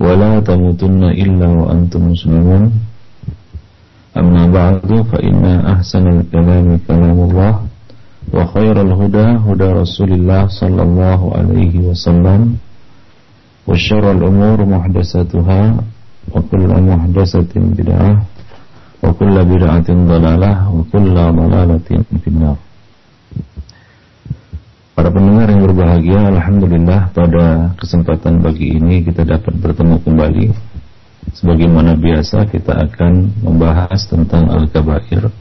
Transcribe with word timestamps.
ولا 0.00 0.40
تموتن 0.40 1.02
إلا 1.04 1.46
وأنتم 1.48 2.00
مسلمون 2.12 2.62
أما 4.16 4.42
بعد 4.46 4.88
فإن 5.12 5.44
أحسن 5.74 6.04
الكلام 6.08 6.66
كلام 6.88 7.18
الله 7.28 7.52
وخير 8.34 8.74
الهدى 8.82 9.26
هدى 9.46 9.68
رسول 9.82 10.10
الله 10.12 10.42
صلى 10.60 10.82
الله 10.82 11.20
عليه 11.36 11.74
وسلم 11.88 12.40
وشر 13.66 14.04
الأمور 14.12 14.58
محدثاتها 14.64 15.60
وكل 16.34 16.70
محدثة 16.90 17.52
بدعة 17.56 18.12
وكل 19.02 19.36
بدعة 19.44 19.88
ضلالة 20.12 20.52
وكل 20.76 21.14
ضلالة 21.14 21.88
في 22.22 22.28
النار 22.28 22.56
Para 24.91 25.07
pendengar 25.07 25.47
yang 25.47 25.63
berbahagia, 25.63 26.19
Alhamdulillah 26.35 27.15
pada 27.15 27.71
kesempatan 27.79 28.43
pagi 28.43 28.75
ini 28.75 29.07
kita 29.07 29.23
dapat 29.23 29.55
bertemu 29.55 30.03
kembali. 30.03 30.47
Sebagaimana 31.31 31.95
biasa 31.95 32.43
kita 32.51 32.75
akan 32.91 33.31
membahas 33.39 34.03
tentang 34.11 34.51
Al-Kabair. 34.51 35.31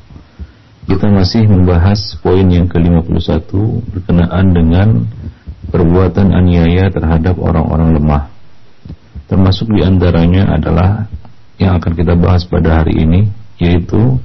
Kita 0.87 1.07
masih 1.11 1.51
membahas 1.51 1.99
poin 2.23 2.47
yang 2.47 2.71
ke-51 2.71 3.51
berkenaan 3.91 4.47
dengan 4.55 4.89
perbuatan 5.67 6.31
aniaya 6.31 6.87
terhadap 6.95 7.35
orang-orang 7.43 7.99
lemah. 7.99 8.31
Termasuk 9.27 9.67
di 9.75 9.83
antaranya 9.83 10.47
adalah 10.55 11.11
yang 11.59 11.75
akan 11.83 11.93
kita 11.99 12.15
bahas 12.15 12.47
pada 12.47 12.83
hari 12.83 13.03
ini, 13.03 13.27
yaitu 13.59 14.19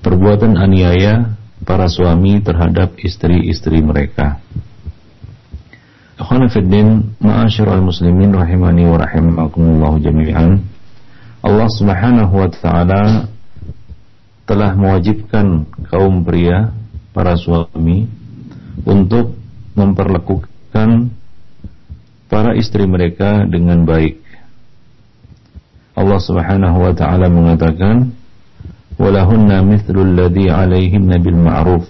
perbuatan 0.00 0.56
aniaya 0.56 1.36
para 1.64 1.88
suami 1.90 2.40
terhadap 2.44 2.96
istri-istri 3.00 3.80
mereka. 3.80 4.38
Akhwanafiddin, 6.20 7.18
ma'asyiral 7.18 7.82
muslimin 7.82 8.30
rahimani 8.30 8.86
wa 8.86 8.96
rahimakumullah 9.02 9.92
jami'an. 9.98 10.62
Allah 11.42 11.68
Subhanahu 11.74 12.34
wa 12.38 12.48
taala 12.48 13.02
telah 14.46 14.76
mewajibkan 14.76 15.66
kaum 15.90 16.22
pria, 16.22 16.72
para 17.14 17.38
suami 17.38 18.10
untuk 18.82 19.38
memperlakukan 19.78 21.14
para 22.26 22.50
istri 22.58 22.90
mereka 22.90 23.46
dengan 23.46 23.86
baik. 23.86 24.18
Allah 25.94 26.18
Subhanahu 26.18 26.90
wa 26.90 26.90
taala 26.90 27.30
mengatakan, 27.30 28.10
walahunna 29.00 29.62
mithlul 29.66 30.14
ladzi 30.14 30.46
alaihinna 30.50 31.18
bil 31.18 31.38
ma'ruf 31.38 31.84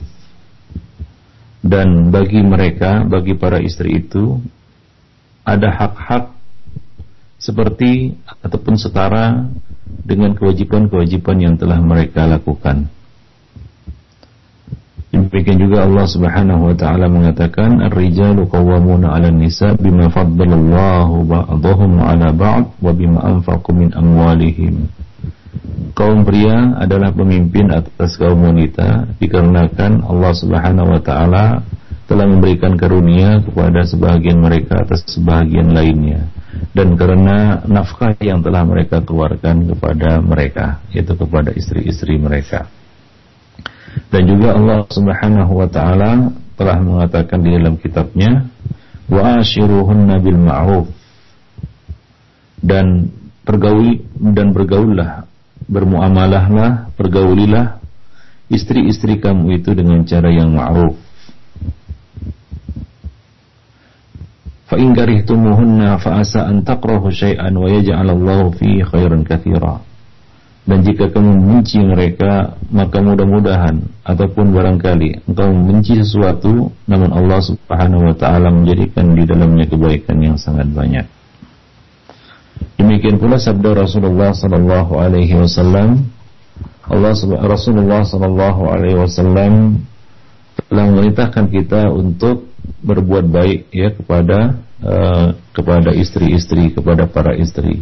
dan 1.64 2.12
bagi 2.12 2.44
mereka 2.44 3.04
bagi 3.08 3.36
para 3.36 3.56
istri 3.60 4.04
itu 4.04 4.40
ada 5.44 5.72
hak-hak 5.72 6.32
seperti 7.40 8.16
ataupun 8.40 8.80
setara 8.80 9.48
dengan 10.04 10.32
kewajiban-kewajiban 10.32 11.36
yang 11.40 11.54
telah 11.60 11.76
mereka 11.76 12.24
lakukan. 12.24 12.88
Demikian 15.12 15.60
juga 15.60 15.86
Allah 15.86 16.06
Subhanahu 16.10 16.72
wa 16.72 16.74
taala 16.74 17.06
mengatakan 17.06 17.78
ar-rijalu 17.84 18.50
qawwamuna 18.50 19.14
'alan 19.14 19.38
nisa 19.38 19.76
bima 19.78 20.10
faddalallahu 20.10 21.22
ba'dahum 21.28 22.02
'ala 22.02 22.34
ba'd 22.34 22.66
wa 22.82 22.90
bima 22.90 23.22
anfaqu 23.22 23.70
min 23.70 23.94
amwalihim 23.94 24.90
kaum 25.94 26.26
pria 26.26 26.74
adalah 26.78 27.14
pemimpin 27.14 27.70
atas 27.70 28.18
kaum 28.18 28.42
wanita 28.42 29.14
dikarenakan 29.22 30.02
Allah 30.02 30.32
Subhanahu 30.34 30.98
wa 30.98 31.02
taala 31.02 31.62
telah 32.04 32.26
memberikan 32.28 32.76
karunia 32.76 33.40
kepada 33.40 33.86
sebagian 33.88 34.42
mereka 34.42 34.84
atas 34.84 35.06
sebagian 35.08 35.72
lainnya 35.72 36.28
dan 36.74 36.98
karena 36.98 37.62
nafkah 37.66 38.14
yang 38.18 38.42
telah 38.42 38.66
mereka 38.66 38.98
keluarkan 39.02 39.70
kepada 39.70 40.18
mereka 40.18 40.82
yaitu 40.90 41.14
kepada 41.14 41.54
istri-istri 41.54 42.18
mereka. 42.18 42.66
Dan 44.10 44.26
juga 44.26 44.58
Allah 44.58 44.78
Subhanahu 44.90 45.52
wa 45.54 45.68
taala 45.70 46.34
telah 46.58 46.78
mengatakan 46.82 47.38
di 47.42 47.54
dalam 47.54 47.78
kitabnya 47.78 48.50
wa 49.06 49.38
bil 50.18 50.40
ma'ruf. 50.40 50.86
Dan 52.64 53.12
pergaul 53.44 54.00
dan 54.34 54.50
bergaullah 54.50 55.28
bermuamalahlah, 55.68 56.92
pergaulilah 56.96 57.80
istri-istri 58.52 59.20
kamu 59.20 59.60
itu 59.60 59.72
dengan 59.72 60.04
cara 60.04 60.28
yang 60.28 60.52
ma'ruf. 60.52 60.96
Fa 64.64 64.80
in 64.80 64.96
karihtumuhunna 64.96 66.00
fa 66.00 66.24
asa 66.24 66.48
an 66.48 66.64
takrahu 66.64 67.12
syai'an 67.12 67.52
wa 67.52 67.68
yaj'alallahu 67.68 68.56
fihi 68.56 68.84
khairan 68.84 69.24
katsira. 69.24 69.84
Dan 70.64 70.80
jika 70.80 71.12
kamu 71.12 71.44
membenci 71.44 71.76
mereka, 71.76 72.56
maka 72.72 72.96
mudah-mudahan 73.04 73.84
ataupun 74.00 74.48
barangkali 74.56 75.28
engkau 75.28 75.52
membenci 75.52 76.00
sesuatu, 76.00 76.72
namun 76.88 77.12
Allah 77.12 77.44
Subhanahu 77.44 78.08
wa 78.08 78.16
taala 78.16 78.48
menjadikan 78.48 79.12
di 79.12 79.28
dalamnya 79.28 79.68
kebaikan 79.68 80.24
yang 80.24 80.40
sangat 80.40 80.72
banyak. 80.72 81.04
Demikian 82.74 83.22
pula 83.22 83.38
sabda 83.38 83.86
Rasulullah 83.86 84.34
sallallahu 84.34 84.98
alaihi 84.98 85.38
wasallam 85.38 86.10
Allah 86.84 87.14
Rasulullah 87.46 88.02
sallallahu 88.02 88.62
alaihi 88.68 88.98
wasallam 88.98 89.82
telah 90.68 90.84
memerintahkan 90.90 91.48
kita 91.54 91.88
untuk 91.88 92.50
berbuat 92.84 93.30
baik 93.30 93.72
ya 93.72 93.94
kepada 93.94 94.60
uh, 94.82 95.32
kepada 95.54 95.94
istri-istri 95.94 96.74
kepada 96.74 97.08
para 97.08 97.32
istri. 97.38 97.80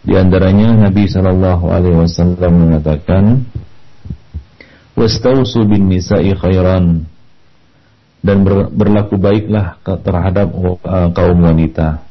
Di 0.00 0.14
antaranya 0.16 0.88
Nabi 0.88 1.08
sallallahu 1.08 1.66
alaihi 1.72 1.98
wasallam 1.98 2.52
mengatakan 2.70 3.44
wastausu 4.94 5.64
bin 5.64 5.88
nisa'i 5.88 6.36
khairan 6.36 7.08
dan 8.20 8.44
berlaku 8.76 9.16
baiklah 9.16 9.80
terhadap 9.80 10.52
uh, 10.52 11.08
kaum 11.16 11.40
wanita 11.40 12.04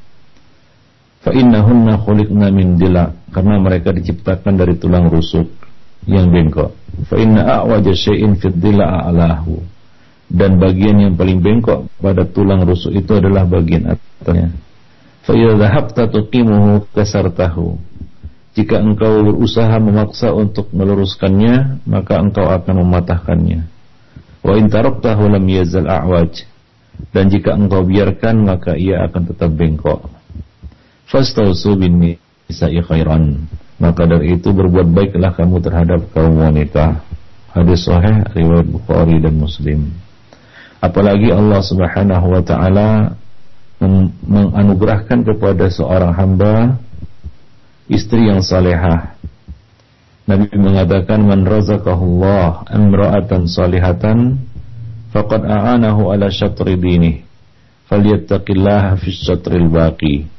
Fa 1.20 1.36
innahunna 1.36 2.00
khuliqna 2.00 2.48
min 2.48 2.80
dila 2.80 3.12
karena 3.36 3.60
mereka 3.60 3.92
diciptakan 3.92 4.56
dari 4.56 4.80
tulang 4.80 5.12
rusuk 5.12 5.52
yang 6.08 6.32
bengkok. 6.32 6.72
Fa 7.12 7.20
inna 7.20 7.60
a'waja 7.60 7.92
syai'in 7.92 8.40
fid 8.40 8.56
dila 8.56 9.04
a'lahu. 9.04 9.60
Dan 10.30 10.62
bagian 10.62 10.96
yang 10.96 11.14
paling 11.20 11.44
bengkok 11.44 11.92
pada 12.00 12.24
tulang 12.24 12.64
rusuk 12.64 12.96
itu 12.96 13.12
adalah 13.20 13.44
bagian 13.44 13.98
atasnya. 13.98 14.56
Fa 15.28 15.36
idza 15.36 15.60
dhahabta 15.60 16.08
tuqimuhu 16.08 16.88
kasartahu. 16.96 17.76
Jika 18.56 18.80
engkau 18.80 19.20
berusaha 19.20 19.76
memaksa 19.76 20.32
untuk 20.32 20.72
meluruskannya, 20.72 21.84
maka 21.84 22.16
engkau 22.16 22.48
akan 22.48 22.88
mematahkannya. 22.88 23.60
Wa 24.40 24.56
in 24.56 24.72
taraktahu 24.72 25.28
lam 25.28 25.44
yazal 25.52 25.84
a'waj. 25.84 26.48
Dan 27.12 27.28
jika 27.28 27.60
engkau 27.60 27.84
biarkan, 27.84 28.48
maka 28.48 28.80
ia 28.80 29.04
akan 29.08 29.36
tetap 29.36 29.52
bengkok 29.52 30.19
fastausu 31.10 31.76
bin 31.76 32.00
nisa'i 32.48 32.80
khairan. 32.86 33.50
Maka 33.82 34.06
dari 34.06 34.38
itu 34.38 34.54
berbuat 34.54 34.92
baiklah 34.92 35.34
kamu 35.34 35.58
terhadap 35.64 36.02
kaum 36.14 36.40
wanita. 36.40 37.02
Hadis 37.50 37.90
sahih 37.90 38.28
riwayat 38.38 38.68
Bukhari 38.70 39.18
dan 39.18 39.36
Muslim. 39.40 39.90
Apalagi 40.80 41.34
Allah 41.34 41.60
Subhanahu 41.66 42.28
wa 42.30 42.44
taala 42.46 43.18
menganugerahkan 44.24 45.24
kepada 45.24 45.72
seorang 45.72 46.14
hamba 46.14 46.78
istri 47.88 48.28
yang 48.28 48.44
salehah. 48.44 49.16
Nabi 50.30 50.52
mengatakan 50.54 51.26
man 51.26 51.42
razaqahullah 51.48 52.70
imra'atan 52.70 53.50
salihatan 53.50 54.38
faqad 55.10 55.42
a'anahu 55.42 56.14
ala 56.14 56.30
syatri 56.30 56.78
dinih 56.78 57.26
falyattaqillaha 57.90 58.94
fi 59.02 59.10
syatril 59.10 59.74
baqi 59.74 60.30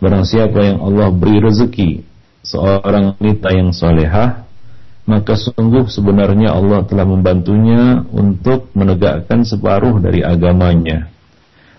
Barang 0.00 0.24
siapa 0.24 0.64
yang 0.64 0.80
Allah 0.80 1.12
beri 1.12 1.44
rezeki 1.44 2.00
seorang 2.40 3.20
wanita 3.20 3.52
yang 3.52 3.68
solehah, 3.76 4.48
maka 5.04 5.36
sungguh 5.36 5.92
sebenarnya 5.92 6.56
Allah 6.56 6.88
telah 6.88 7.04
membantunya 7.04 8.00
untuk 8.08 8.72
menegakkan 8.72 9.44
separuh 9.44 10.00
dari 10.00 10.24
agamanya. 10.24 11.12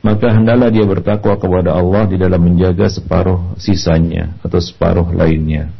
Maka 0.06 0.38
hendaklah 0.38 0.70
dia 0.70 0.86
bertakwa 0.86 1.34
kepada 1.38 1.78
Allah 1.78 2.10
di 2.10 2.22
dalam 2.22 2.42
menjaga 2.42 2.90
separuh 2.94 3.58
sisanya 3.58 4.38
atau 4.46 4.62
separuh 4.62 5.14
lainnya. 5.14 5.74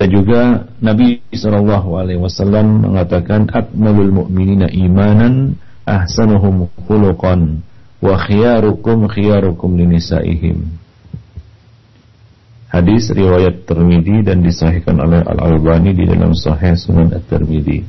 Dan 0.00 0.08
juga 0.08 0.64
Nabi 0.80 1.20
Wasallam 1.28 2.88
mengatakan, 2.88 3.52
"Akmalul 3.52 4.24
mu'minina 4.24 4.72
imanan, 4.72 5.60
ahsanuhum 5.84 6.72
khuluqan, 6.88 7.60
wa 8.00 8.14
khiyarukum 8.16 9.12
khiyarukum 9.12 9.76
linisaihim." 9.76 10.87
Hadis 12.68 13.08
riwayat 13.08 13.64
Tirmidzi 13.64 14.28
dan 14.28 14.44
disahihkan 14.44 15.00
oleh 15.00 15.24
Al 15.24 15.40
Albani 15.40 15.96
di 15.96 16.04
dalam 16.04 16.36
Sahih 16.36 16.76
Sunan 16.76 17.16
At-Tirmidzi. 17.16 17.80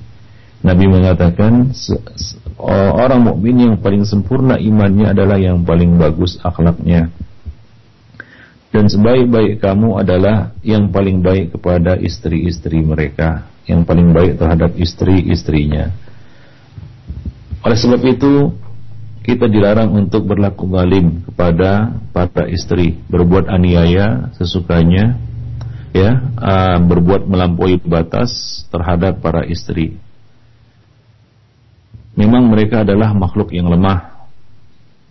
Nabi 0.63 0.85
mengatakan 0.87 1.71
orang 2.59 3.21
mukmin 3.23 3.55
yang 3.59 3.75
paling 3.79 4.03
sempurna 4.07 4.59
imannya 4.59 5.11
adalah 5.11 5.39
yang 5.39 5.63
paling 5.63 5.95
bagus 5.95 6.39
akhlaknya 6.43 7.11
dan 8.69 8.85
sebaik-baik 8.85 9.57
kamu 9.57 9.97
adalah 9.97 10.53
yang 10.61 10.93
paling 10.93 11.25
baik 11.25 11.57
kepada 11.57 11.97
istri-istri 11.97 12.85
mereka, 12.85 13.49
yang 13.65 13.81
paling 13.81 14.13
baik 14.13 14.37
terhadap 14.37 14.77
istri-istrinya. 14.77 15.89
Oleh 17.65 17.77
sebab 17.77 18.01
itu, 18.05 18.53
kita 19.23 19.51
dilarang 19.51 19.91
untuk 19.93 20.25
berlaku 20.25 20.65
zalim 20.71 21.21
kepada 21.27 21.99
para 22.15 22.47
istri, 22.47 22.97
berbuat 23.11 23.51
aniaya 23.51 24.31
sesukanya, 24.39 25.19
ya, 25.91 26.23
uh, 26.39 26.77
berbuat 26.81 27.27
melampaui 27.27 27.81
batas 27.83 28.63
terhadap 28.71 29.19
para 29.19 29.43
istri. 29.45 29.99
Memang 32.15 32.51
mereka 32.51 32.83
adalah 32.83 33.15
makhluk 33.15 33.55
yang 33.55 33.71
lemah, 33.71 34.27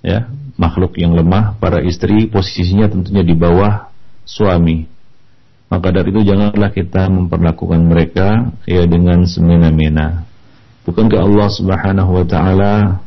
ya, 0.05 0.29
makhluk 0.61 0.99
yang 1.01 1.17
lemah, 1.17 1.57
para 1.57 1.81
istri 1.81 2.29
posisinya 2.29 2.91
tentunya 2.91 3.25
di 3.25 3.33
bawah 3.33 3.89
suami. 4.29 4.85
Maka 5.69 5.93
dari 5.93 6.09
itu 6.09 6.25
janganlah 6.25 6.73
kita 6.73 7.13
memperlakukan 7.13 7.81
mereka 7.85 8.57
ya 8.65 8.89
dengan 8.89 9.29
semena-mena. 9.29 10.25
Bukankah 10.89 11.21
Allah 11.21 11.49
Subhanahu 11.53 12.11
wa 12.17 12.25
taala 12.25 13.05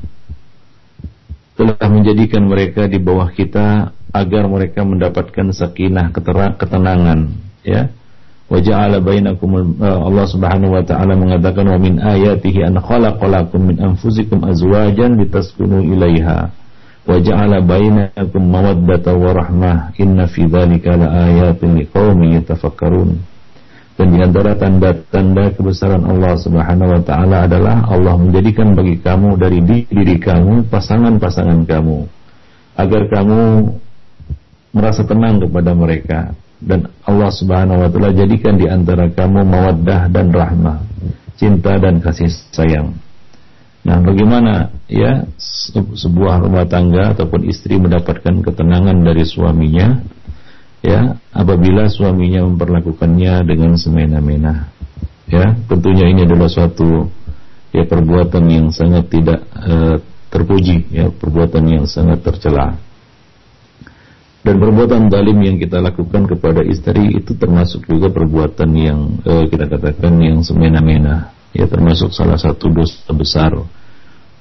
telah 1.62 1.78
menjadikan 1.94 2.50
mereka 2.50 2.90
di 2.90 2.98
bawah 2.98 3.30
kita 3.30 3.94
agar 4.10 4.50
mereka 4.50 4.81
mendapatkan 4.81 5.54
sakinah 5.54 6.10
ketenangan 6.58 7.38
ya. 7.62 7.94
Wa 8.50 8.58
ja'ala 8.60 8.98
bainakum 9.00 9.78
eh, 9.78 9.86
Allah 9.86 10.25
Subhanahu 10.25 10.74
wa 10.74 10.84
taala 10.84 11.13
mengatakan 11.13 11.69
wa 11.69 11.78
min 11.78 12.02
ayatihi 12.02 12.66
an 12.66 12.81
khalaqalakum 12.81 13.62
min 13.62 13.78
anfusikum 13.78 14.42
azwajan 14.42 15.22
litaskunu 15.22 15.86
ilaiha. 15.86 16.50
Wa 17.06 17.16
ja'ala 17.22 17.62
bainakum 17.62 18.42
mawaddatan 18.42 19.16
wa 19.22 19.31
rahmah. 19.31 19.78
Inna 20.02 20.25
fi 20.28 20.50
dzalika 20.50 20.98
laayatin 20.98 21.78
liqaumin 21.78 22.42
yatafakkarun 22.42 23.31
dan 24.00 24.08
di 24.08 24.20
antara 24.24 24.56
tanda-tanda 24.56 25.52
kebesaran 25.54 26.04
Allah 26.08 26.34
Subhanahu 26.40 26.96
wa 26.96 27.02
taala 27.04 27.46
adalah 27.46 27.86
Allah 27.92 28.16
menjadikan 28.16 28.72
bagi 28.72 28.98
kamu 29.04 29.36
dari 29.36 29.60
diri 29.62 30.16
kamu 30.16 30.72
pasangan-pasangan 30.72 31.68
kamu 31.68 32.08
agar 32.80 33.02
kamu 33.12 33.40
merasa 34.72 35.04
tenang 35.04 35.44
kepada 35.44 35.72
mereka. 35.76 36.20
Dan 36.62 36.88
Allah 37.04 37.30
Subhanahu 37.34 37.84
wa 37.84 37.90
taala 37.92 38.14
jadikan 38.16 38.56
di 38.56 38.70
antara 38.70 39.10
kamu 39.12 39.44
mawaddah 39.44 40.08
dan 40.14 40.30
rahmah 40.30 40.80
cinta 41.42 41.82
dan 41.82 41.98
kasih 41.98 42.30
sayang. 42.54 42.94
Nah, 43.82 43.98
bagaimana 43.98 44.70
ya 44.86 45.26
sebuah 45.98 46.46
rumah 46.46 46.70
tangga 46.70 47.18
ataupun 47.18 47.50
istri 47.50 47.82
mendapatkan 47.82 48.46
ketenangan 48.46 49.02
dari 49.02 49.26
suaminya 49.26 50.06
ya 50.81 51.18
apabila 51.31 51.88
suaminya 51.88 52.45
memperlakukannya 52.45 53.45
dengan 53.45 53.78
semena-mena. 53.78 54.69
Ya, 55.31 55.56
tentunya 55.72 56.12
ini 56.12 56.28
adalah 56.28 56.51
suatu 56.51 57.07
ya 57.72 57.88
perbuatan 57.88 58.44
yang 58.51 58.68
sangat 58.75 59.07
tidak 59.07 59.48
uh, 59.56 59.95
terpuji 60.28 60.92
ya, 60.92 61.07
perbuatan 61.07 61.63
yang 61.72 61.86
sangat 61.88 62.19
tercela. 62.19 62.75
Dan 64.42 64.57
perbuatan 64.57 65.07
dalim 65.07 65.38
yang 65.45 65.62
kita 65.62 65.78
lakukan 65.80 66.25
kepada 66.25 66.66
istri 66.66 67.13
itu 67.13 67.38
termasuk 67.38 67.86
juga 67.86 68.10
perbuatan 68.10 68.69
yang 68.74 69.00
uh, 69.24 69.45
kita 69.48 69.69
katakan 69.69 70.18
yang 70.18 70.42
semena-mena 70.42 71.31
ya 71.51 71.68
termasuk 71.68 72.16
salah 72.16 72.39
satu 72.39 72.72
dosa 72.72 73.12
besar 73.12 73.51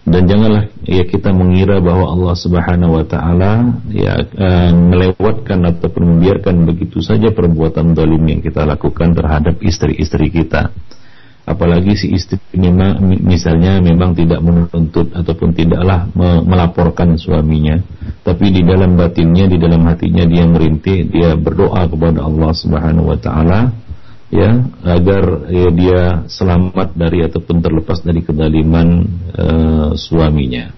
dan 0.01 0.25
janganlah 0.25 0.65
ya 0.89 1.05
kita 1.05 1.29
mengira 1.29 1.77
bahwa 1.79 2.17
Allah 2.17 2.35
Subhanahu 2.35 2.97
wa 3.01 3.05
taala 3.05 3.69
ya 3.93 4.17
uh, 4.17 4.73
melewatkan 4.73 5.61
ataupun 5.77 6.17
membiarkan 6.17 6.65
begitu 6.65 7.05
saja 7.05 7.29
perbuatan 7.29 7.93
zalim 7.93 8.25
yang 8.25 8.41
kita 8.41 8.65
lakukan 8.65 9.13
terhadap 9.13 9.61
istri-istri 9.61 10.33
kita. 10.33 10.73
Apalagi 11.45 11.99
si 11.99 12.07
istri 12.15 12.39
memang 12.55 13.01
misalnya 13.27 13.83
memang 13.83 14.15
tidak 14.15 14.39
menuntut 14.39 15.11
ataupun 15.11 15.51
tidaklah 15.57 16.07
melaporkan 16.47 17.19
suaminya 17.19 17.81
tapi 18.21 18.53
di 18.53 18.63
dalam 18.63 18.95
batinnya 18.95 19.49
di 19.49 19.57
dalam 19.57 19.83
hatinya 19.89 20.23
dia 20.29 20.45
merintih 20.47 21.09
dia 21.09 21.35
berdoa 21.35 21.89
kepada 21.89 22.23
Allah 22.23 22.53
Subhanahu 22.55 23.11
wa 23.11 23.19
taala 23.19 23.73
ya 24.31 24.63
agar 24.87 25.51
ya, 25.51 25.69
dia 25.75 26.03
selamat 26.31 26.95
dari 26.95 27.27
ataupun 27.27 27.61
terlepas 27.61 28.01
dari 28.03 28.23
kedaliman 28.23 28.89
uh, 29.37 29.91
suaminya. 29.99 30.71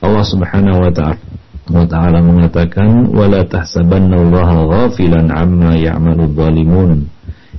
Allah 0.00 0.24
Subhanahu 0.24 0.84
wa 0.84 0.92
taala 0.92 1.20
wa 1.66 1.82
ta'ala 1.82 2.22
mengatakan 2.22 3.10
wala 3.10 3.42
tahsabannallaha 3.42 4.70
ghafilan 4.70 5.34
amma 5.34 5.74
ya'malu 5.74 6.30
dhalimun 6.30 7.10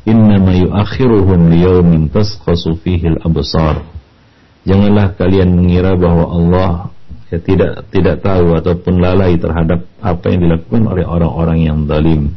innama 0.08 0.56
yuakhiruhum 0.56 1.52
liyaumin 1.52 2.08
tasqasu 2.08 2.80
fihi 2.80 3.20
al-absar 3.20 3.84
janganlah 4.64 5.12
kalian 5.20 5.60
mengira 5.60 6.00
bahwa 6.00 6.26
Allah 6.32 6.72
ya, 7.28 7.40
tidak 7.44 7.92
tidak 7.92 8.24
tahu 8.24 8.56
ataupun 8.56 9.04
lalai 9.04 9.36
terhadap 9.36 9.84
apa 10.00 10.26
yang 10.32 10.40
dilakukan 10.48 10.84
oleh 10.88 11.04
orang-orang 11.04 11.60
yang 11.68 11.78
zalim 11.84 12.32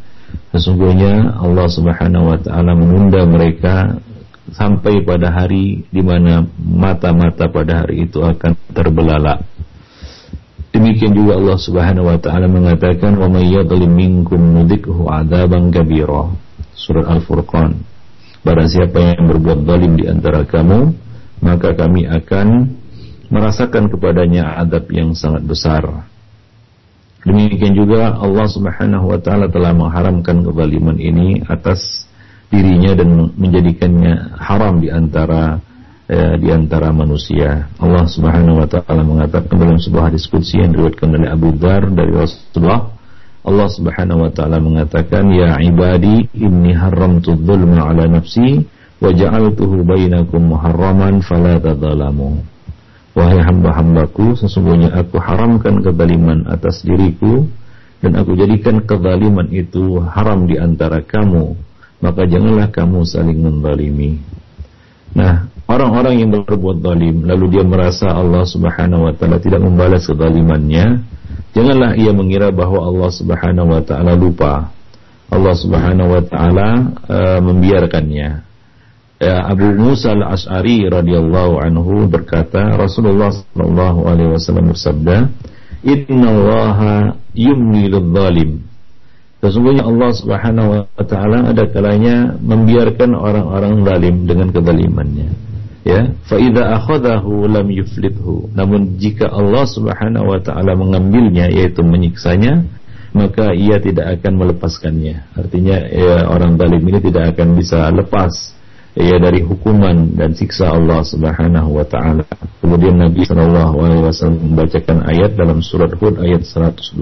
Sesungguhnya 0.50 1.38
Allah 1.38 1.70
Subhanahu 1.70 2.34
wa 2.34 2.38
taala 2.42 2.74
menunda 2.74 3.22
mereka 3.22 4.02
sampai 4.50 5.06
pada 5.06 5.30
hari 5.30 5.86
di 5.94 6.02
mana 6.02 6.42
mata-mata 6.58 7.46
pada 7.46 7.86
hari 7.86 8.10
itu 8.10 8.18
akan 8.18 8.58
terbelalak. 8.74 9.46
Demikian 10.74 11.14
juga 11.14 11.38
Allah 11.38 11.58
Subhanahu 11.58 12.06
wa 12.10 12.18
taala 12.18 12.50
mengatakan 12.50 13.14
wa 13.14 13.30
may 13.30 13.46
yadhlim 13.46 13.90
minkum 13.94 14.66
adzaban. 15.06 15.70
Surat 16.74 17.06
Al-Furqan. 17.06 17.76
Barang 18.40 18.70
siapa 18.72 19.14
yang 19.14 19.28
berbuat 19.28 19.68
zalim 19.68 20.00
di 20.00 20.08
antara 20.08 20.48
kamu, 20.48 20.96
maka 21.44 21.76
kami 21.76 22.08
akan 22.08 22.72
merasakan 23.28 23.92
kepadanya 23.92 24.56
adab 24.56 24.88
yang 24.88 25.12
sangat 25.12 25.44
besar. 25.44 26.08
Demikian 27.20 27.76
juga 27.76 28.16
Allah 28.16 28.46
Subhanahu 28.48 29.12
wa 29.12 29.18
taala 29.20 29.52
telah 29.52 29.76
mengharamkan 29.76 30.40
kezaliman 30.40 30.96
ini 30.96 31.44
atas 31.44 32.08
dirinya 32.48 32.96
dan 32.96 33.30
menjadikannya 33.36 34.40
haram 34.40 34.80
di 34.80 34.88
antara 34.88 35.60
eh, 36.08 36.34
di 36.40 36.48
antara 36.48 36.88
manusia. 36.90 37.68
Allah 37.76 38.08
Subhanahu 38.08 38.64
wa 38.64 38.68
taala 38.68 39.04
mengatakan 39.04 39.54
dalam 39.54 39.76
sebuah 39.76 40.08
hadis 40.08 40.24
qudsi 40.26 40.64
yang 40.64 40.72
diriwayatkan 40.72 41.08
oleh 41.12 41.28
Abu 41.28 41.48
Dzar 41.60 41.92
dari 41.92 42.12
Rasulullah 42.16 43.00
Allah 43.40 43.68
Subhanahu 43.72 44.28
wa 44.28 44.30
taala 44.32 44.60
mengatakan 44.60 45.32
ya 45.32 45.56
ibadi 45.64 46.28
inni 46.36 46.76
haramtu 46.76 47.40
dzulma 47.40 47.88
ala 47.88 48.04
nafsi 48.04 48.68
wa 49.00 49.08
ja'altuhu 49.08 49.80
bainakum 49.80 50.52
muharraman 50.52 51.24
fala 51.24 51.56
tadzalamu. 51.56 52.44
Wahai 53.10 53.42
hamba-hambaku, 53.42 54.38
sesungguhnya 54.38 54.94
aku 54.94 55.18
haramkan 55.18 55.82
kezaliman 55.82 56.46
atas 56.46 56.86
diriku 56.86 57.42
dan 57.98 58.14
aku 58.14 58.38
jadikan 58.38 58.86
kezaliman 58.86 59.50
itu 59.50 59.98
haram 59.98 60.46
di 60.46 60.54
antara 60.54 61.02
kamu, 61.02 61.58
maka 61.98 62.22
janganlah 62.30 62.70
kamu 62.70 63.02
saling 63.02 63.42
menzalimi. 63.42 64.22
Nah, 65.10 65.50
orang-orang 65.66 66.22
yang 66.22 66.30
berbuat 66.30 66.86
zalim 66.86 67.26
lalu 67.26 67.58
dia 67.58 67.66
merasa 67.66 68.14
Allah 68.14 68.46
Subhanahu 68.46 69.10
wa 69.10 69.12
taala 69.18 69.42
tidak 69.42 69.58
membalas 69.58 70.06
kezalimannya, 70.06 71.02
janganlah 71.50 71.98
ia 71.98 72.14
mengira 72.14 72.54
bahwa 72.54 72.86
Allah 72.86 73.10
Subhanahu 73.10 73.74
wa 73.74 73.82
taala 73.82 74.14
lupa. 74.14 74.70
Allah 75.30 75.54
Subhanahu 75.58 76.14
wa 76.14 76.22
taala 76.22 76.68
uh, 77.10 77.38
membiarkannya 77.42 78.49
ya, 79.20 79.44
Abu 79.44 79.68
Musa 79.76 80.16
al-Ash'ari 80.16 80.88
radhiyallahu 80.88 81.60
anhu 81.60 82.08
berkata 82.08 82.74
Rasulullah 82.74 83.30
sallallahu 83.30 84.08
alaihi 84.08 84.32
wasallam 84.32 84.72
bersabda 84.72 85.28
Inna 85.80 86.28
allaha 86.28 86.94
yumni 87.36 87.88
lidzalim 87.88 88.64
Sesungguhnya 89.40 89.88
Allah 89.88 90.10
Subhanahu 90.12 90.68
wa 90.84 91.04
taala 91.08 91.48
ada 91.48 91.64
kalanya 91.72 92.36
membiarkan 92.44 93.16
orang-orang 93.16 93.88
zalim 93.88 94.16
dengan 94.28 94.52
kezalimannya. 94.52 95.32
Ya, 95.80 96.12
fa 96.28 96.36
idza 96.36 96.76
akhadahu 96.76 97.48
lam 97.48 97.72
yuflithu. 97.72 98.52
Namun 98.52 99.00
jika 99.00 99.32
Allah 99.32 99.64
Subhanahu 99.64 100.36
wa 100.36 100.40
taala 100.44 100.76
mengambilnya 100.76 101.48
yaitu 101.48 101.80
menyiksanya, 101.80 102.68
maka 103.16 103.56
ia 103.56 103.80
tidak 103.80 104.20
akan 104.20 104.44
melepaskannya. 104.44 105.32
Artinya 105.32 105.88
ya, 105.88 106.28
orang 106.28 106.60
zalim 106.60 106.84
ini 106.84 107.00
tidak 107.00 107.32
akan 107.32 107.56
bisa 107.56 107.88
lepas 107.96 108.59
ya 108.98 109.16
dari 109.22 109.42
hukuman 109.46 110.18
dan 110.18 110.34
siksa 110.34 110.74
Allah 110.74 111.02
Subhanahu 111.06 111.78
wa 111.78 111.86
taala. 111.86 112.26
Kemudian 112.58 112.98
Nabi 112.98 113.22
sallallahu 113.22 113.76
alaihi 113.78 114.02
wasallam 114.06 114.40
membacakan 114.50 114.98
ayat 115.06 115.38
dalam 115.38 115.62
surat 115.62 115.94
Hud 115.94 116.18
ayat 116.18 116.42
102. 116.42 116.98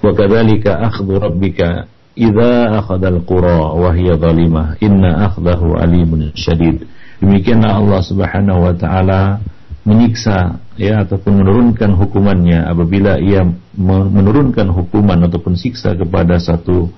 Wa 0.00 0.10
kadzalika 0.12 0.80
akhdhu 0.80 1.20
rabbika 1.20 1.88
idza 2.16 2.76
akhadha 2.84 3.12
al-qura 3.12 3.72
wa 3.72 3.92
hiya 3.96 4.20
zalimah 4.20 4.76
inna 4.84 5.32
akhdahu 5.32 5.76
alimun 5.80 6.32
syadid. 6.36 6.84
Demikianlah 7.20 7.80
Allah 7.80 8.00
Subhanahu 8.04 8.60
wa 8.64 8.74
taala 8.76 9.40
menyiksa 9.84 10.60
ya 10.76 11.04
ataupun 11.04 11.40
menurunkan 11.40 11.96
hukumannya 11.96 12.68
apabila 12.68 13.16
ia 13.16 13.44
menurunkan 13.80 14.68
hukuman 14.68 15.24
ataupun 15.24 15.56
siksa 15.56 15.96
kepada 15.96 16.36
satu 16.36 16.92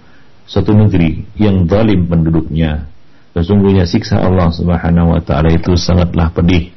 satu 0.50 0.74
negeri 0.74 1.22
yang 1.38 1.70
zalim 1.70 2.10
penduduknya 2.10 2.90
sesungguhnya 3.32 3.88
siksa 3.88 4.20
Allah 4.20 4.52
Subhanahu 4.52 5.16
wa 5.16 5.20
taala 5.24 5.52
itu 5.52 5.72
sangatlah 5.76 6.28
pedih. 6.32 6.72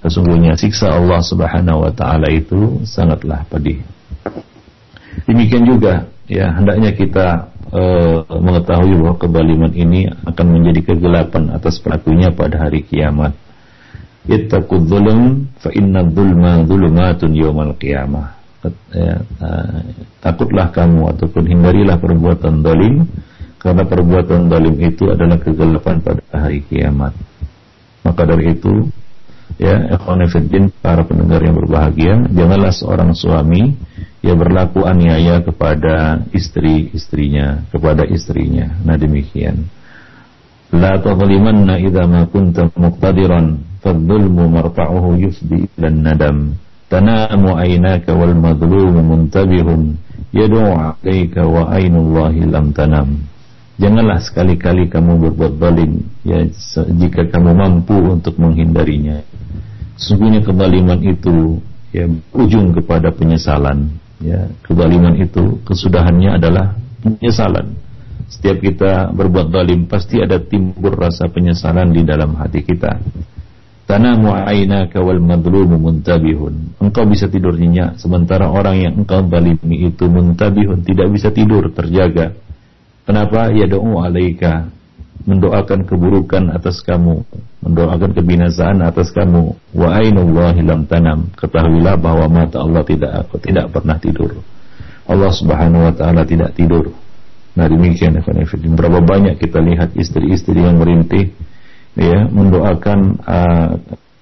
Sesungguhnya 0.00 0.56
siksa 0.56 0.96
Allah 0.96 1.20
Subhanahu 1.20 1.84
wa 1.84 1.92
taala 1.92 2.28
itu 2.32 2.80
sangatlah 2.88 3.44
pedih. 3.52 3.84
Demikian 5.28 5.68
juga 5.68 6.08
ya 6.24 6.48
hendaknya 6.56 6.96
kita 6.96 7.50
uh, 7.68 8.24
mengetahui 8.26 8.96
bahwa 8.96 9.14
kebaliman 9.20 9.72
ini 9.76 10.08
akan 10.24 10.46
menjadi 10.56 10.94
kegelapan 10.94 11.52
atas 11.52 11.76
pelakunya 11.82 12.32
pada 12.32 12.66
hari 12.66 12.86
kiamat. 12.86 13.36
Ittaqud 14.30 14.86
fa 15.58 15.70
inna 15.72 16.04
dzulma 16.06 16.62
dzulumatun 16.64 17.30
yaumal 17.34 17.74
qiyamah. 17.76 18.40
Ya, 18.92 19.24
uh, 19.40 19.80
takutlah 20.20 20.68
kamu 20.68 21.16
ataupun 21.16 21.48
hindarilah 21.48 21.96
perbuatan 21.96 22.60
zalim 22.60 23.08
karena 23.60 23.84
perbuatan 23.84 24.48
zalim 24.48 24.76
itu 24.80 25.12
adalah 25.12 25.36
kegelapan 25.36 26.00
pada 26.00 26.24
hari 26.32 26.64
kiamat. 26.64 27.12
Maka 28.00 28.24
dari 28.24 28.56
itu, 28.56 28.88
ya, 29.60 29.84
ikhwanifiddin, 30.00 30.72
para 30.80 31.04
pendengar 31.04 31.44
yang 31.44 31.60
berbahagia, 31.60 32.24
janganlah 32.32 32.72
seorang 32.72 33.12
suami 33.12 33.76
yang 34.24 34.40
berlaku 34.40 34.88
aniaya 34.88 35.44
kepada 35.44 36.24
istri-istrinya, 36.32 37.68
kepada 37.68 38.08
istrinya. 38.08 38.80
Nah 38.80 38.96
demikian. 38.96 39.68
La 40.70 40.96
tadlimanna 40.96 41.76
idza 41.82 42.04
ma 42.08 42.24
kunta 42.30 42.72
muqtadiran 42.72 43.60
fadhulmu 43.84 44.44
marfa'uhu 44.48 45.20
yufdi 45.20 45.66
ilan 45.76 45.98
nadam. 46.00 46.36
Tanamu 46.90 47.54
aynaka 47.60 48.14
wal 48.14 48.34
madlumu 48.34 49.04
muntabihun 49.04 49.98
yad'u 50.32 50.62
'alayka 50.64 51.42
wa 51.46 51.70
'aynullahi 51.74 52.48
lam 52.50 52.70
tanam. 52.74 53.29
Janganlah 53.80 54.20
sekali-kali 54.20 54.92
kamu 54.92 55.32
berbuat 55.32 55.56
zalim 55.56 56.04
ya 56.20 56.44
jika 57.00 57.32
kamu 57.32 57.56
mampu 57.56 57.96
untuk 57.96 58.36
menghindarinya. 58.36 59.24
Sesungguhnya 59.96 60.44
kezaliman 60.44 61.00
itu 61.00 61.56
ya 61.88 62.04
ujung 62.36 62.76
kepada 62.76 63.08
penyesalan 63.08 63.88
ya. 64.20 64.52
Kezaliman 64.68 65.16
itu 65.16 65.64
kesudahannya 65.64 66.36
adalah 66.36 66.76
penyesalan. 67.00 67.72
Setiap 68.28 68.60
kita 68.60 68.92
berbuat 69.16 69.48
zalim 69.48 69.88
pasti 69.88 70.20
ada 70.20 70.36
timbul 70.36 70.92
rasa 70.92 71.32
penyesalan 71.32 71.96
di 71.96 72.04
dalam 72.04 72.36
hati 72.36 72.60
kita. 72.60 73.00
Tanamu 73.88 74.30
aynaka 74.30 75.00
wal 75.00 75.18
madlumu 75.18 75.80
muntabihun. 75.80 76.78
Engkau 76.78 77.08
bisa 77.08 77.26
tidur 77.32 77.56
nyenyak 77.56 77.96
sementara 77.96 78.46
orang 78.46 78.76
yang 78.76 78.92
engkau 79.02 79.24
zalimi 79.24 79.88
itu 79.88 80.04
muntabihun 80.04 80.84
tidak 80.84 81.10
bisa 81.10 81.32
tidur 81.32 81.72
terjaga. 81.72 82.36
Kenapa? 83.04 83.52
Ya 83.52 83.66
doa 83.66 84.06
alaika 84.06 84.68
mendoakan 85.28 85.84
keburukan 85.84 86.48
atas 86.56 86.80
kamu, 86.80 87.22
mendoakan 87.64 88.16
kebinasaan 88.16 88.80
atas 88.80 89.12
kamu. 89.12 89.52
Wa 89.76 90.00
ainullahi 90.00 90.64
lam 90.64 90.88
tanam. 90.88 91.28
Ketahuilah 91.36 92.00
bahwa 92.00 92.26
mata 92.28 92.60
Allah 92.64 92.82
tidak 92.84 93.28
tidak 93.44 93.66
pernah 93.72 93.96
tidur. 94.00 94.40
Allah 95.10 95.32
Subhanahu 95.34 95.90
wa 95.90 95.94
taala 95.94 96.22
tidak 96.24 96.54
tidur. 96.54 96.94
Nah 97.58 97.66
demikian 97.66 98.14
Berapa 98.78 99.02
banyak 99.02 99.42
kita 99.42 99.58
lihat 99.58 99.98
istri-istri 99.98 100.62
yang 100.62 100.78
merintih 100.78 101.34
ya 101.98 102.30
mendoakan 102.30 103.18
uh, 103.26 103.70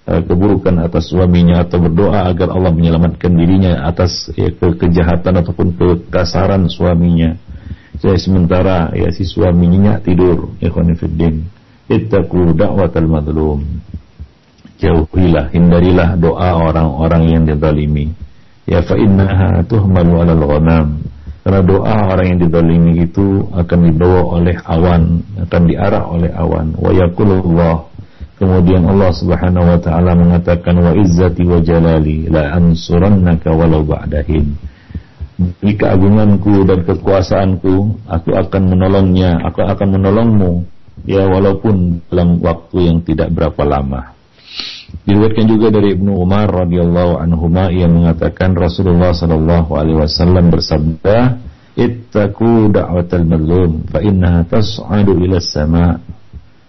uh, 0.09 0.23
keburukan 0.25 0.81
atas 0.81 1.13
suaminya 1.13 1.69
atau 1.69 1.85
berdoa 1.85 2.33
agar 2.33 2.57
Allah 2.57 2.73
menyelamatkan 2.73 3.29
dirinya 3.29 3.85
atas 3.85 4.33
ya, 4.33 4.49
ke 4.49 4.81
kejahatan 4.81 5.45
ataupun 5.45 5.77
kekasaran 5.77 6.65
suaminya. 6.73 7.37
Saya 7.99 8.17
sementara 8.19 8.95
ya 8.95 9.11
si 9.11 9.27
suaminya 9.27 9.99
tidur, 9.99 10.55
ikhwan 10.63 10.95
fillah. 10.95 11.35
Ittaqu 11.89 12.55
da'watal 12.55 13.09
madlum. 13.09 13.65
Jauhilah, 14.79 15.51
hindarilah 15.51 16.15
doa 16.15 16.55
orang-orang 16.55 17.23
yang 17.27 17.43
dizalimi. 17.43 18.15
Ya 18.69 18.85
fa 18.85 18.95
innaha 18.95 19.65
tuhmalu 19.67 20.13
'alal 20.23 20.45
ghanam 20.45 21.09
karena 21.49 21.65
doa 21.65 22.13
orang 22.13 22.27
yang 22.29 22.41
didolimi 22.45 23.09
itu 23.09 23.41
akan 23.57 23.79
dibawa 23.89 24.37
oleh 24.37 24.53
awan, 24.69 25.25
akan 25.49 25.63
diarah 25.65 26.05
oleh 26.05 26.29
awan. 26.37 26.77
Wa 26.77 26.93
yakulullah. 26.93 27.89
Kemudian 28.37 28.85
Allah 28.85 29.09
Subhanahu 29.17 29.65
wa 29.65 29.81
taala 29.81 30.13
mengatakan 30.13 30.77
wa 30.77 30.93
izzati 30.93 31.49
wa 31.49 31.57
jalali 31.65 32.29
la 32.29 32.53
ansurannaka 32.53 33.49
walau 33.49 33.81
ba'dahin. 33.81 34.45
Di 35.39 35.79
keagunganku 35.79 36.67
dan 36.67 36.83
kekuasaanku, 36.83 38.03
aku 38.11 38.31
akan 38.35 38.63
menolongnya, 38.75 39.39
aku 39.47 39.63
akan 39.63 39.89
menolongmu 39.95 40.67
ya 41.07 41.31
walaupun 41.31 42.03
dalam 42.11 42.43
waktu 42.43 42.91
yang 42.91 42.99
tidak 43.07 43.31
berapa 43.31 43.63
lama. 43.63 44.19
Diriwayatkan 45.07 45.47
juga 45.47 45.69
dari 45.73 45.95
Ibnu 45.95 46.17
Umar 46.17 46.49
radhiyallahu 46.49 47.23
anhu 47.23 47.47
yang 47.73 47.93
mengatakan 47.97 48.57
Rasulullah 48.57 49.15
sallallahu 49.15 49.79
alaihi 49.79 50.01
wasallam 50.01 50.53
bersabda, 50.53 51.39
"Ittaqu 51.79 52.73
da'watal 52.73 53.25
mazlum 53.25 53.89
fa 53.89 54.03
innaha 54.05 54.45
tas'adu 54.49 55.17
ila 55.23 55.41
sama." 55.41 56.03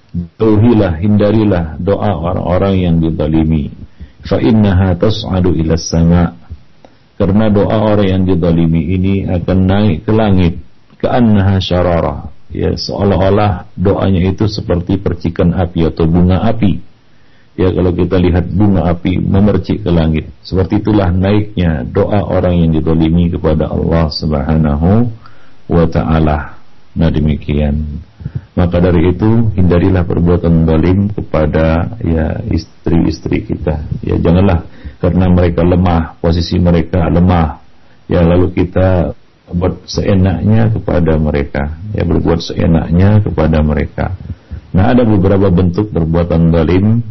Jauhilah, 0.09 0.97
hindarilah 1.03 1.77
doa 1.77 2.15
orang-orang 2.17 2.75
yang 2.81 2.95
dizalimi. 3.03 3.71
Fa 4.23 4.39
innaha 4.39 4.95
tas'adu 4.95 5.53
ila 5.59 5.75
sama. 5.75 6.38
Karena 7.19 7.51
doa 7.51 7.77
orang 7.83 8.07
yang 8.07 8.23
dizalimi 8.23 8.95
ini 8.95 9.27
akan 9.27 9.59
naik 9.67 10.07
ke 10.07 10.11
langit, 10.15 10.53
ka'annaha 11.03 11.59
syarara. 11.59 12.15
Ya, 12.49 12.73
seolah-olah 12.73 13.75
doanya 13.75 14.25
itu 14.25 14.47
seperti 14.47 14.97
percikan 14.97 15.53
api 15.53 15.85
atau 15.85 16.09
bunga 16.09 16.41
api 16.47 16.89
Ya 17.59 17.75
kalau 17.75 17.91
kita 17.91 18.15
lihat 18.15 18.47
bunga 18.55 18.87
api 18.87 19.19
memercik 19.19 19.83
ke 19.83 19.91
langit. 19.91 20.31
Seperti 20.39 20.79
itulah 20.79 21.11
naiknya 21.11 21.83
doa 21.83 22.23
orang 22.23 22.55
yang 22.55 22.71
didolimi 22.71 23.27
kepada 23.35 23.67
Allah 23.67 24.07
subhanahu 24.07 25.11
wa 25.67 25.83
ta'ala. 25.91 26.58
Nah 26.97 27.09
demikian. 27.13 28.01
Maka 28.57 28.83
dari 28.83 29.15
itu 29.15 29.55
hindarilah 29.55 30.03
perbuatan 30.03 30.67
zalim 30.67 31.07
kepada 31.13 31.95
ya 32.03 32.43
istri-istri 32.49 33.47
kita. 33.47 33.87
Ya 34.03 34.19
janganlah 34.19 34.67
karena 34.99 35.31
mereka 35.31 35.63
lemah, 35.63 36.19
posisi 36.19 36.59
mereka 36.59 37.07
lemah. 37.07 37.63
Ya 38.09 38.25
lalu 38.25 38.51
kita 38.51 39.15
buat 39.53 39.87
seenaknya 39.87 40.75
kepada 40.75 41.15
mereka. 41.15 41.79
Ya 41.95 42.03
berbuat 42.03 42.39
seenaknya 42.43 43.23
kepada 43.23 43.63
mereka. 43.63 44.17
Nah 44.75 44.91
ada 44.91 45.07
beberapa 45.07 45.47
bentuk 45.49 45.95
perbuatan 45.95 46.51
zalim 46.51 47.01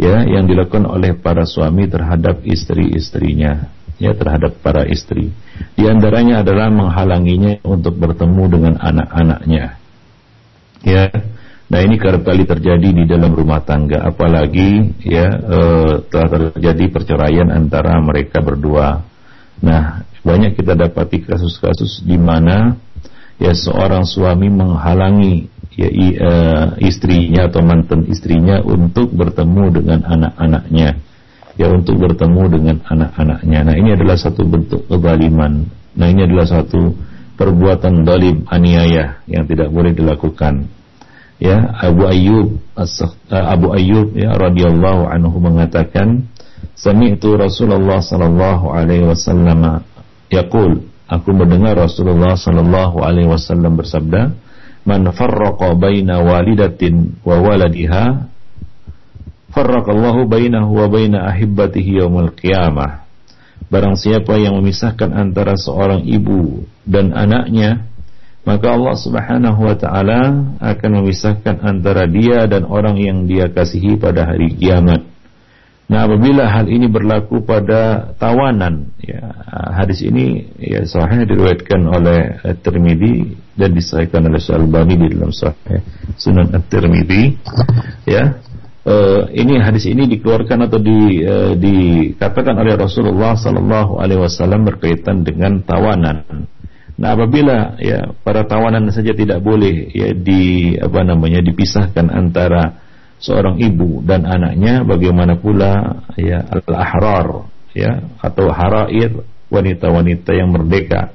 ya 0.00 0.24
yang 0.24 0.48
dilakukan 0.48 0.88
oleh 0.88 1.16
para 1.16 1.44
suami 1.44 1.88
terhadap 1.88 2.44
istri-istrinya 2.44 3.72
ya 3.96 4.12
terhadap 4.12 4.60
para 4.60 4.84
istri 4.84 5.32
di 5.76 5.84
antaranya 5.84 6.40
adalah 6.40 6.72
menghalanginya 6.72 7.60
untuk 7.68 8.00
bertemu 8.00 8.44
dengan 8.48 8.74
anak-anaknya. 8.80 9.76
Ya. 10.80 11.04
Nah 11.66 11.80
ini 11.82 12.00
kerap 12.00 12.24
kali 12.24 12.48
terjadi 12.48 12.88
di 12.96 13.04
dalam 13.04 13.36
rumah 13.36 13.60
tangga. 13.60 14.00
Apalagi 14.00 14.96
ya 15.04 15.28
e, 15.28 15.58
telah 16.08 16.28
terjadi 16.32 16.84
perceraian 16.88 17.52
antara 17.52 18.00
mereka 18.00 18.40
berdua. 18.40 19.04
Nah 19.60 20.06
banyak 20.24 20.56
kita 20.56 20.72
dapati 20.72 21.28
kasus-kasus 21.28 22.00
di 22.08 22.16
mana 22.16 22.80
ya 23.36 23.52
seorang 23.52 24.08
suami 24.08 24.48
menghalangi 24.48 25.52
ya 25.76 25.92
uh, 25.92 26.66
istrinya 26.80 27.52
atau 27.52 27.60
mantan 27.60 28.08
istrinya 28.08 28.64
untuk 28.64 29.12
bertemu 29.12 29.64
dengan 29.76 30.00
anak-anaknya 30.08 30.96
ya 31.56 31.72
untuk 31.72 31.96
bertemu 31.96 32.42
dengan 32.52 32.76
anak-anaknya. 32.84 33.58
Nah 33.66 33.74
ini 33.74 33.96
adalah 33.96 34.16
satu 34.16 34.44
bentuk 34.44 34.84
kezaliman. 34.86 35.64
Nah 35.96 36.06
ini 36.12 36.28
adalah 36.28 36.44
satu 36.44 36.92
perbuatan 37.36 38.04
dalim 38.04 38.44
aniaya 38.48 39.24
yang 39.28 39.48
tidak 39.48 39.72
boleh 39.72 39.92
dilakukan. 39.92 40.68
Ya 41.36 41.68
Abu 41.84 42.08
Ayyub 42.08 42.48
uh, 42.76 42.88
Abu 43.28 43.76
Ayyub 43.76 44.16
ya 44.16 44.32
radhiyallahu 44.40 45.04
anhu 45.04 45.36
mengatakan 45.36 46.32
sami'tu 46.72 47.36
Rasulullah 47.36 48.00
sallallahu 48.00 48.72
alaihi 48.72 49.04
wasallam 49.04 49.84
yaqul. 50.32 50.88
Aku 51.06 51.30
mendengar 51.36 51.78
Rasulullah 51.78 52.34
sallallahu 52.34 52.98
alaihi 52.98 53.30
wasallam 53.30 53.78
bersabda, 53.78 54.34
"Man 54.88 55.06
farraqa 55.12 55.76
baina 55.78 56.18
walidatin 56.18 57.20
wa 57.22 57.38
waladiha, 57.38 58.26
farraqallahu 59.56 60.28
bainahu 60.28 60.76
wa 60.76 60.86
baina 60.92 61.24
ahibbatihi 61.32 62.04
yaumil 62.04 62.36
qiyamah." 62.36 63.08
Barang 63.72 63.96
siapa 63.96 64.36
yang 64.36 64.60
memisahkan 64.60 65.16
antara 65.16 65.56
seorang 65.56 66.04
ibu 66.04 66.68
dan 66.84 67.16
anaknya, 67.16 67.88
maka 68.46 68.76
Allah 68.76 68.94
Subhanahu 68.94 69.58
wa 69.58 69.74
taala 69.74 70.54
akan 70.62 70.90
memisahkan 71.02 71.64
antara 71.66 72.06
dia 72.06 72.46
dan 72.46 72.62
orang 72.62 72.94
yang 73.00 73.26
dia 73.26 73.50
kasihi 73.50 73.98
pada 73.98 74.28
hari 74.28 74.54
kiamat. 74.54 75.02
Nah, 75.86 76.02
apabila 76.02 76.50
hal 76.50 76.66
ini 76.66 76.90
berlaku 76.90 77.46
pada 77.46 78.10
tawanan, 78.18 78.90
ya, 78.98 79.22
hadis 79.70 80.02
ini 80.02 80.50
ya 80.58 80.82
sahih 80.82 81.22
diriwayatkan 81.22 81.78
oleh 81.86 82.42
At-Tirmidzi 82.42 83.38
dan 83.54 83.70
disahihkan 83.70 84.26
oleh 84.26 84.42
Syalbani 84.42 84.98
di 84.98 85.14
dalam 85.14 85.30
Sahih 85.30 85.82
Sunan 86.18 86.50
At-Tirmidzi. 86.54 87.38
Ya. 88.02 88.42
Uh, 88.86 89.26
ini 89.34 89.58
hadis 89.58 89.82
ini 89.90 90.06
dikeluarkan 90.06 90.70
atau 90.70 90.78
di, 90.78 91.18
uh, 91.26 91.58
dikatakan 91.58 92.54
oleh 92.54 92.78
Rasulullah 92.78 93.34
sallallahu 93.34 93.98
alaihi 93.98 94.22
wasallam 94.22 94.62
berkaitan 94.62 95.26
dengan 95.26 95.58
tawanan. 95.66 96.22
Nah, 96.94 97.18
apabila 97.18 97.74
ya 97.82 98.14
para 98.22 98.46
tawanan 98.46 98.86
saja 98.94 99.10
tidak 99.10 99.42
boleh 99.42 99.90
ya 99.90 100.14
di 100.14 100.72
apa 100.78 101.02
namanya 101.02 101.42
dipisahkan 101.42 102.14
antara 102.14 102.78
seorang 103.18 103.58
ibu 103.58 104.06
dan 104.06 104.22
anaknya 104.22 104.86
bagaimana 104.86 105.34
pula 105.34 106.06
ya 106.14 106.46
al-ahrar 106.46 107.48
ya 107.74 108.06
atau 108.22 108.54
harair 108.54 109.12
wanita-wanita 109.50 110.30
yang 110.30 110.54
merdeka 110.54 111.10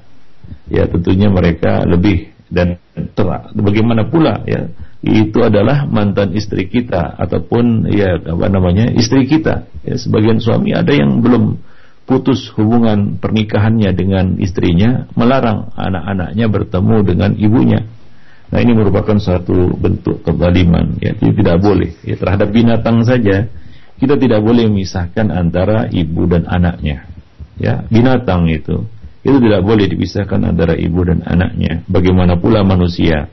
ya 0.68 0.86
tentunya 0.92 1.32
mereka 1.32 1.88
lebih 1.88 2.36
dan 2.51 2.78
ter, 2.92 3.25
bagaimana 3.56 4.06
pula 4.12 4.44
ya 4.44 4.68
itu 5.01 5.39
adalah 5.41 5.89
mantan 5.89 6.38
istri 6.38 6.70
kita 6.70 7.17
ataupun 7.17 7.89
ya 7.89 8.22
apa 8.22 8.46
namanya 8.53 8.93
istri 8.93 9.25
kita 9.25 9.65
ya 9.81 9.98
sebagian 9.98 10.38
suami 10.38 10.77
ada 10.77 10.93
yang 10.93 11.25
belum 11.25 11.58
putus 12.05 12.53
hubungan 12.53 13.17
pernikahannya 13.17 13.89
dengan 13.98 14.38
istrinya 14.38 15.10
melarang 15.17 15.74
anak-anaknya 15.74 16.46
bertemu 16.50 16.96
dengan 17.01 17.31
ibunya 17.34 17.81
Nah 18.51 18.60
ini 18.60 18.75
merupakan 18.75 19.15
satu 19.15 19.79
bentuk 19.79 20.27
kezaliman 20.27 21.00
ya, 21.00 21.15
itu 21.15 21.31
tidak 21.39 21.63
boleh 21.63 21.96
ya, 22.03 22.20
terhadap 22.20 22.51
binatang 22.51 23.00
saja 23.08 23.48
kita 23.96 24.20
tidak 24.20 24.43
boleh 24.43 24.67
memisahkan 24.67 25.31
antara 25.31 25.88
ibu 25.88 26.27
dan 26.27 26.43
anaknya. 26.51 27.08
Ya, 27.55 27.88
binatang 27.88 28.51
itu 28.51 28.84
itu 29.22 29.38
tidak 29.38 29.62
boleh 29.62 29.86
dipisahkan 29.86 30.41
antara 30.41 30.74
ibu 30.74 31.05
dan 31.05 31.22
anaknya. 31.24 31.86
Bagaimana 31.86 32.36
pula 32.41 32.65
manusia? 32.65 33.29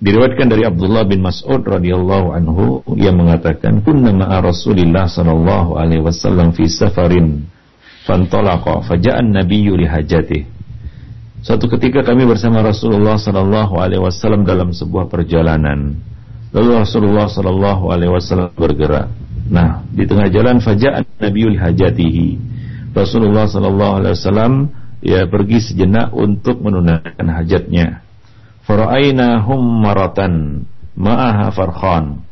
Diriwayatkan 0.00 0.48
dari 0.48 0.64
Abdullah 0.64 1.04
bin 1.04 1.20
Mas'ud 1.20 1.60
radhiyallahu 1.60 2.32
anhu 2.32 2.80
yang 2.96 3.20
mengatakan 3.20 3.84
kunna 3.84 4.16
ma'a 4.16 4.40
Rasulillah 4.40 5.04
sallallahu 5.04 5.76
alaihi 5.76 6.00
wasallam 6.00 6.56
fi 6.56 6.64
safarin 6.64 7.44
fantalaqa 8.08 8.80
faja'an 8.88 9.28
nabiyyu 9.28 9.76
li 9.76 9.84
hajatihi 9.84 10.60
Suatu 11.40 11.72
ketika 11.72 12.04
kami 12.04 12.28
bersama 12.28 12.60
Rasulullah 12.60 13.16
sallallahu 13.16 13.80
alaihi 13.80 14.04
wasallam 14.04 14.44
dalam 14.44 14.76
sebuah 14.76 15.08
perjalanan. 15.08 15.96
Lalu 16.52 16.84
Rasulullah 16.84 17.32
sallallahu 17.32 17.88
alaihi 17.88 18.12
wasallam 18.12 18.52
bergerak. 18.52 19.08
Nah, 19.48 19.80
di 19.88 20.04
tengah 20.04 20.28
jalan 20.28 20.60
faja'an 20.60 21.08
nabiyul 21.16 21.56
hajatihi. 21.56 22.36
Rasulullah 22.92 23.48
sallallahu 23.48 23.92
alaihi 24.04 24.14
wasallam 24.20 24.52
ya 25.00 25.24
pergi 25.32 25.64
sejenak 25.64 26.12
untuk 26.12 26.60
menunaikan 26.60 27.24
hajatnya. 27.32 28.04
Fara'aina 28.70 29.42
maratan 29.58 30.62
ma'aha 30.94 31.50
farkhan. 31.50 32.22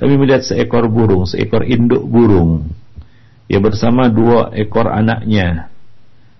Kami 0.00 0.16
melihat 0.16 0.40
seekor 0.40 0.88
burung, 0.88 1.28
seekor 1.28 1.68
induk 1.68 2.08
burung 2.08 2.72
ya 3.52 3.60
bersama 3.60 4.08
dua 4.08 4.48
ekor 4.56 4.88
anaknya. 4.88 5.68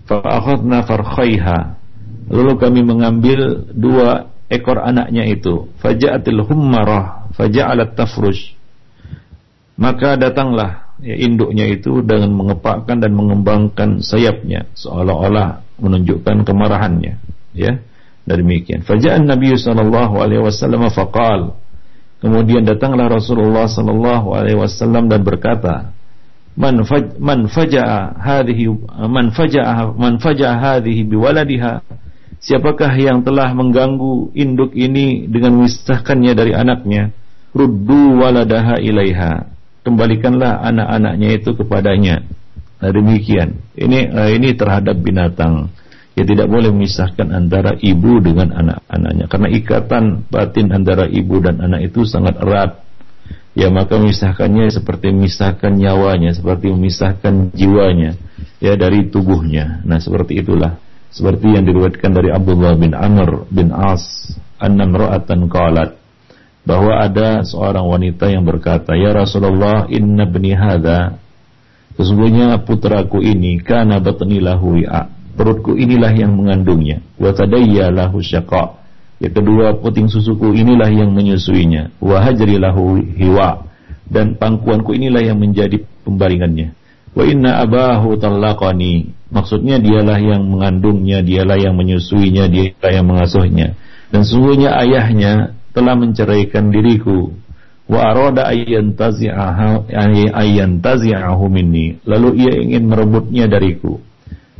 Fa'akhadna 0.09 0.89
farkhaiha 0.89 1.77
Lalu 2.25 2.53
kami 2.57 2.81
mengambil 2.89 3.69
dua 3.69 4.33
ekor 4.49 4.81
anaknya 4.81 5.29
itu. 5.29 5.69
Faja'atil 5.85 6.41
hummarah, 6.49 7.29
faja'alat 7.37 8.01
tafrush. 8.01 8.57
Maka 9.77 10.17
datanglah 10.17 10.97
ya, 11.05 11.21
induknya 11.21 11.69
itu 11.69 12.01
dengan 12.01 12.33
mengepakkan 12.33 12.97
dan 12.97 13.13
mengembangkan 13.13 14.01
sayapnya 14.01 14.73
seolah-olah 14.73 15.61
menunjukkan 15.83 16.49
kemarahannya, 16.49 17.21
ya. 17.53 17.83
Dan 18.25 18.45
demikian. 18.45 18.81
Faja'an 18.85 19.29
Nabi 19.29 19.53
sallallahu 19.53 20.17
alaihi 20.21 20.41
wasallam 20.41 20.89
faqal. 20.89 21.61
Kemudian 22.25 22.65
datanglah 22.65 23.13
Rasulullah 23.13 23.69
sallallahu 23.69 24.33
alaihi 24.33 24.57
wasallam 24.57 25.13
dan 25.13 25.21
berkata, 25.21 25.93
"Man 26.57 26.81
faj 26.89 27.21
man 27.21 27.53
faja'a 27.53 28.17
hadhihi 28.17 28.73
man 29.13 29.29
faja'a 29.29 29.93
man 29.93 30.17
faja'a 30.17 30.57
hadhihi 30.57 31.05
biwaladiha 31.05 31.85
Siapakah 32.45 32.93
yang 33.01 33.25
telah 33.25 33.57
mengganggu 33.57 34.37
induk 34.37 34.77
ini 34.77 35.25
dengan 35.25 35.57
memisahkannya 35.57 36.33
dari 36.37 36.53
anaknya? 36.53 37.09
Ruddu 37.57 38.21
waladaha 38.21 38.77
ilaiha. 38.85 39.49
Kembalikanlah 39.81 40.61
anak-anaknya 40.61 41.41
itu 41.41 41.57
kepadanya. 41.57 42.21
Nah, 42.85 42.91
demikian. 42.93 43.65
Ini 43.73 44.13
uh, 44.13 44.29
ini 44.29 44.53
terhadap 44.53 44.93
binatang. 45.01 45.73
Ya 46.15 46.23
tidak 46.23 46.47
boleh 46.47 46.71
memisahkan 46.71 47.35
antara 47.35 47.75
ibu 47.75 48.23
dengan 48.23 48.55
anak-anaknya 48.55 49.27
karena 49.27 49.49
ikatan 49.51 50.05
batin 50.31 50.71
antara 50.71 51.11
ibu 51.11 51.43
dan 51.43 51.59
anak 51.59 51.91
itu 51.91 52.07
sangat 52.07 52.39
erat. 52.39 52.87
Ya 53.55 53.71
maka 53.71 53.99
memisahkannya 53.99 54.71
seperti 54.71 55.15
memisahkan 55.15 55.75
nyawanya, 55.75 56.35
seperti 56.35 56.71
memisahkan 56.75 57.55
jiwanya 57.55 58.19
ya 58.59 58.75
dari 58.75 59.11
tubuhnya. 59.11 59.83
Nah, 59.87 60.03
seperti 60.03 60.43
itulah 60.43 60.79
seperti 61.15 61.55
yang 61.55 61.63
diriwayatkan 61.63 62.11
dari 62.11 62.35
Abdullah 62.35 62.75
bin 62.75 62.91
Amr 62.91 63.47
bin 63.47 63.71
As 63.71 64.35
annam 64.59 64.99
ra'atan 64.99 65.47
qalat 65.47 65.95
bahwa 66.67 66.99
ada 66.99 67.47
seorang 67.47 67.87
wanita 67.87 68.35
yang 68.35 68.43
berkata 68.43 68.99
ya 68.99 69.15
Rasulullah 69.15 69.87
inna 69.87 70.27
bni 70.27 70.59
hadza 70.59 71.15
sesungguhnya 71.95 72.59
putraku 72.67 73.23
ini 73.23 73.63
kana 73.63 74.03
batni 74.03 74.43
lahu 74.43 74.83
ya 74.83 75.07
perutku 75.35 75.75
inilah 75.77 76.15
yang 76.15 76.35
mengandungnya 76.35 77.03
wa 77.21 77.31
tadayya 77.35 77.91
syaqa 78.23 78.79
ya 79.19 79.29
kedua 79.31 79.79
puting 79.79 80.11
susuku 80.11 80.55
inilah 80.55 80.91
yang 80.91 81.11
menyusuinya 81.13 81.95
wa 82.01 82.23
hajri 82.23 82.59
lahu 82.59 82.99
hiwa 83.03 83.67
dan 84.09 84.39
pangkuanku 84.39 84.95
inilah 84.95 85.23
yang 85.23 85.39
menjadi 85.39 85.83
pembaringannya 86.07 86.73
wa 87.15 87.23
inna 87.27 87.63
abahu 87.63 88.19
talaqani 88.19 89.15
Maksudnya 89.35 89.83
dialah 89.83 90.23
yang 90.23 90.47
mengandungnya, 90.47 91.19
dialah 91.19 91.59
yang 91.59 91.75
menyusuinya, 91.75 92.47
dialah 92.47 92.93
yang 92.95 93.03
mengasuhnya. 93.11 93.75
Dan 94.15 94.23
sungguhnya 94.23 94.79
ayahnya 94.79 95.59
telah 95.75 95.99
menceraikan 95.99 96.71
diriku. 96.71 97.35
Wa 97.91 98.15
arada 98.15 98.47
ayyan 98.47 98.95
tazi'ahu 98.95 99.91
minni. 101.51 101.99
Lalu 102.07 102.47
ia 102.47 102.63
ingin 102.63 102.87
merebutnya 102.87 103.51
dariku. 103.51 103.99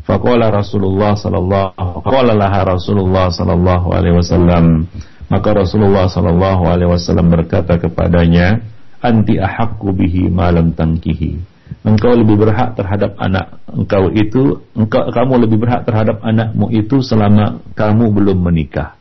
Faqala 0.05 0.53
Rasulullah 0.53 1.17
sallallahu 1.17 2.05
qala 2.05 2.37
laha 2.37 2.77
Rasulullah 2.77 3.33
sallallahu 3.33 3.93
alaihi 3.93 4.21
wasallam. 4.21 4.85
Maka 5.33 5.57
Rasulullah 5.57 6.07
sallallahu 6.07 6.63
alaihi 6.69 6.93
wasallam 6.93 7.33
berkata 7.33 7.81
kepadanya 7.81 8.61
anti 9.01 9.41
ahaqqu 9.41 9.89
bihi 9.97 10.29
ma 10.29 10.53
lam 10.53 10.77
tankihi 10.77 11.55
engkau 11.85 12.17
lebih 12.17 12.41
berhak 12.41 12.75
terhadap 12.75 13.13
anak 13.21 13.61
engkau 13.69 14.09
itu 14.11 14.65
engkau 14.73 15.05
kamu 15.13 15.45
lebih 15.47 15.59
berhak 15.61 15.85
terhadap 15.85 16.19
anakmu 16.25 16.73
itu 16.73 17.05
selama 17.05 17.61
kamu 17.77 18.11
belum 18.11 18.39
menikah. 18.41 18.97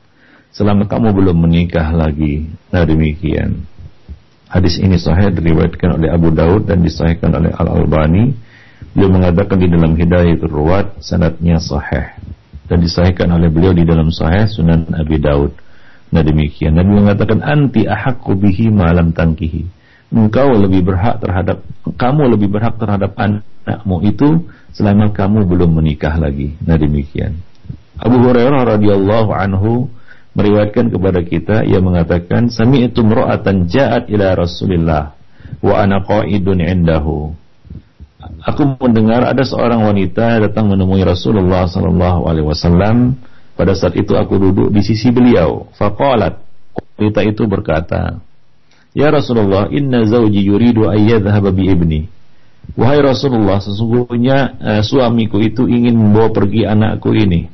Selama 0.54 0.86
kamu 0.86 1.18
belum 1.18 1.38
menikah 1.50 1.90
lagi. 1.90 2.46
Nah 2.70 2.86
demikian. 2.86 3.66
Hadis 4.54 4.78
ini 4.78 5.02
sahih 5.02 5.34
diriwayatkan 5.34 5.98
oleh 5.98 6.14
Abu 6.14 6.30
Daud 6.30 6.70
dan 6.70 6.86
disahihkan 6.86 7.34
oleh 7.34 7.50
Al 7.58 7.74
Albani 7.74 8.38
beliau 8.94 9.10
mengatakan 9.10 9.58
di 9.58 9.68
dalam 9.70 9.98
Hidayatul 9.98 10.54
Ruwat 10.54 11.02
sanadnya 11.02 11.58
sahih 11.58 12.14
dan 12.70 12.78
disahihkan 12.80 13.30
oleh 13.34 13.50
beliau 13.50 13.74
di 13.74 13.84
dalam 13.84 14.14
sahih 14.14 14.48
Sunan 14.48 14.94
Abi 14.94 15.20
Daud 15.20 15.54
nah 16.14 16.22
demikian 16.22 16.78
Nabi 16.78 17.02
mengatakan 17.02 17.42
anti 17.42 17.90
ahakku 17.90 18.38
bihi 18.38 18.70
malam 18.70 19.12
tangkihi 19.12 19.84
engkau 20.14 20.54
lebih 20.54 20.86
berhak 20.86 21.18
terhadap 21.18 21.66
kamu 21.98 22.38
lebih 22.38 22.54
berhak 22.54 22.78
terhadap 22.78 23.18
anakmu 23.18 24.06
itu 24.06 24.30
selama 24.74 25.14
kamu 25.14 25.46
belum 25.50 25.82
menikah 25.82 26.18
lagi. 26.18 26.58
Nah 26.66 26.78
demikian. 26.78 27.42
Abu 27.98 28.22
Hurairah 28.22 28.78
radhiyallahu 28.78 29.30
anhu 29.34 29.90
meriwayatkan 30.34 30.90
kepada 30.90 31.22
kita 31.22 31.56
ia 31.62 31.78
mengatakan 31.78 32.50
sami'tu 32.50 33.06
imra'atan 33.06 33.70
ja'at 33.70 34.10
ila 34.10 34.34
Rasulillah 34.34 35.14
wa 35.62 35.74
ana 35.78 36.02
qa'idun 36.02 36.62
indahu. 36.62 37.38
Aku 38.44 38.78
mendengar 38.80 39.28
ada 39.28 39.44
seorang 39.44 39.84
wanita 39.84 40.40
datang 40.44 40.72
menemui 40.72 41.02
Rasulullah 41.02 41.68
sallallahu 41.68 42.28
alaihi 42.28 42.48
wasallam. 42.48 43.18
Pada 43.54 43.78
saat 43.78 43.94
itu 43.94 44.18
aku 44.18 44.42
duduk 44.42 44.74
di 44.74 44.82
sisi 44.82 45.14
beliau. 45.14 45.70
Faqalat 45.78 46.42
wanita 46.98 47.22
itu 47.22 47.46
berkata, 47.46 48.18
"Ya 48.98 49.14
Rasulullah, 49.14 49.70
inna 49.70 50.10
zawji 50.10 50.42
yuridu 50.42 50.90
an 50.90 50.98
yadhhaba 50.98 51.54
bi 51.54 51.70
ibni." 51.70 52.02
Wahai 52.74 53.04
Rasulullah, 53.06 53.62
sesungguhnya 53.62 54.38
uh, 54.58 54.82
suamiku 54.82 55.38
itu 55.38 55.70
ingin 55.70 55.94
membawa 55.94 56.34
pergi 56.34 56.66
anakku 56.66 57.14
ini. 57.14 57.46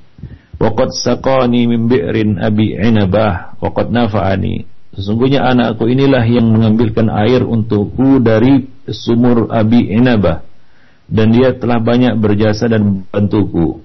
Waqad 0.56 0.96
saqani 0.96 1.68
min 1.68 1.92
bi'rin 1.92 2.40
abi 2.40 2.80
inabah 2.80 3.60
waqad 3.60 3.92
nafa'ani. 3.92 4.70
Sesungguhnya 4.96 5.46
anakku 5.46 5.86
inilah 5.88 6.24
yang 6.26 6.50
mengambilkan 6.50 7.08
air 7.08 7.46
untukku 7.46 8.20
dari 8.20 8.68
sumur 8.90 9.48
Abi 9.54 9.86
Inabah 9.94 10.49
dan 11.10 11.34
dia 11.34 11.58
telah 11.58 11.82
banyak 11.82 12.16
berjasa 12.22 12.70
dan 12.70 13.04
membantuku. 13.04 13.82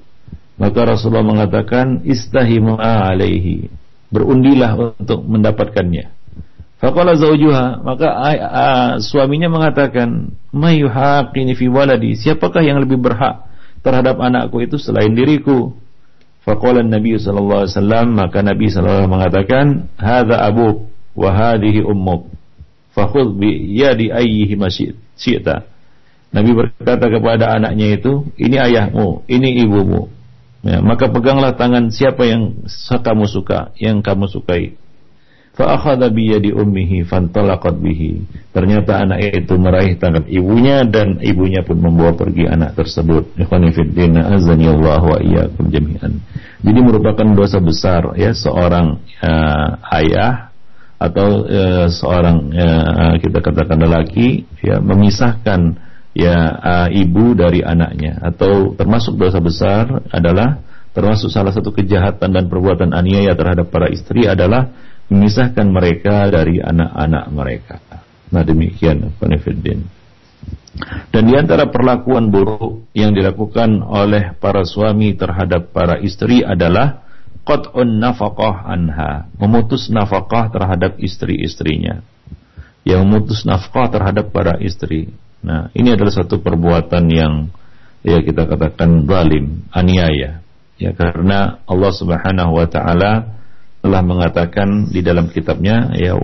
Maka 0.55 0.87
Rasulullah 0.87 1.27
mengatakan 1.27 2.07
istahima 2.07 2.79
alaihi. 2.79 3.73
Berundilah 4.15 4.95
untuk 4.95 5.27
mendapatkannya. 5.27 6.15
Faqala 6.79 7.19
zaujuha, 7.19 7.83
maka 7.83 8.09
suaminya 9.03 9.51
mengatakan, 9.51 10.31
"Mayuhaqini 10.55 11.59
fi 11.59 11.67
waladi?" 11.67 12.15
Siapakah 12.15 12.63
yang 12.63 12.79
lebih 12.79 13.01
berhak 13.01 13.51
terhadap 13.83 14.21
anakku 14.23 14.63
itu 14.63 14.79
selain 14.79 15.11
diriku? 15.17 15.75
Faqala 16.47 16.85
Nabi 16.85 17.19
sallallahu 17.19 17.67
alaihi 17.67 17.75
wasallam, 17.75 18.07
maka 18.15 18.39
Nabi 18.45 18.69
sallallahu 18.71 18.85
alaihi 18.87 19.01
wasallam 19.01 19.17
mengatakan, 19.17 19.65
"Hadza 19.99 20.37
abuk." 20.39 20.95
wa 21.15 21.31
hadhihi 21.31 21.87
ummuk 21.87 22.27
fakhudh 22.93 23.39
bi 23.39 23.79
yadi 23.79 24.11
ayyihi 24.11 24.59
syi'ta 25.15 25.63
Nabi 26.35 26.51
berkata 26.51 27.07
kepada 27.07 27.55
anaknya 27.55 27.95
itu 27.95 28.27
ini 28.35 28.59
ayahmu 28.59 29.23
ini 29.31 29.63
ibumu. 29.63 30.11
Ya, 30.65 30.81
maka 30.83 31.13
peganglah 31.13 31.55
tangan 31.55 31.95
siapa 31.95 32.27
yang 32.27 32.67
kamu 32.91 33.31
suka 33.31 33.71
yang 33.79 34.03
kamu 34.03 34.27
sukai. 34.27 34.75
Fa 35.55 35.79
akhadha 35.79 36.11
bi 36.11 36.35
yadi 36.35 36.51
ummihi 36.51 37.07
fantalaqat 37.07 37.79
bihi. 37.79 38.27
Ternyata 38.51 39.07
anak 39.07 39.23
itu 39.23 39.55
meraih 39.55 39.95
tangan 39.95 40.27
ibunya 40.27 40.83
dan 40.83 41.23
ibunya 41.23 41.63
pun 41.63 41.79
membawa 41.79 42.19
pergi 42.19 42.51
anak 42.51 42.75
tersebut. 42.75 43.39
Jami'an. 45.71 46.19
Jadi 46.65 46.79
merupakan 46.83 47.29
dosa 47.39 47.63
besar 47.63 48.19
ya 48.19 48.35
seorang 48.35 48.99
uh, 49.23 49.79
ayah 50.01 50.51
atau 50.95 51.45
e, 51.45 51.91
seorang 51.91 52.55
e, 52.55 52.67
kita 53.21 53.43
katakan 53.45 53.77
lelaki 53.77 54.47
ya 54.63 54.81
memisahkan 54.81 55.77
ya 56.15 56.37
e, 56.63 56.75
ibu 57.05 57.35
dari 57.35 57.61
anaknya 57.61 58.23
atau 58.23 58.73
termasuk 58.79 59.19
dosa 59.19 59.43
besar 59.43 60.07
adalah 60.15 60.63
termasuk 60.95 61.29
salah 61.29 61.51
satu 61.51 61.75
kejahatan 61.75 62.31
dan 62.31 62.47
perbuatan 62.47 62.95
aniaya 62.95 63.35
terhadap 63.35 63.69
para 63.69 63.91
istri 63.91 64.31
adalah 64.31 64.71
memisahkan 65.11 65.67
mereka 65.69 66.31
dari 66.31 66.63
anak-anak 66.63 67.25
mereka. 67.35 67.77
Nah 68.31 68.43
demikian 68.47 69.13
Konfidin. 69.19 69.85
Dan 71.15 71.31
di 71.31 71.35
antara 71.39 71.71
perlakuan 71.71 72.35
buruk 72.35 72.91
yang 72.99 73.15
dilakukan 73.15 73.79
oleh 73.83 74.35
para 74.39 74.67
suami 74.67 75.15
terhadap 75.15 75.71
para 75.71 76.03
istri 76.03 76.43
adalah 76.43 77.07
qat'un 77.47 78.03
nafaqah 78.03 78.67
anha, 78.67 79.31
memutus 79.39 79.87
nafkah 79.93 80.51
terhadap 80.51 80.99
istri-istrinya 80.99 82.03
yang 82.85 83.05
memutus 83.05 83.49
nafkah 83.49 83.89
terhadap 83.89 84.31
para 84.31 84.61
istri. 84.61 85.13
Nah, 85.45 85.69
ini 85.77 85.93
adalah 85.93 86.13
satu 86.13 86.41
perbuatan 86.41 87.05
yang 87.09 87.49
ya 88.05 88.21
kita 88.21 88.49
katakan 88.49 89.05
zalim, 89.05 89.65
aniaya. 89.73 90.41
Ya 90.77 90.91
karena 90.93 91.65
Allah 91.65 91.93
Subhanahu 91.93 92.61
wa 92.61 92.67
taala 92.69 93.35
telah 93.85 94.01
mengatakan 94.01 94.89
di 94.89 95.05
dalam 95.05 95.29
kitabnya 95.29 95.93
ya 95.93 96.17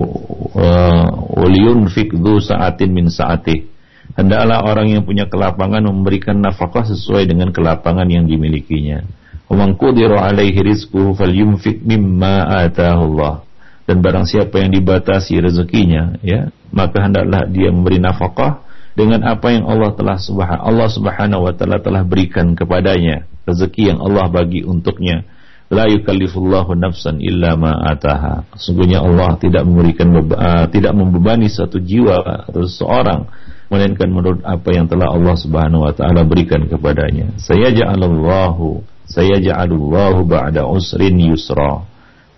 uliyun 1.36 1.92
fikdu 1.92 2.40
saatin 2.40 2.88
min 2.88 3.12
saati 3.12 3.68
hendaklah 4.16 4.64
orang 4.64 4.96
yang 4.96 5.04
punya 5.04 5.28
kelapangan 5.28 5.84
memberikan 5.84 6.40
nafkah 6.40 6.88
sesuai 6.88 7.28
dengan 7.28 7.52
kelapangan 7.52 8.08
yang 8.08 8.24
dimilikinya 8.24 9.04
Umangku 9.50 9.90
diro 9.90 10.14
qadira 10.14 10.30
alaihi 10.30 10.62
rizquhu 10.62 11.10
falyunfiq 11.10 11.82
mimma 11.82 12.46
atahullah. 12.70 13.42
Dan 13.88 14.04
barang 14.04 14.28
siapa 14.28 14.60
yang 14.62 14.70
dibatasi 14.70 15.40
rezekinya, 15.42 16.20
ya, 16.22 16.52
maka 16.70 17.02
hendaklah 17.02 17.48
dia 17.50 17.74
memberi 17.74 17.98
nafkah 17.98 18.62
dengan 18.94 19.22
apa 19.26 19.54
yang 19.54 19.64
Allah 19.66 19.94
telah 19.94 20.18
subhanahu 20.18 20.66
Allah 20.66 20.88
Subhanahu 20.90 21.46
wa 21.46 21.52
taala 21.54 21.78
telah 21.78 22.02
berikan 22.02 22.52
kepadanya, 22.58 23.26
rezeki 23.46 23.94
yang 23.94 23.98
Allah 24.02 24.26
bagi 24.28 24.66
untuknya. 24.66 25.24
La 25.70 25.86
yukallifullahu 25.86 26.74
nafsan 26.74 27.22
illa 27.22 27.54
ma 27.54 27.70
ataha. 27.94 28.42
Sungguhnya 28.58 29.06
Allah 29.06 29.38
tidak 29.38 29.62
memberikan 29.62 30.10
uh, 30.10 30.66
tidak 30.66 30.92
membebani 30.98 31.46
satu 31.46 31.78
jiwa 31.78 32.50
atau 32.50 32.66
seseorang 32.66 33.30
melainkan 33.70 34.10
menurut 34.10 34.42
apa 34.42 34.66
yang 34.74 34.90
telah 34.90 35.14
Allah 35.14 35.38
Subhanahu 35.38 35.86
wa 35.86 35.94
taala 35.94 36.26
berikan 36.26 36.66
kepadanya. 36.66 37.38
Saya 37.38 37.70
ja'alallahu 37.70 38.82
saya 39.06 39.38
ja'alullahu 39.38 40.26
ba'da 40.26 40.66
usrin 40.66 41.18
yusra. 41.18 41.86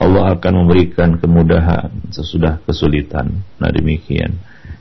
Allah 0.02 0.34
akan 0.34 0.66
memberikan 0.66 1.14
kemudahan 1.22 2.10
sesudah 2.10 2.58
kesulitan. 2.66 3.46
Nah 3.62 3.70
demikian. 3.70 4.34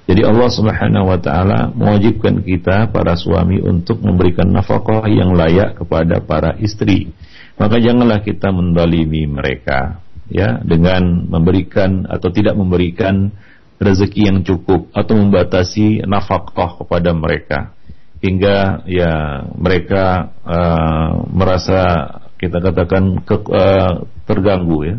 Jadi 0.10 0.26
Allah 0.26 0.50
Subhanahu 0.50 1.14
wa 1.14 1.20
taala 1.22 1.70
mewajibkan 1.72 2.42
kita 2.42 2.90
para 2.90 3.14
suami 3.14 3.62
untuk 3.62 4.02
memberikan 4.02 4.50
nafkah 4.50 5.06
yang 5.06 5.38
layak 5.38 5.78
kepada 5.78 6.20
para 6.26 6.58
istri. 6.58 7.14
Maka 7.56 7.78
janganlah 7.78 8.26
kita 8.26 8.50
mendalimi 8.50 9.30
mereka 9.30 10.02
ya 10.28 10.58
dengan 10.66 11.30
memberikan 11.30 12.10
atau 12.10 12.34
tidak 12.34 12.58
memberikan 12.58 13.30
rezeki 13.78 14.22
yang 14.34 14.40
cukup 14.42 14.90
atau 14.92 15.14
membatasi 15.16 16.04
nafkah 16.10 16.82
kepada 16.82 17.14
mereka 17.14 17.78
hingga 18.22 18.86
ya 18.86 19.44
mereka 19.58 20.30
uh, 20.46 21.26
merasa 21.34 21.82
kita 22.38 22.62
katakan 22.62 23.22
ke, 23.22 23.36
uh, 23.50 24.06
terganggu 24.26 24.80
ya. 24.86 24.96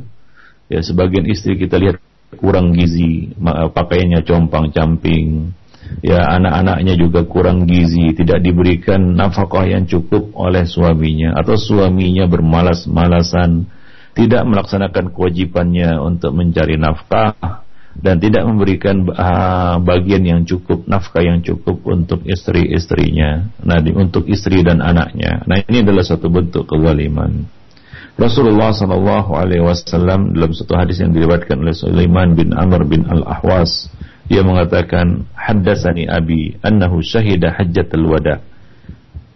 Ya 0.72 0.80
sebagian 0.80 1.28
istri 1.28 1.60
kita 1.60 1.76
lihat 1.76 2.00
kurang 2.40 2.72
gizi, 2.72 3.36
pakaiannya 3.76 4.24
compang-camping. 4.24 5.52
Ya 6.00 6.24
anak-anaknya 6.32 6.96
juga 6.96 7.28
kurang 7.28 7.68
gizi, 7.68 8.16
tidak 8.16 8.40
diberikan 8.40 9.12
nafkah 9.12 9.68
yang 9.68 9.84
cukup 9.84 10.32
oleh 10.32 10.64
suaminya 10.64 11.36
atau 11.36 11.60
suaminya 11.60 12.24
bermalas-malasan, 12.24 13.68
tidak 14.16 14.48
melaksanakan 14.48 15.12
kewajibannya 15.12 16.00
untuk 16.00 16.32
mencari 16.32 16.80
nafkah 16.80 17.36
dan 17.92 18.16
tidak 18.16 18.48
memberikan 18.48 19.04
uh, 19.12 19.76
bagian 19.84 20.24
yang 20.24 20.40
cukup 20.48 20.88
nafkah 20.88 21.20
yang 21.20 21.44
cukup 21.44 21.84
untuk 21.84 22.24
istri-istrinya. 22.24 23.52
Nah 23.60 23.76
untuk 23.92 24.24
istri 24.32 24.64
dan 24.64 24.80
anaknya. 24.80 25.44
Nah 25.44 25.60
ini 25.68 25.84
adalah 25.84 26.00
satu 26.00 26.32
bentuk 26.32 26.64
kezaliman 26.64 27.60
Rasulullah 28.20 28.76
Shallallahu 28.76 29.32
Alaihi 29.32 29.64
Wasallam 29.64 30.36
dalam 30.36 30.52
satu 30.52 30.76
hadis 30.76 31.00
yang 31.00 31.16
diriwayatkan 31.16 31.56
oleh 31.64 31.72
Sulaiman 31.72 32.36
bin 32.36 32.52
Amr 32.52 32.84
bin 32.84 33.08
Al 33.08 33.24
Ahwas 33.24 33.88
dia 34.28 34.44
mengatakan 34.44 35.24
haddasani 35.32 36.06
abi 36.12 36.60
annahu 36.60 37.00
syahida 37.00 37.56
hajjatul 37.56 38.04
wada. 38.12 38.44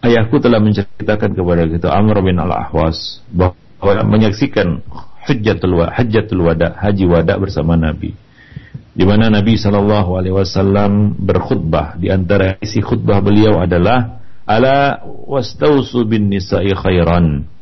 Ayahku 0.05 0.39
telah 0.45 0.61
menceritakan 0.61 1.33
kepada 1.33 1.65
kita 1.65 1.89
Amr 1.89 2.21
bin 2.21 2.37
Al 2.37 2.53
Ahwas 2.53 3.25
bahwa 3.33 3.57
menyaksikan 4.05 4.85
hajjatul 5.25 5.81
wada, 5.81 5.97
hajjatul 5.97 6.45
wada 6.45 6.77
haji 6.77 7.09
wada 7.09 7.41
bersama 7.41 7.81
Nabi. 7.81 8.13
Di 8.93 9.05
mana 9.09 9.33
Nabi 9.33 9.57
Shallallahu 9.57 10.21
Alaihi 10.21 10.37
Wasallam 10.37 11.17
berkhutbah. 11.17 11.97
Di 11.97 12.13
antara 12.13 12.61
isi 12.61 12.85
khutbah 12.85 13.25
beliau 13.25 13.57
adalah 13.57 14.21
ala 14.45 15.01
wastausu 15.25 16.05
bin 16.05 16.29
nisa'i 16.29 16.77
khairan 16.77 17.56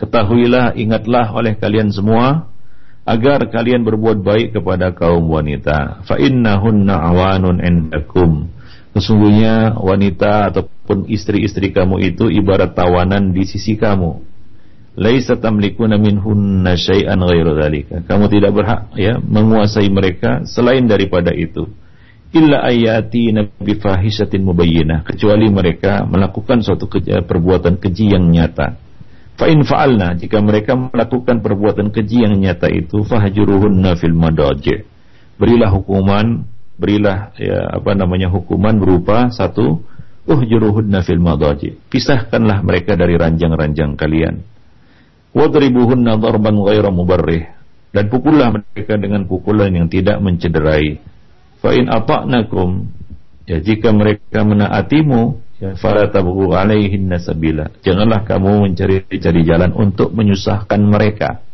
ketahuilah 0.00 0.74
ingatlah 0.80 1.28
oleh 1.36 1.60
kalian 1.60 1.92
semua 1.92 2.48
agar 3.04 3.44
kalian 3.52 3.84
berbuat 3.84 4.24
baik 4.24 4.56
kepada 4.56 4.96
kaum 4.96 5.28
wanita 5.28 6.02
fa 6.08 6.16
innahunna 6.16 6.96
awanun 6.96 7.60
indakum 7.60 8.48
sesungguhnya 8.96 9.76
wanita 9.76 10.50
ataupun 10.50 11.06
istri-istri 11.06 11.70
kamu 11.70 12.00
itu 12.16 12.32
ibarat 12.32 12.72
tawanan 12.72 13.36
di 13.36 13.44
sisi 13.44 13.76
kamu 13.76 14.30
laisa 14.98 15.38
tamlikuna 15.38 15.96
minhunna 16.00 16.74
syai'an 16.74 17.20
ghairu 17.22 17.54
dzalika. 17.54 18.02
Kamu 18.06 18.26
tidak 18.28 18.52
berhak 18.52 18.80
ya 18.98 19.16
menguasai 19.16 19.88
mereka 19.88 20.44
selain 20.48 20.84
daripada 20.90 21.30
itu. 21.30 21.70
Illa 22.30 22.62
ayati 22.62 23.34
nabi 23.34 23.74
fahishatin 23.74 24.46
mubayyinah 24.46 25.02
kecuali 25.02 25.50
mereka 25.50 26.06
melakukan 26.06 26.62
suatu 26.62 26.86
perbuatan 27.26 27.80
keji 27.82 28.14
yang 28.14 28.30
nyata. 28.30 28.78
Fa 29.40 29.48
in 29.48 29.64
fa'alna 29.64 30.20
jika 30.20 30.36
mereka 30.44 30.76
melakukan 30.76 31.40
perbuatan 31.40 31.96
keji 31.96 32.28
yang 32.28 32.36
nyata 32.36 32.68
itu 32.68 33.08
fahjuruhunna 33.08 33.96
fil 33.96 34.12
madaji. 34.12 34.84
Berilah 35.40 35.72
hukuman, 35.72 36.44
berilah 36.76 37.32
ya 37.40 37.72
apa 37.72 37.96
namanya 37.96 38.28
hukuman 38.28 38.76
berupa 38.76 39.32
satu 39.32 39.80
uhjuruhunna 40.28 41.00
fil 41.00 41.24
madaji. 41.24 41.72
Pisahkanlah 41.88 42.60
mereka 42.60 43.00
dari 43.00 43.16
ranjang-ranjang 43.16 43.96
kalian. 43.96 44.44
Wadribuhunna 45.32 46.20
darban 46.20 46.60
ghaira 46.60 46.92
mubarrih. 46.92 47.48
Dan 47.96 48.12
pukullah 48.12 48.52
mereka 48.52 49.00
dengan 49.00 49.24
pukulan 49.24 49.72
yang 49.72 49.88
tidak 49.88 50.20
mencederai. 50.20 51.00
Fa 51.64 51.72
in 51.72 51.88
ata'nakum 51.88 52.92
ya 53.48 53.56
jika 53.56 53.88
mereka 53.88 54.44
menaatimu 54.44 55.40
fala 55.76 56.08
tabghu 56.08 56.56
alaihin 56.56 57.12
sabila. 57.20 57.68
Janganlah 57.84 58.24
kamu 58.24 58.70
mencari-cari 58.70 59.44
jalan 59.44 59.76
untuk 59.76 60.16
menyusahkan 60.16 60.80
mereka. 60.80 61.44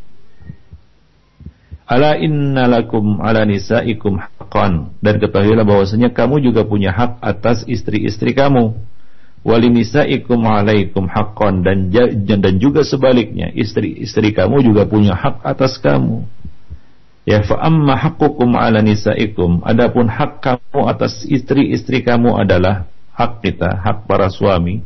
Ala 1.86 2.18
innalakum 2.18 3.22
ala 3.22 3.46
nisaikum 3.46 4.18
haqqan 4.18 4.98
dan 4.98 5.22
ketahuilah 5.22 5.62
bahwasanya 5.62 6.10
kamu 6.10 6.42
juga 6.42 6.66
punya 6.66 6.90
hak 6.90 7.22
atas 7.22 7.62
istri-istri 7.66 8.34
kamu. 8.34 8.74
Wali 9.46 9.70
nisaikum 9.70 10.42
alaikum 10.42 11.06
haqqan 11.06 11.62
dan 11.62 11.94
dan 12.26 12.54
juga 12.58 12.82
sebaliknya 12.82 13.54
istri-istri 13.54 14.34
kamu 14.34 14.66
juga 14.66 14.82
punya 14.90 15.14
hak 15.14 15.46
atas 15.46 15.78
kamu. 15.78 16.26
Ya 17.26 17.46
fa 17.46 17.58
amma 17.62 17.94
haqqukum 17.94 18.54
ala 18.58 18.82
nisaikum 18.82 19.62
adapun 19.62 20.10
hak 20.10 20.42
kamu 20.42 20.90
atas 20.90 21.22
istri-istri 21.26 22.02
kamu 22.02 22.34
adalah 22.34 22.90
hak 23.16 23.40
kita, 23.40 23.80
hak 23.80 24.04
para 24.04 24.28
suami 24.28 24.84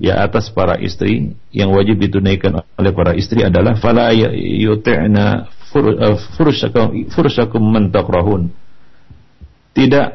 ya 0.00 0.24
atas 0.24 0.48
para 0.48 0.80
istri 0.80 1.36
yang 1.52 1.74
wajib 1.74 2.00
ditunaikan 2.00 2.64
oleh 2.78 2.92
para 2.94 3.12
istri 3.12 3.44
adalah 3.44 3.76
fala 3.76 4.14
yuti'na 4.14 5.58
Eh, 5.68 6.16
furusyakum 7.12 7.74
takrahun. 7.92 8.48
Tidak 9.76 10.06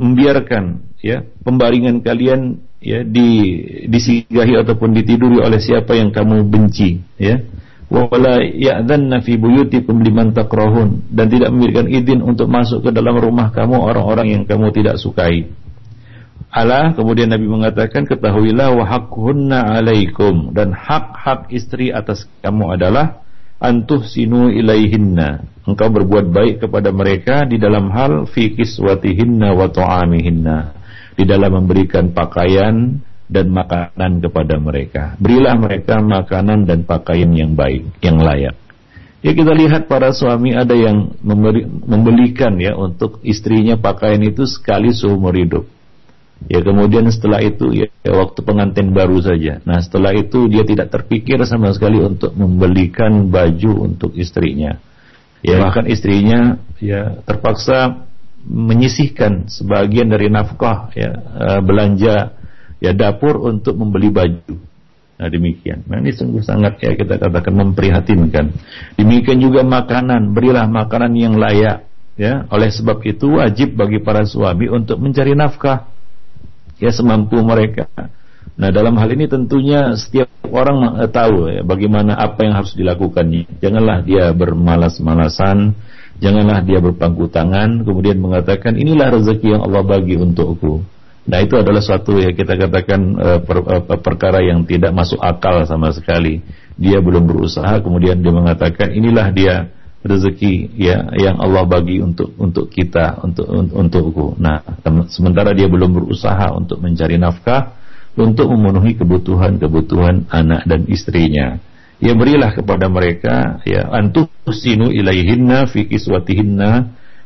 membiarkan 0.00 0.64
ya 1.04 1.20
pembaringan 1.44 2.00
kalian 2.00 2.64
ya 2.80 3.04
di 3.04 3.60
disigahi 3.86 4.56
ataupun 4.56 4.96
ditiduri 4.96 5.38
oleh 5.44 5.60
siapa 5.60 5.94
yang 5.94 6.10
kamu 6.10 6.48
benci 6.48 6.98
ya 7.20 7.44
wala 7.92 8.40
ya'dhanna 8.40 9.20
fi 9.20 9.36
buyutikum 9.36 10.00
liman 10.00 10.32
takrahun 10.32 11.12
dan 11.12 11.28
tidak 11.28 11.52
memberikan 11.52 11.86
izin 11.92 12.24
untuk 12.24 12.48
masuk 12.48 12.88
ke 12.88 12.90
dalam 12.90 13.20
rumah 13.20 13.52
kamu 13.52 13.76
orang-orang 13.76 14.32
yang 14.32 14.42
kamu 14.48 14.72
tidak 14.72 14.96
sukai. 14.96 15.52
Allah 16.52 16.92
kemudian 16.92 17.32
Nabi 17.32 17.48
mengatakan 17.48 18.04
ketahuilah 18.04 18.76
wa 18.76 18.84
haqqunna 18.84 19.72
alaikum. 19.72 20.52
Dan 20.52 20.76
hak-hak 20.76 21.48
istri 21.48 21.88
atas 21.88 22.28
kamu 22.44 22.76
adalah 22.76 23.24
antuh 23.56 24.04
sinu 24.04 24.52
ilaihinna. 24.52 25.48
Engkau 25.64 25.88
berbuat 25.88 26.28
baik 26.28 26.68
kepada 26.68 26.92
mereka 26.92 27.48
di 27.48 27.56
dalam 27.56 27.88
hal 27.88 28.28
fi 28.28 28.52
kiswatihinna 28.52 29.56
wa 29.56 29.72
ta'amihinna. 29.72 30.58
Di 31.16 31.24
dalam 31.24 31.64
memberikan 31.64 32.12
pakaian 32.12 33.00
dan 33.32 33.46
makanan 33.48 34.20
kepada 34.20 34.60
mereka. 34.60 35.02
Berilah 35.16 35.56
mereka 35.56 36.04
makanan 36.04 36.68
dan 36.68 36.84
pakaian 36.84 37.32
yang 37.32 37.56
baik 37.56 37.88
yang 38.04 38.20
layak. 38.20 38.60
Ya 39.24 39.32
kita 39.32 39.56
lihat 39.56 39.88
para 39.88 40.12
suami 40.12 40.52
ada 40.52 40.76
yang 40.76 41.16
membelikan 41.88 42.60
ya 42.60 42.76
untuk 42.76 43.24
istrinya 43.24 43.80
pakaian 43.80 44.20
itu 44.20 44.44
sekali 44.44 44.92
seumur 44.92 45.32
hidup 45.32 45.64
Ya 46.50 46.58
kemudian 46.64 47.06
setelah 47.12 47.38
itu 47.38 47.70
ya, 47.70 47.86
ya 48.02 48.12
waktu 48.18 48.40
pengantin 48.42 48.90
baru 48.90 49.22
saja. 49.22 49.62
Nah 49.62 49.78
setelah 49.78 50.10
itu 50.16 50.50
dia 50.50 50.66
tidak 50.66 50.90
terpikir 50.90 51.38
sama 51.46 51.70
sekali 51.70 52.02
untuk 52.02 52.34
membelikan 52.34 53.30
baju 53.30 53.86
untuk 53.86 54.16
istrinya. 54.18 54.80
Ya 55.42 55.58
bahkan 55.58 55.86
istrinya 55.90 56.58
ya 56.78 57.22
terpaksa 57.26 58.06
menyisihkan 58.42 59.46
sebagian 59.46 60.10
dari 60.10 60.26
nafkah 60.26 60.90
ya 60.98 61.14
uh, 61.14 61.60
belanja 61.62 62.34
ya 62.82 62.90
dapur 62.90 63.38
untuk 63.38 63.78
membeli 63.78 64.10
baju. 64.10 64.56
Nah 65.22 65.28
demikian. 65.30 65.86
Nah 65.86 66.02
ini 66.02 66.10
sungguh 66.10 66.42
sangat 66.42 66.82
ya 66.82 66.98
kita 66.98 67.22
katakan 67.22 67.54
memprihatinkan. 67.54 68.50
Demikian 68.98 69.38
juga 69.38 69.62
makanan, 69.62 70.34
berilah 70.34 70.66
makanan 70.66 71.14
yang 71.14 71.38
layak. 71.38 71.86
Ya, 72.12 72.44
oleh 72.52 72.68
sebab 72.68 73.00
itu 73.08 73.40
wajib 73.40 73.72
bagi 73.72 73.96
para 73.96 74.28
suami 74.28 74.68
untuk 74.68 75.00
mencari 75.00 75.32
nafkah 75.32 75.88
ya 76.82 76.90
semampu 76.90 77.38
mereka. 77.38 77.86
Nah 78.58 78.74
dalam 78.74 78.98
hal 78.98 79.14
ini 79.14 79.30
tentunya 79.30 79.94
setiap 79.94 80.26
orang 80.50 80.98
tahu 81.14 81.48
ya, 81.48 81.62
bagaimana 81.62 82.18
apa 82.18 82.42
yang 82.42 82.58
harus 82.58 82.74
dilakukannya. 82.74 83.62
Janganlah 83.62 84.02
dia 84.02 84.34
bermalas-malasan, 84.34 85.78
janganlah 86.18 86.60
dia 86.66 86.82
berpangku 86.82 87.30
tangan, 87.30 87.86
kemudian 87.86 88.18
mengatakan 88.18 88.74
inilah 88.74 89.14
rezeki 89.14 89.56
yang 89.56 89.62
Allah 89.62 89.86
bagi 89.86 90.18
untukku. 90.18 90.82
Nah 91.22 91.38
itu 91.38 91.54
adalah 91.54 91.78
suatu 91.78 92.18
ya 92.18 92.34
kita 92.34 92.58
katakan 92.58 93.00
uh, 93.14 93.38
per, 93.46 93.58
uh, 93.62 93.98
perkara 94.02 94.42
yang 94.42 94.66
tidak 94.66 94.90
masuk 94.90 95.22
akal 95.22 95.62
sama 95.62 95.94
sekali. 95.94 96.42
Dia 96.74 96.98
belum 96.98 97.30
berusaha, 97.30 97.78
kemudian 97.78 98.18
dia 98.18 98.34
mengatakan 98.34 98.90
inilah 98.90 99.30
dia 99.30 99.70
rezeki 100.02 100.74
ya 100.74 101.06
yang 101.14 101.38
Allah 101.38 101.62
bagi 101.62 102.02
untuk 102.02 102.34
untuk 102.38 102.68
kita 102.68 103.22
untuk 103.22 103.46
untukku. 103.50 104.34
Nah, 104.38 104.62
sementara 105.08 105.54
dia 105.54 105.70
belum 105.70 105.94
berusaha 105.94 106.50
untuk 106.54 106.82
mencari 106.82 107.16
nafkah 107.22 107.78
untuk 108.18 108.52
memenuhi 108.52 108.98
kebutuhan-kebutuhan 108.98 110.28
anak 110.28 110.68
dan 110.68 110.84
istrinya. 110.90 111.56
Ya 112.02 112.18
berilah 112.18 112.50
kepada 112.50 112.90
mereka 112.90 113.62
ya 113.62 113.86
antusinu 113.86 114.90
ilaihinna 114.90 115.70
fi 115.70 115.86
kiswatihinna 115.86 116.70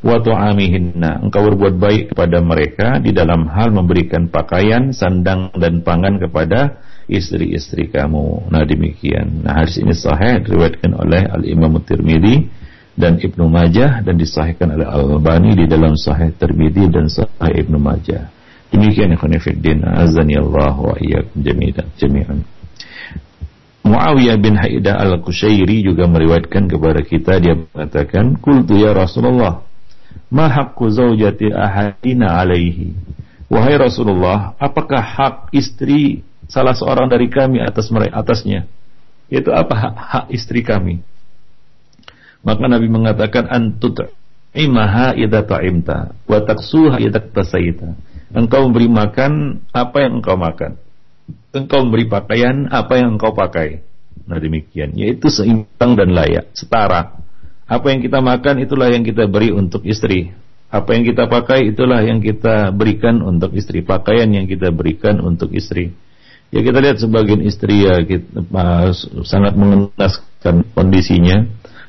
wa 0.04 0.16
tu'amihinna. 0.20 1.24
Engkau 1.24 1.48
berbuat 1.48 1.80
baik 1.80 2.02
kepada 2.12 2.44
mereka 2.44 3.00
di 3.00 3.16
dalam 3.16 3.48
hal 3.48 3.72
memberikan 3.72 4.28
pakaian, 4.28 4.92
sandang 4.92 5.48
dan 5.56 5.80
pangan 5.80 6.20
kepada 6.20 6.84
istri-istri 7.08 7.88
kamu. 7.88 8.52
Nah 8.52 8.68
demikian. 8.68 9.48
Nah 9.48 9.64
hadis 9.64 9.80
ini 9.80 9.96
sahih 9.96 10.44
diriwayatkan 10.44 10.92
oleh 10.92 11.22
Al 11.24 11.42
Imam 11.48 11.72
Tirmidzi 11.80 12.65
dan 12.96 13.20
Ibnu 13.20 13.44
Majah 13.46 14.00
dan 14.00 14.16
disahihkan 14.16 14.72
oleh 14.72 14.88
Al-Albani 14.88 15.52
di 15.52 15.68
dalam 15.68 15.94
Sahih 15.94 16.32
Tirmidzi 16.32 16.88
dan 16.88 17.06
Sahih 17.12 17.68
Ibnu 17.68 17.76
Majah. 17.76 18.32
Demikian 18.72 19.14
ya 19.14 19.20
khonifuddin 19.20 19.84
azani 19.84 20.34
Allah 20.40 20.74
wa 20.74 20.96
iyyakum 20.98 21.44
jami'an. 22.00 22.42
Muawiyah 23.86 24.36
bin 24.42 24.58
Haidah 24.58 24.98
Al-Kushairi 24.98 25.86
juga 25.86 26.10
meriwayatkan 26.10 26.66
kepada 26.66 27.06
kita 27.06 27.38
dia 27.38 27.54
mengatakan, 27.54 28.34
"Qultu 28.42 28.74
ya 28.74 28.90
Rasulullah, 28.90 29.62
ma 30.26 30.50
haqqu 30.50 30.90
zaujati 30.90 31.54
ahadina 31.54 32.34
alaihi?" 32.42 32.98
Wahai 33.46 33.78
Rasulullah, 33.78 34.58
apakah 34.58 34.98
hak 34.98 35.36
istri 35.54 36.26
salah 36.50 36.74
seorang 36.74 37.06
dari 37.06 37.30
kami 37.30 37.62
atas 37.62 37.86
mereka 37.94 38.18
atasnya? 38.18 38.66
Yaitu 39.30 39.54
apa 39.54 39.70
hak, 39.70 39.94
hak 39.94 40.26
istri 40.34 40.66
kami? 40.66 40.98
Maka 42.46 42.70
Nabi 42.70 42.86
mengatakan 42.86 43.50
antut 43.50 44.06
imaha 44.54 45.18
idza 45.18 45.42
ta'imta 45.42 46.14
wa 46.30 46.38
taksuha 46.38 47.02
idza 47.02 47.18
tasaita. 47.18 47.98
Engkau 48.30 48.70
memberi 48.70 48.86
makan 48.86 49.66
apa 49.74 50.06
yang 50.06 50.22
engkau 50.22 50.38
makan. 50.38 50.78
Engkau 51.50 51.82
memberi 51.82 52.06
pakaian 52.06 52.70
apa 52.70 53.02
yang 53.02 53.18
engkau 53.18 53.34
pakai. 53.34 53.82
Nah 54.30 54.38
demikian, 54.38 54.94
yaitu 54.94 55.26
seimbang 55.26 55.98
dan 55.98 56.14
layak, 56.14 56.54
setara. 56.54 57.18
Apa 57.66 57.90
yang 57.90 57.98
kita 57.98 58.22
makan 58.22 58.62
itulah 58.62 58.94
yang 58.94 59.02
kita 59.02 59.26
beri 59.26 59.50
untuk 59.50 59.82
istri. 59.82 60.30
Apa 60.70 60.94
yang 60.94 61.02
kita 61.06 61.26
pakai 61.26 61.70
itulah 61.70 62.02
yang 62.02 62.22
kita 62.22 62.70
berikan 62.70 63.22
untuk 63.26 63.54
istri. 63.58 63.82
Pakaian 63.82 64.30
yang 64.30 64.46
kita 64.46 64.70
berikan 64.70 65.18
untuk 65.18 65.50
istri. 65.50 65.94
Ya 66.54 66.62
kita 66.62 66.78
lihat 66.78 67.02
sebagian 67.02 67.42
istri 67.42 67.86
ya 67.86 68.06
kita, 68.06 68.38
uh, 68.54 68.90
sangat 69.26 69.58
mengenaskan 69.58 70.62
kondisinya 70.78 71.42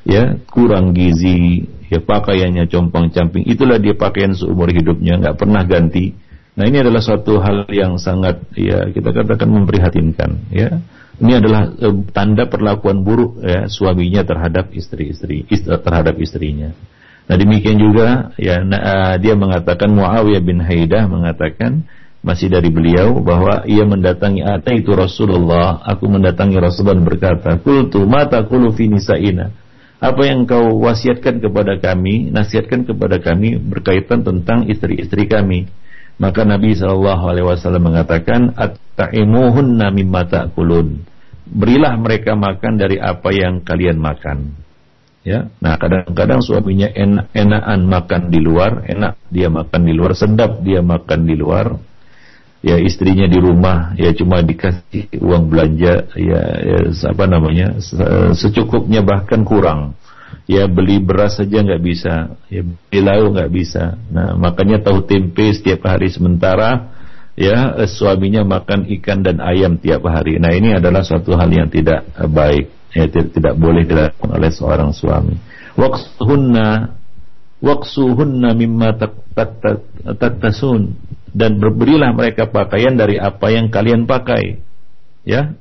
ya 0.08 0.40
kurang 0.48 0.96
gizi, 0.96 1.68
ya 1.92 2.00
pakaiannya 2.00 2.64
compang 2.72 3.12
camping, 3.12 3.44
itulah 3.44 3.76
dia 3.76 3.92
pakaian 3.92 4.32
seumur 4.32 4.72
hidupnya, 4.72 5.20
nggak 5.20 5.36
pernah 5.36 5.62
ganti. 5.68 6.16
Nah 6.58 6.64
ini 6.66 6.82
adalah 6.82 6.98
suatu 6.98 7.38
hal 7.38 7.70
yang 7.70 8.00
sangat 8.02 8.42
ya 8.56 8.90
kita 8.90 9.14
katakan 9.14 9.46
memprihatinkan 9.46 10.50
ya. 10.50 10.80
Ini 11.18 11.42
adalah 11.42 11.70
e, 11.70 11.86
tanda 12.14 12.46
perlakuan 12.46 13.02
buruk 13.02 13.42
ya 13.42 13.66
suaminya 13.66 14.22
terhadap 14.22 14.70
istri-istri 14.74 15.46
istri, 15.50 15.70
terhadap 15.70 16.18
istrinya. 16.18 16.74
Nah 17.30 17.36
demikian 17.38 17.78
juga 17.78 18.34
ya 18.40 18.64
nah, 18.64 18.80
uh, 18.80 19.14
dia 19.20 19.36
mengatakan 19.36 19.92
Muawiyah 19.92 20.42
bin 20.42 20.58
Haidah 20.64 21.04
mengatakan 21.06 21.86
masih 22.24 22.50
dari 22.50 22.70
beliau 22.72 23.22
bahwa 23.22 23.62
ia 23.68 23.86
mendatangi 23.86 24.42
Ata 24.42 24.74
itu 24.74 24.90
Rasulullah, 24.90 25.78
aku 25.86 26.10
mendatangi 26.10 26.58
Rasulullah 26.58 26.98
berkata, 26.98 27.62
"Qultu 27.62 28.02
mata 28.08 28.42
qulu 28.42 28.74
fi 28.74 28.90
nisa'ina?" 28.90 29.54
Apa 29.98 30.22
yang 30.22 30.46
kau 30.46 30.78
wasiatkan 30.78 31.42
kepada 31.42 31.82
kami, 31.82 32.30
nasihatkan 32.30 32.86
kepada 32.86 33.18
kami 33.18 33.58
berkaitan 33.58 34.22
tentang 34.22 34.70
istri-istri 34.70 35.26
kami. 35.26 35.66
Maka 36.18 36.42
Nabi 36.42 36.74
Shallallahu 36.74 37.24
Alaihi 37.30 37.46
Wasallam 37.46 37.94
mengatakan, 37.94 38.54
"At-ta'imuhunna 38.54 39.90
mimma 39.94 40.26
ta'kulun." 40.26 41.02
Berilah 41.48 41.94
mereka 41.98 42.34
makan 42.34 42.78
dari 42.78 42.98
apa 42.98 43.30
yang 43.34 43.62
kalian 43.62 43.98
makan. 43.98 44.54
Ya, 45.26 45.50
nah 45.58 45.74
kadang-kadang 45.76 46.40
suaminya 46.40 46.88
enak-enakan 46.94 47.80
makan 47.84 48.22
di 48.30 48.40
luar, 48.40 48.86
enak 48.86 49.18
dia 49.28 49.50
makan 49.50 49.80
di 49.82 49.92
luar, 49.92 50.12
sedap 50.14 50.62
dia 50.62 50.78
makan 50.78 51.26
di 51.26 51.34
luar. 51.34 51.74
Ya 52.58 52.76
istrinya 52.78 53.30
di 53.30 53.38
rumah 53.38 53.94
ya 53.94 54.10
cuma 54.14 54.42
dikasih 54.42 55.14
uang 55.22 55.46
belanja 55.46 56.10
ya, 56.18 56.42
ya 56.58 56.78
apa 56.90 57.24
namanya 57.30 57.78
secukupnya 58.34 59.02
bahkan 59.02 59.46
kurang. 59.46 59.94
Ya 60.48 60.64
beli 60.64 60.96
beras 60.96 61.36
saja 61.36 61.60
nggak 61.60 61.82
bisa 61.84 62.40
ya 62.48 62.64
beli 62.64 63.00
lauk 63.04 63.36
nggak 63.36 63.52
bisa. 63.52 64.00
Nah 64.08 64.32
makanya 64.36 64.80
tahu 64.80 65.04
tempe 65.04 65.52
setiap 65.52 65.84
hari 65.84 66.08
sementara 66.08 66.88
ya 67.36 67.84
suaminya 67.84 68.48
makan 68.48 68.88
ikan 68.98 69.20
dan 69.20 69.44
ayam 69.44 69.76
tiap 69.76 70.08
hari. 70.08 70.40
Nah 70.40 70.50
ini 70.56 70.72
adalah 70.72 71.04
suatu 71.04 71.36
hal 71.36 71.52
yang 71.52 71.68
tidak 71.68 72.08
baik 72.32 72.72
ya 72.96 73.04
tidak 73.12 73.54
boleh 73.60 73.84
dilakukan 73.84 74.30
oleh 74.40 74.48
seorang 74.48 74.90
suami. 74.96 75.36
Waqsuhunna 75.76 76.96
waqsuhunna 77.60 78.50
mimma 78.56 78.96
tattasun 80.16 80.96
dan 81.32 81.60
berberilah 81.60 82.12
mereka 82.16 82.48
pakaian 82.48 82.96
dari 82.96 83.20
apa 83.20 83.52
yang 83.52 83.68
kalian 83.68 84.08
pakai. 84.08 84.60
Ya. 85.24 85.56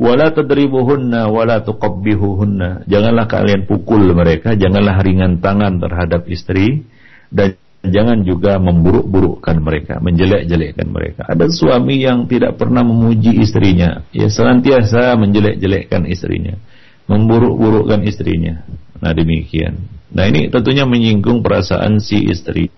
Wala 0.00 0.32
tadribuhunna 0.32 1.28
wala 1.28 1.60
tuqabbihuhunna. 1.60 2.88
Janganlah 2.88 3.28
kalian 3.28 3.68
pukul 3.68 4.16
mereka, 4.16 4.56
janganlah 4.56 4.96
ringan 5.04 5.44
tangan 5.44 5.76
terhadap 5.76 6.24
istri 6.24 6.88
dan 7.28 7.60
jangan 7.84 8.24
juga 8.24 8.60
memburuk-burukkan 8.60 9.56
mereka, 9.60 9.94
menjelek-jelekkan 10.00 10.88
mereka. 10.88 11.24
Ada 11.28 11.48
suami 11.48 12.04
yang 12.04 12.28
tidak 12.28 12.60
pernah 12.60 12.84
memuji 12.84 13.40
istrinya, 13.40 14.04
ya 14.12 14.28
senantiasa 14.28 15.16
menjelek-jelekkan 15.16 16.04
istrinya, 16.08 16.56
memburuk-burukkan 17.08 18.04
istrinya. 18.04 18.64
Nah, 19.00 19.16
demikian. 19.16 19.80
Nah, 20.12 20.28
ini 20.28 20.52
tentunya 20.52 20.84
menyinggung 20.84 21.40
perasaan 21.40 22.02
si 22.02 22.20
istri. 22.28 22.68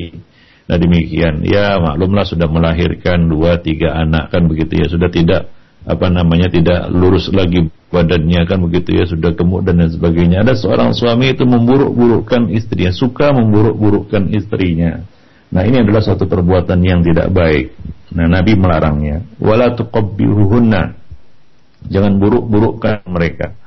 Nah 0.71 0.77
demikian, 0.79 1.43
ya 1.43 1.79
maklumlah 1.83 2.23
sudah 2.23 2.47
melahirkan 2.47 3.27
dua 3.27 3.59
tiga 3.59 3.99
anak 3.99 4.31
kan 4.31 4.47
begitu 4.47 4.79
ya 4.79 4.87
sudah 4.87 5.11
tidak 5.11 5.51
apa 5.83 6.07
namanya 6.07 6.47
tidak 6.47 6.87
lurus 6.95 7.27
lagi 7.35 7.67
badannya 7.91 8.47
kan 8.47 8.63
begitu 8.63 8.95
ya 8.95 9.05
sudah 9.05 9.35
gemuk 9.35 9.67
dan 9.67 9.83
lain 9.83 9.91
sebagainya. 9.91 10.47
Ada 10.47 10.55
seorang 10.55 10.95
suami 10.95 11.35
itu 11.35 11.43
memburuk-burukkan 11.43 12.55
istrinya, 12.55 12.95
suka 12.95 13.35
memburuk-burukkan 13.35 14.31
istrinya. 14.33 15.03
Nah 15.53 15.63
ini 15.67 15.85
adalah 15.85 16.01
suatu 16.01 16.25
perbuatan 16.25 16.81
yang 16.81 17.05
tidak 17.05 17.29
baik. 17.35 17.77
Nah 18.15 18.31
Nabi 18.31 18.57
melarangnya. 18.57 19.27
Wala 19.43 19.77
tuqabbihuhunna. 19.77 20.83
Jangan 21.91 22.17
buruk-burukkan 22.17 23.05
mereka. 23.11 23.59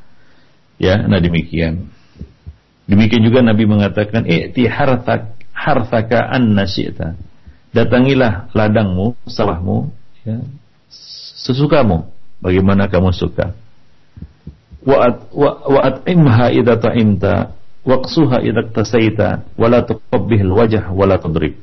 Ya, 0.80 1.04
nah 1.04 1.20
demikian. 1.20 1.92
Demikian 2.86 3.24
juga 3.24 3.44
Nabi 3.44 3.68
mengatakan, 3.68 4.24
"I'ti 4.28 4.68
harthaka 5.56 6.28
anna 6.28 6.68
syi'ta. 6.68 7.16
Datangilah 7.72 8.52
ladangmu, 8.52 9.16
sawahmu, 9.28 9.92
ya, 10.28 10.40
sesukamu, 11.44 12.08
bagaimana 12.44 12.92
kamu 12.92 13.16
suka. 13.16 13.56
Wa 14.86 15.12
wa 15.34 15.82
at'imha 15.82 16.54
idza 16.54 16.78
ta'imta, 16.78 17.56
waqsuha 17.88 18.44
idza 18.44 18.70
tasaita, 18.70 19.44
wa 19.58 19.68
la 19.72 19.82
tuqabbih 19.82 20.46
wajh 20.46 20.92
wa 20.94 21.06
la 21.08 21.18
tudrib. 21.18 21.58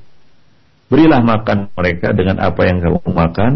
Berilah 0.93 1.25
makan 1.25 1.73
mereka 1.73 2.13
dengan 2.13 2.37
apa 2.43 2.69
yang 2.69 2.85
kamu 2.85 3.01
makan 3.09 3.53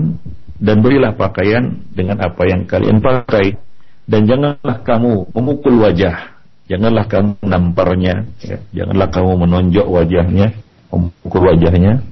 dan 0.57 0.81
berilah 0.81 1.12
pakaian 1.12 1.85
dengan 1.92 2.16
apa 2.25 2.49
yang 2.49 2.64
kalian 2.64 3.05
pakai 3.05 3.61
dan 4.09 4.25
janganlah 4.25 4.81
kamu 4.81 5.29
memukul 5.37 5.85
wajah 5.85 6.36
Janganlah 6.66 7.07
kamu 7.07 7.46
namparnya, 7.46 8.26
ya. 8.42 8.59
janganlah 8.74 9.07
kamu 9.14 9.33
menonjok 9.46 9.87
wajahnya, 9.87 10.50
memukul 10.90 11.42
wajahnya, 11.46 12.02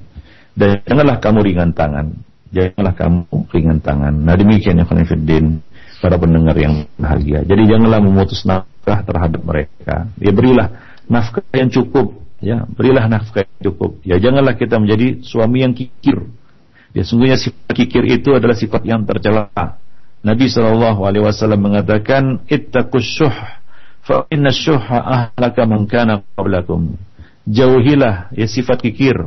dan 0.55 0.79
janganlah 0.87 1.19
kamu 1.19 1.39
ringan 1.43 1.75
tangan. 1.75 2.15
Janganlah 2.55 2.93
kamu 2.95 3.19
ringan 3.51 3.79
tangan. 3.83 4.15
Nah 4.15 4.35
demikian 4.39 4.79
ya 4.79 4.87
Khonifuddin, 4.87 5.59
para 5.99 6.15
pendengar 6.15 6.55
yang 6.55 6.87
bahagia. 6.95 7.43
Jadi 7.43 7.67
janganlah 7.67 7.99
memutus 7.99 8.47
nafkah 8.47 9.03
terhadap 9.03 9.43
mereka. 9.43 10.07
Ya 10.23 10.31
berilah 10.31 10.67
nafkah 11.11 11.43
yang 11.51 11.67
cukup, 11.67 12.15
ya 12.39 12.63
berilah 12.63 13.11
nafkah 13.11 13.43
yang 13.43 13.59
cukup. 13.59 13.99
Ya 14.07 14.15
janganlah 14.23 14.55
kita 14.55 14.79
menjadi 14.79 15.19
suami 15.19 15.67
yang 15.67 15.75
kikir. 15.75 16.31
Ya 16.95 17.03
sungguhnya 17.03 17.35
sifat 17.35 17.75
kikir 17.75 18.07
itu 18.07 18.31
adalah 18.31 18.55
sifat 18.55 18.87
yang 18.87 19.03
tercela. 19.03 19.51
Nabi 20.23 20.47
Shallallahu 20.47 21.03
Alaihi 21.03 21.27
Wasallam 21.27 21.59
mengatakan, 21.59 22.47
ittaqus 22.47 23.03
syuh 23.03 23.35
fa 24.05 24.29
inna 24.29 24.53
syuha 24.53 25.33
ahlaka 25.33 25.65
man 25.65 25.89
kana 25.89 26.21
qablakum. 26.37 26.95
Jauhilah 27.49 28.29
ya 28.37 28.45
sifat 28.45 28.85
kikir. 28.85 29.17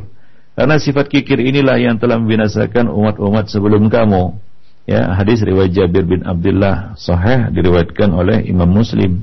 Karena 0.55 0.75
sifat 0.75 1.07
kikir 1.07 1.39
inilah 1.39 1.79
yang 1.79 1.95
telah 1.99 2.19
membinasakan 2.19 2.91
umat-umat 2.91 3.47
sebelum 3.47 3.87
kamu. 3.87 4.35
Ya, 4.89 5.05
hadis 5.13 5.45
riwayat 5.45 5.71
Jabir 5.71 6.03
bin 6.03 6.25
Abdullah 6.25 6.97
sahih 6.97 7.53
diriwayatkan 7.53 8.09
oleh 8.09 8.43
Imam 8.43 8.67
Muslim. 8.67 9.21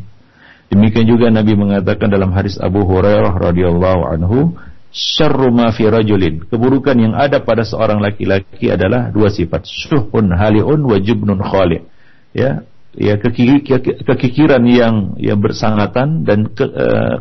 Demikian 0.71 1.05
juga 1.11 1.27
Nabi 1.29 1.59
mengatakan 1.59 2.07
dalam 2.07 2.31
hadis 2.31 2.55
Abu 2.57 2.87
Hurairah 2.87 3.35
radhiyallahu 3.35 4.01
anhu, 4.15 4.55
syarru 4.95 5.51
ma 5.51 5.75
fi 5.75 5.91
rajulin. 5.91 6.47
Keburukan 6.47 6.97
yang 6.97 7.15
ada 7.19 7.43
pada 7.43 7.67
seorang 7.67 7.99
laki-laki 7.99 8.71
adalah 8.71 9.11
dua 9.11 9.29
sifat, 9.29 9.67
syuhun 9.67 10.33
haliun 10.33 10.81
wa 10.87 10.97
jubnun 11.03 11.43
khali. 11.43 11.83
Ya, 12.31 12.63
ya 12.97 13.21
kekikiran 13.21 14.65
yang 14.65 15.15
yang 15.21 15.39
bersangatan 15.39 16.25
dan 16.25 16.49
ke, 16.49 16.65
uh, 16.65 17.21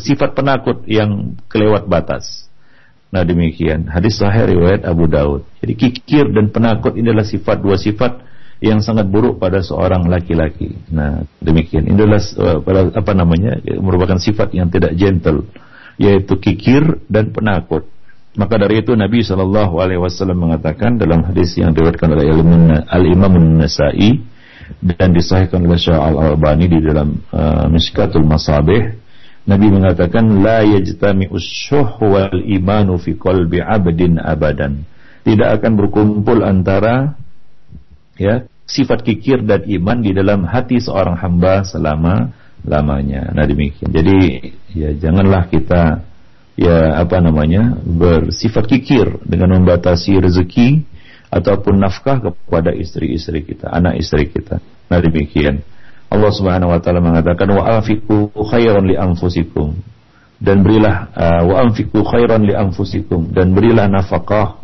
sifat 0.00 0.32
penakut 0.32 0.82
yang 0.88 1.36
kelewat 1.52 1.86
batas. 1.86 2.48
Nah 3.10 3.26
demikian 3.26 3.90
hadis 3.90 4.16
sahih 4.22 4.48
riwayat 4.56 4.86
Abu 4.88 5.10
Daud. 5.10 5.44
Jadi 5.60 5.72
kikir 5.76 6.30
dan 6.32 6.48
penakut 6.48 6.96
ini 6.96 7.12
adalah 7.12 7.26
sifat 7.26 7.60
dua 7.60 7.76
sifat 7.76 8.22
yang 8.60 8.80
sangat 8.84 9.08
buruk 9.08 9.40
pada 9.40 9.60
seorang 9.60 10.08
laki-laki. 10.08 10.76
Nah 10.92 11.24
demikian 11.40 11.84
ini 11.84 11.96
adalah 12.00 12.22
uh, 12.40 12.60
apa 12.96 13.12
namanya 13.12 13.60
merupakan 13.80 14.16
sifat 14.16 14.56
yang 14.56 14.72
tidak 14.72 14.96
gentle 14.96 15.44
yaitu 16.00 16.40
kikir 16.40 17.02
dan 17.12 17.28
penakut. 17.28 17.84
Maka 18.38 18.62
dari 18.62 18.78
itu 18.78 18.94
Nabi 18.94 19.26
Shallallahu 19.26 19.82
Alaihi 19.82 19.98
Wasallam 19.98 20.48
mengatakan 20.48 20.94
dalam 20.96 21.26
hadis 21.26 21.58
yang 21.58 21.74
diriwayatkan 21.74 22.14
oleh 22.14 22.30
Al 22.86 23.04
Imam 23.04 23.34
Nasai 23.58 24.22
dan 24.78 25.10
disahihkan 25.10 25.66
oleh 25.66 25.80
Syekh 25.80 25.98
Al-Albani 25.98 26.70
di 26.70 26.78
dalam 26.78 27.18
uh, 27.34 27.66
Miskatul 27.66 28.22
Masabih 28.22 29.00
Nabi 29.48 29.66
mengatakan 29.72 30.44
la 30.44 30.60
yajtami 30.62 31.32
usyuh 31.32 31.98
wal 32.04 32.44
imanu 32.44 33.00
fi 33.00 33.16
qalbi 33.16 33.58
'abdin. 33.64 34.20
Tidak 35.24 35.48
akan 35.60 35.72
berkumpul 35.74 36.44
antara 36.44 37.16
ya 38.20 38.44
sifat 38.68 39.02
kikir 39.02 39.42
dan 39.42 39.64
iman 39.64 39.98
di 40.04 40.12
dalam 40.12 40.44
hati 40.44 40.78
seorang 40.78 41.16
hamba 41.16 41.64
selama 41.64 42.30
lamanya. 42.62 43.32
Nah 43.32 43.44
demikian. 43.48 43.88
Jadi 43.88 44.18
ya 44.76 44.92
janganlah 44.94 45.48
kita 45.48 46.04
ya 46.60 47.00
apa 47.00 47.18
namanya 47.24 47.80
bersifat 47.80 48.68
kikir 48.68 49.24
dengan 49.24 49.60
membatasi 49.60 50.20
rezeki 50.20 50.84
ataupun 51.30 51.78
nafkah 51.78 52.18
kepada 52.18 52.74
istri-istri 52.74 53.46
kita, 53.46 53.70
anak 53.70 54.02
istri 54.02 54.28
kita. 54.28 54.58
Nah 54.90 54.98
demikian. 54.98 55.62
Allah 56.10 56.34
Subhanahu 56.34 56.74
wa 56.74 56.82
taala 56.82 56.98
mengatakan 56.98 57.46
wa 57.54 57.62
anfiqu 57.78 58.34
khairan 58.34 58.82
li 58.82 58.98
anfusikum 58.98 59.78
dan 60.42 60.66
berilah 60.66 61.06
uh, 61.14 61.42
wa 61.46 61.62
anfiqu 61.62 62.02
khairan 62.02 62.42
li 62.42 62.50
anfusikum 62.50 63.30
dan 63.30 63.54
berilah 63.54 63.86
nafkah 63.86 64.58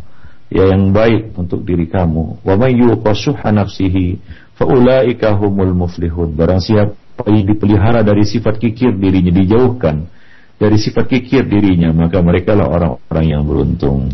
ya 0.50 0.74
yang 0.74 0.90
baik 0.90 1.38
untuk 1.38 1.62
diri 1.62 1.87
kamu. 1.87 2.42
Wa 2.42 2.59
may 2.59 2.74
yuqashuha 2.74 3.55
nafsihi 3.55 4.18
faulaika 4.59 5.38
humul 5.38 5.70
muflihun. 5.87 6.35
Barang 6.35 6.59
siapa 6.59 7.22
yang 7.31 7.46
dipelihara 7.46 8.02
dari 8.02 8.26
sifat 8.26 8.59
kikir 8.59 8.98
dirinya 8.98 9.31
dijauhkan 9.31 10.11
dari 10.57 10.76
sifat 10.81 11.07
kikir 11.07 11.44
dirinya 11.46 11.92
maka 11.92 12.18
mereka 12.24 12.57
lah 12.57 12.66
orang-orang 12.66 13.26
yang 13.29 13.42
beruntung. 13.44 14.11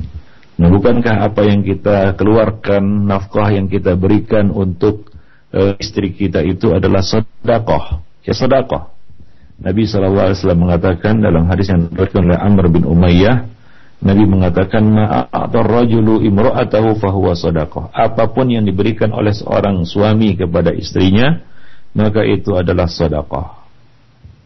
Nah, 0.60 0.68
bukankah 0.68 1.32
apa 1.32 1.48
yang 1.48 1.64
kita 1.64 2.12
keluarkan, 2.20 3.08
nafkah 3.08 3.48
yang 3.48 3.72
kita 3.72 3.96
berikan 3.96 4.52
untuk 4.52 5.08
uh, 5.52 5.72
istri 5.80 6.12
kita 6.12 6.44
itu 6.44 6.76
adalah 6.76 7.00
sedekah? 7.00 8.04
Ya 8.22 8.36
sedekah. 8.36 8.92
Nabi 9.62 9.86
SAW 9.86 10.34
mengatakan 10.58 11.22
dalam 11.22 11.46
hadis 11.46 11.70
yang 11.70 11.86
diriwayatkan 11.88 12.22
oleh 12.26 12.38
Amr 12.38 12.64
bin 12.68 12.84
Umayyah, 12.84 13.46
Nabi 14.02 14.26
mengatakan 14.26 14.82
ma'atar 14.82 15.62
rajulu 15.62 16.18
imra'atahu 16.26 16.98
fahuwa 16.98 17.38
sedekah. 17.38 17.94
Apa 17.94 18.34
pun 18.34 18.50
yang 18.50 18.66
diberikan 18.66 19.14
oleh 19.14 19.30
seorang 19.30 19.86
suami 19.86 20.34
kepada 20.34 20.74
istrinya, 20.74 21.38
maka 21.94 22.26
itu 22.26 22.58
adalah 22.58 22.90
sedekah. 22.90 23.62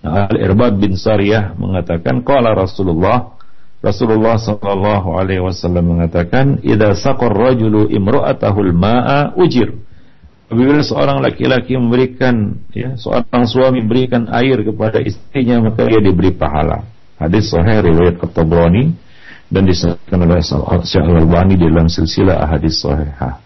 Nah, 0.04 0.28
Al-Irbad 0.28 0.76
bin 0.76 0.94
Sariyah 0.94 1.56
mengatakan 1.56 2.20
qala 2.20 2.52
Rasulullah 2.52 3.35
Rasulullah 3.86 4.34
sallallahu 4.34 5.14
alaihi 5.14 5.38
wasallam 5.38 5.94
mengatakan, 5.94 6.58
"Idza 6.66 6.98
saqar 6.98 7.30
rajulu 7.30 7.86
imra'atahu 7.86 8.58
al-ma'a 8.66 9.38
ujir." 9.38 9.78
Apabila 10.50 10.82
seorang 10.82 11.22
laki-laki 11.22 11.78
memberikan 11.78 12.66
ya, 12.74 12.98
seorang 12.98 13.46
suami 13.46 13.82
memberikan 13.82 14.26
air 14.30 14.58
kepada 14.62 14.98
istrinya, 15.02 15.58
maka 15.62 15.86
dia 15.86 16.02
diberi 16.02 16.34
pahala. 16.34 16.86
Hadis 17.18 17.50
sahih 17.50 17.82
riwayat 17.82 18.18
At-Tabrani 18.18 18.94
dan 19.50 19.62
disebutkan 19.66 20.18
oleh 20.26 20.42
Syekh 20.86 21.06
Al-Albani 21.06 21.54
dalam 21.54 21.86
silsilah 21.86 22.42
ahadits 22.42 22.82
sahihah. 22.82 23.38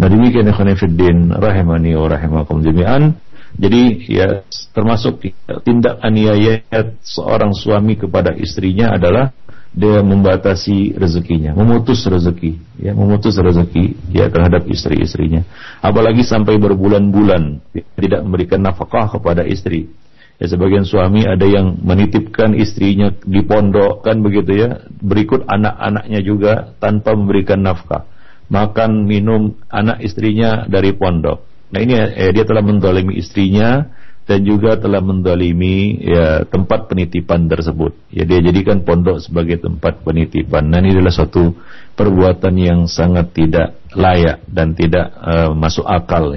Nah 0.00 0.08
demikian 0.08 0.48
ikhwan 0.48 0.72
fillah 0.72 1.36
rahimani 1.36 1.92
wa 1.96 2.08
rahimakum 2.08 2.64
jami'an. 2.64 3.16
Jadi 3.52 4.08
ya 4.08 4.40
termasuk 4.72 5.20
tindak 5.68 6.00
aniaya 6.00 6.64
seorang 7.04 7.52
suami 7.52 8.00
kepada 8.00 8.32
istrinya 8.32 8.96
adalah 8.96 9.36
dia 9.72 10.04
membatasi 10.04 11.00
rezekinya, 11.00 11.56
memutus 11.56 12.04
rezeki, 12.04 12.60
ya 12.76 12.92
memutus 12.92 13.40
rezeki 13.40 13.96
ya 14.12 14.28
terhadap 14.28 14.68
istri-istrinya. 14.68 15.48
Apalagi 15.80 16.20
sampai 16.20 16.60
berbulan-bulan 16.60 17.72
tidak 17.96 18.20
memberikan 18.20 18.60
nafkah 18.60 19.08
kepada 19.08 19.48
istri. 19.48 19.88
Ya 20.36 20.50
sebagian 20.52 20.84
suami 20.84 21.24
ada 21.24 21.48
yang 21.48 21.80
menitipkan 21.80 22.52
istrinya 22.52 23.16
di 23.24 23.40
pondok 23.48 24.04
kan 24.04 24.20
begitu 24.20 24.60
ya, 24.60 24.84
berikut 25.00 25.48
anak-anaknya 25.48 26.20
juga 26.20 26.52
tanpa 26.76 27.16
memberikan 27.16 27.64
nafkah. 27.64 28.04
Makan, 28.52 29.08
minum 29.08 29.56
anak 29.72 30.04
istrinya 30.04 30.68
dari 30.68 30.92
pondok. 30.92 31.48
Nah 31.72 31.80
ini 31.80 31.96
eh, 31.96 32.28
dia 32.36 32.44
telah 32.44 32.60
mendolimi 32.60 33.16
istrinya 33.16 33.88
dan 34.32 34.48
juga 34.48 34.80
telah 34.80 35.04
mendolimi 35.04 36.00
ya 36.00 36.48
tempat 36.48 36.88
penitipan 36.88 37.52
tersebut. 37.52 37.92
Ya 38.08 38.24
dia 38.24 38.40
jadikan 38.40 38.80
pondok 38.80 39.20
sebagai 39.20 39.60
tempat 39.60 40.00
penitipan. 40.00 40.72
Nah 40.72 40.80
ini 40.80 40.96
adalah 40.96 41.12
suatu 41.12 41.52
perbuatan 41.92 42.56
yang 42.56 42.80
sangat 42.88 43.36
tidak 43.36 43.76
layak 43.92 44.40
dan 44.48 44.72
tidak 44.72 45.12
uh, 45.20 45.52
masuk 45.52 45.84
akal. 45.84 46.32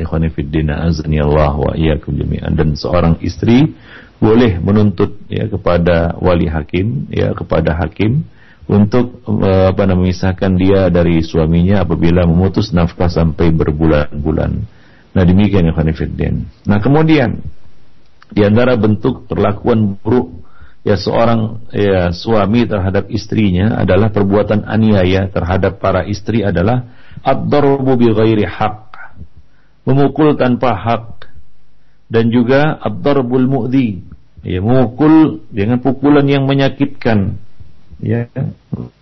Allah 1.24 1.56
wa 1.56 1.72
jami'an. 1.72 2.52
Dan 2.52 2.76
seorang 2.76 3.24
istri 3.24 3.72
boleh 4.20 4.60
menuntut 4.60 5.16
ya 5.32 5.48
kepada 5.48 6.20
wali 6.20 6.52
hakim 6.52 7.08
ya 7.16 7.32
kepada 7.32 7.80
hakim 7.80 8.28
untuk 8.68 9.24
uh, 9.24 9.72
apa 9.72 9.88
namanya 9.88 10.12
memisahkan 10.12 10.52
dia 10.60 10.92
dari 10.92 11.24
suaminya 11.24 11.88
apabila 11.88 12.28
memutus 12.28 12.76
nafkah 12.76 13.08
sampai 13.08 13.56
berbulan-bulan. 13.56 14.52
Nah 15.16 15.24
demikian 15.24 15.72
ya. 15.72 16.44
Nah 16.68 16.84
kemudian 16.84 17.55
di 18.36 18.44
antara 18.44 18.76
bentuk 18.76 19.32
perlakuan 19.32 19.96
buruk 19.96 20.44
ya 20.84 21.00
seorang 21.00 21.66
ya 21.72 22.12
suami 22.12 22.68
terhadap 22.68 23.08
istrinya 23.08 23.80
adalah 23.80 24.12
perbuatan 24.12 24.68
aniaya 24.68 25.32
terhadap 25.32 25.80
para 25.80 26.04
istri 26.04 26.44
adalah 26.44 26.86
ad-darbu 27.24 27.96
bi 27.96 28.12
ghairi 28.12 28.44
haq. 28.44 28.92
Memukul 29.88 30.36
tanpa 30.36 30.76
hak 30.76 31.32
dan 32.12 32.28
juga 32.30 32.76
ad-darbul 32.84 33.48
mu'dhi 33.48 34.04
ya 34.46 34.62
memukul 34.62 35.42
dengan 35.50 35.82
pukulan 35.82 36.26
yang 36.28 36.46
menyakitkan 36.46 37.42
ya 37.98 38.30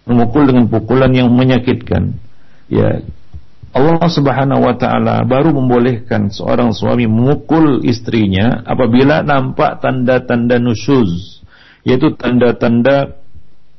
memukul 0.08 0.48
dengan 0.48 0.72
pukulan 0.72 1.12
yang 1.12 1.28
menyakitkan 1.34 2.16
ya 2.72 3.04
Allah 3.74 4.06
Subhanahu 4.06 4.70
wa 4.70 4.78
taala 4.78 5.26
baru 5.26 5.50
membolehkan 5.50 6.30
seorang 6.30 6.78
suami 6.78 7.10
memukul 7.10 7.82
istrinya 7.82 8.62
apabila 8.70 9.26
nampak 9.26 9.82
tanda-tanda 9.82 10.62
nusyuz 10.62 11.42
yaitu 11.82 12.14
tanda-tanda 12.14 13.18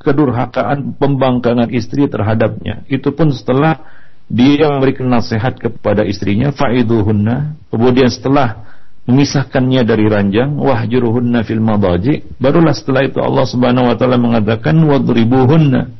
kedurhakaan 0.02 0.98
pembangkangan 0.98 1.72
istri 1.72 2.10
terhadapnya. 2.10 2.84
Itu 2.90 3.14
pun 3.16 3.32
setelah 3.32 3.80
dia 4.28 4.68
memberikan 4.68 5.08
nasihat 5.08 5.56
kepada 5.56 6.02
istrinya 6.04 6.50
faiduhunna 6.50 7.56
kemudian 7.68 8.08
setelah 8.08 8.64
memisahkannya 9.04 9.84
dari 9.84 10.08
ranjang 10.08 10.56
wahjuruhunna 10.56 11.44
fil 11.44 11.60
madaji 11.60 12.24
barulah 12.40 12.72
setelah 12.72 13.04
itu 13.04 13.20
Allah 13.20 13.44
Subhanahu 13.44 13.92
wa 13.92 13.96
taala 14.00 14.16
mengatakan 14.16 14.80
wadribuhunna 14.80 15.92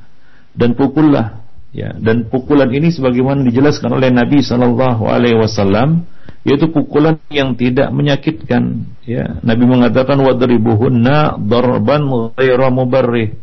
dan 0.57 0.72
pukullah 0.72 1.43
ya 1.75 1.91
dan 1.99 2.31
pukulan 2.31 2.70
ini 2.70 2.95
sebagaimana 2.95 3.43
dijelaskan 3.43 3.91
oleh 3.99 4.14
Nabi 4.14 4.41
sallallahu 4.41 5.11
alaihi 5.11 5.37
wasallam 5.37 6.07
yaitu 6.47 6.70
pukulan 6.70 7.18
yang 7.33 7.57
tidak 7.59 7.91
menyakitkan. 7.91 8.87
Ya 9.09 9.41
Nabi 9.41 9.64
mengatakan 9.64 10.20
wadribuhunna 10.22 11.41
darban 11.41 12.31
ghaira 12.37 12.68
mubarrih. 12.70 13.35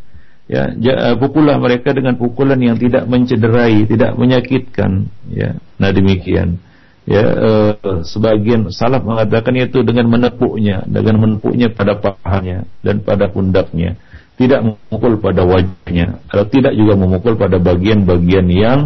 Ya 0.47 0.71
pukullah 1.15 1.59
mereka 1.59 1.95
dengan 1.95 2.15
pukulan 2.15 2.59
yang 2.59 2.77
tidak 2.79 3.09
mencederai 3.09 3.89
tidak 3.89 4.15
menyakitkan. 4.15 5.11
Ya 5.27 5.57
nah 5.81 5.91
demikian. 5.91 6.61
Ya 7.09 7.25
eh, 7.25 7.73
sebagian 8.05 8.69
salaf 8.69 9.01
mengatakan 9.01 9.57
itu 9.57 9.81
dengan 9.81 10.05
menepuknya 10.05 10.85
dengan 10.85 11.17
menepuknya 11.17 11.73
pada 11.73 11.97
pahanya 11.97 12.69
dan 12.85 13.01
pada 13.01 13.25
pundaknya 13.33 13.97
tidak 14.41 14.65
memukul 14.65 15.21
pada 15.21 15.45
wajahnya. 15.45 16.17
Atau 16.25 16.45
tidak 16.49 16.73
juga 16.73 16.97
memukul 16.97 17.37
pada 17.37 17.61
bagian-bagian 17.61 18.49
yang 18.49 18.79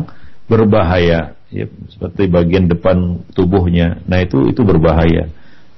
berbahaya. 0.52 1.40
Ya, 1.48 1.66
seperti 1.88 2.28
bagian 2.28 2.68
depan 2.68 3.24
tubuhnya. 3.32 4.04
Nah 4.04 4.20
itu 4.20 4.52
itu 4.52 4.68
berbahaya. 4.68 5.32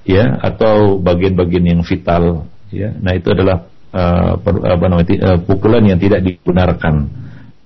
Ya 0.07 0.41
atau 0.41 0.97
bagian-bagian 0.97 1.77
yang 1.77 1.81
vital. 1.85 2.49
Ya 2.73 2.97
nah 2.97 3.13
itu 3.13 3.29
adalah 3.29 3.69
uh, 3.93 4.41
per, 4.41 4.55
apa 4.65 4.85
namanya 4.89 5.07
uh, 5.21 5.39
pukulan 5.45 5.85
yang 5.85 6.01
tidak 6.01 6.25
dibenarkan. 6.25 7.13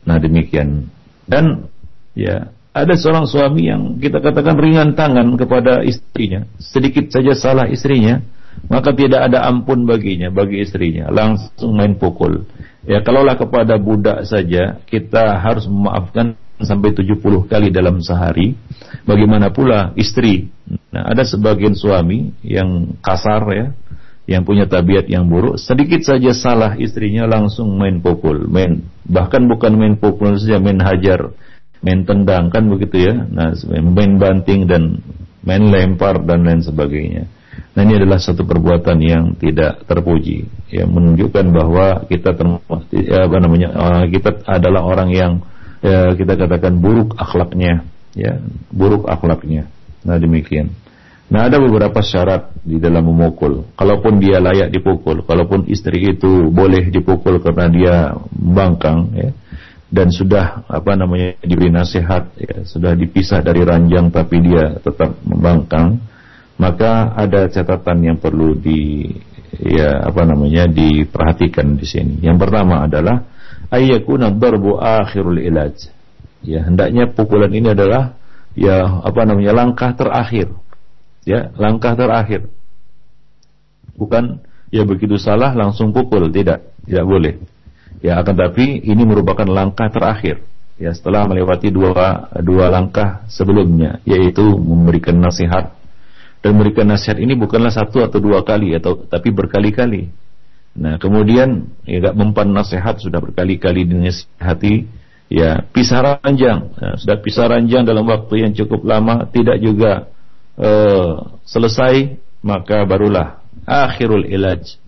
Nah 0.03 0.17
demikian. 0.19 0.91
Dan 1.23 1.71
ya 2.11 2.51
ada 2.71 2.93
seorang 2.95 3.27
suami 3.27 3.67
yang 3.67 3.99
kita 3.99 4.23
katakan 4.23 4.55
ringan 4.55 4.95
tangan 4.95 5.35
kepada 5.35 5.83
istrinya, 5.83 6.47
sedikit 6.55 7.11
saja 7.11 7.35
salah 7.35 7.67
istrinya, 7.67 8.23
maka 8.71 8.95
tidak 8.95 9.27
ada 9.27 9.43
ampun 9.47 9.83
baginya, 9.83 10.31
bagi 10.31 10.63
istrinya, 10.63 11.11
langsung 11.11 11.75
main 11.75 11.99
pukul. 11.99 12.47
Ya, 12.87 13.03
kalaulah 13.03 13.35
kepada 13.35 13.77
budak 13.77 14.23
saja 14.25 14.79
kita 14.87 15.37
harus 15.37 15.67
memaafkan 15.67 16.39
sampai 16.61 16.93
70 16.95 17.19
kali 17.51 17.67
dalam 17.73 17.99
sehari, 17.99 18.55
bagaimana 19.03 19.51
pula 19.51 19.91
istri? 19.99 20.49
Nah, 20.93 21.09
ada 21.09 21.25
sebagian 21.25 21.75
suami 21.75 22.31
yang 22.45 22.95
kasar 23.03 23.43
ya, 23.51 23.67
yang 24.29 24.47
punya 24.47 24.69
tabiat 24.69 25.09
yang 25.11 25.27
buruk, 25.27 25.59
sedikit 25.59 26.05
saja 26.05 26.31
salah 26.31 26.77
istrinya 26.79 27.27
langsung 27.27 27.75
main 27.75 27.99
pukul, 27.99 28.47
main 28.47 28.85
bahkan 29.03 29.43
bukan 29.49 29.75
main 29.75 29.95
pukul 29.97 30.37
saja, 30.37 30.61
main 30.61 30.79
hajar 30.79 31.33
main 31.81 32.05
tendang 32.05 32.53
kan 32.53 32.69
begitu 32.69 33.09
ya? 33.09 33.13
Nah 33.25 33.57
main 33.67 34.21
banting 34.21 34.69
dan 34.69 35.01
main 35.41 35.65
lempar 35.65 36.21
dan 36.21 36.45
lain 36.45 36.61
sebagainya 36.61 37.25
nah 37.71 37.81
ini 37.87 37.99
adalah 37.99 38.19
satu 38.19 38.43
perbuatan 38.43 38.97
yang 38.99 39.23
tidak 39.39 39.83
terpuji. 39.87 40.47
Ya 40.71 40.83
menunjukkan 40.87 41.45
bahwa 41.51 42.03
kita 42.07 42.35
ya, 42.91 43.27
apa 43.27 43.37
namanya 43.39 43.69
uh, 43.71 44.03
kita 44.07 44.43
adalah 44.43 44.83
orang 44.83 45.09
yang 45.11 45.31
ya, 45.79 46.15
kita 46.15 46.35
katakan 46.35 46.79
buruk 46.79 47.15
akhlaknya 47.15 47.87
ya 48.15 48.39
buruk 48.71 49.07
akhlaknya. 49.07 49.71
Nah 50.03 50.19
demikian. 50.19 50.71
Nah 51.31 51.47
ada 51.47 51.63
beberapa 51.63 52.03
syarat 52.03 52.51
di 52.59 52.75
dalam 52.75 53.07
memukul. 53.07 53.63
Kalaupun 53.79 54.19
dia 54.19 54.43
layak 54.43 54.67
dipukul, 54.67 55.23
kalaupun 55.23 55.63
istri 55.71 56.11
itu 56.11 56.51
boleh 56.51 56.91
dipukul 56.91 57.39
karena 57.39 57.65
dia 57.71 57.95
bangkang, 58.35 59.15
ya, 59.15 59.31
dan 59.91 60.07
sudah 60.11 60.67
apa 60.71 60.95
namanya 60.95 61.35
diberi 61.43 61.67
nasihat 61.67 62.31
ya, 62.39 62.63
sudah 62.63 62.95
dipisah 62.95 63.43
dari 63.43 63.63
ranjang 63.63 64.07
tapi 64.07 64.39
dia 64.39 64.79
tetap 64.79 65.19
membangkang 65.27 65.99
maka 66.61 67.17
ada 67.17 67.49
catatan 67.49 68.05
yang 68.05 68.17
perlu 68.21 68.53
di 68.53 69.09
ya 69.57 70.05
apa 70.05 70.29
namanya 70.29 70.69
diperhatikan 70.69 71.73
di 71.73 71.89
sini. 71.89 72.13
Yang 72.21 72.37
pertama 72.45 72.85
adalah 72.85 73.25
ayyakuna 73.73 74.29
darbu 74.29 74.77
akhirul 74.77 75.41
ilaj. 75.41 75.89
Ya 76.45 76.61
hendaknya 76.61 77.09
pukulan 77.09 77.49
ini 77.49 77.73
adalah 77.73 78.13
ya 78.53 79.01
apa 79.01 79.25
namanya 79.25 79.57
langkah 79.57 79.97
terakhir. 79.97 80.53
Ya 81.25 81.49
langkah 81.57 81.97
terakhir. 81.97 82.45
Bukan 83.97 84.45
ya 84.69 84.85
begitu 84.85 85.17
salah 85.17 85.57
langsung 85.57 85.89
pukul. 85.89 86.29
Tidak 86.29 86.85
tidak 86.85 87.05
boleh. 87.09 87.41
Ya 88.05 88.21
akan 88.21 88.37
tapi 88.37 88.85
ini 88.85 89.01
merupakan 89.01 89.49
langkah 89.49 89.89
terakhir. 89.89 90.45
Ya 90.77 90.93
setelah 90.93 91.25
melewati 91.25 91.73
dua 91.73 92.29
dua 92.41 92.69
langkah 92.69 93.25
sebelumnya 93.29 93.97
yaitu 94.05 94.45
memberikan 94.61 95.17
nasihat 95.17 95.80
dan 96.41 96.57
memberikan 96.57 96.89
nasihat 96.89 97.21
ini 97.21 97.37
bukanlah 97.37 97.69
satu 97.69 98.01
atau 98.01 98.17
dua 98.17 98.41
kali 98.41 98.73
atau 98.73 99.05
tapi 99.05 99.29
berkali-kali. 99.29 100.09
Nah 100.77 100.97
kemudian 100.97 101.69
ya 101.85 102.11
gak 102.11 102.17
mempan 102.17 102.49
nasihat 102.49 102.97
sudah 102.97 103.21
berkali-kali 103.21 103.85
dinasihati 103.85 104.87
ya 105.29 105.63
pisah 105.69 106.19
ranjang 106.21 106.73
ya, 106.75 106.89
sudah 106.97 107.17
pisah 107.21 107.45
ranjang 107.51 107.83
dalam 107.85 108.07
waktu 108.07 108.47
yang 108.47 108.51
cukup 108.55 108.83
lama 108.83 109.27
tidak 109.29 109.61
juga 109.61 110.09
uh, 110.57 111.39
selesai 111.45 112.17
maka 112.41 112.83
barulah 112.87 113.43
akhirul 113.67 114.25
ilaj 114.25 114.81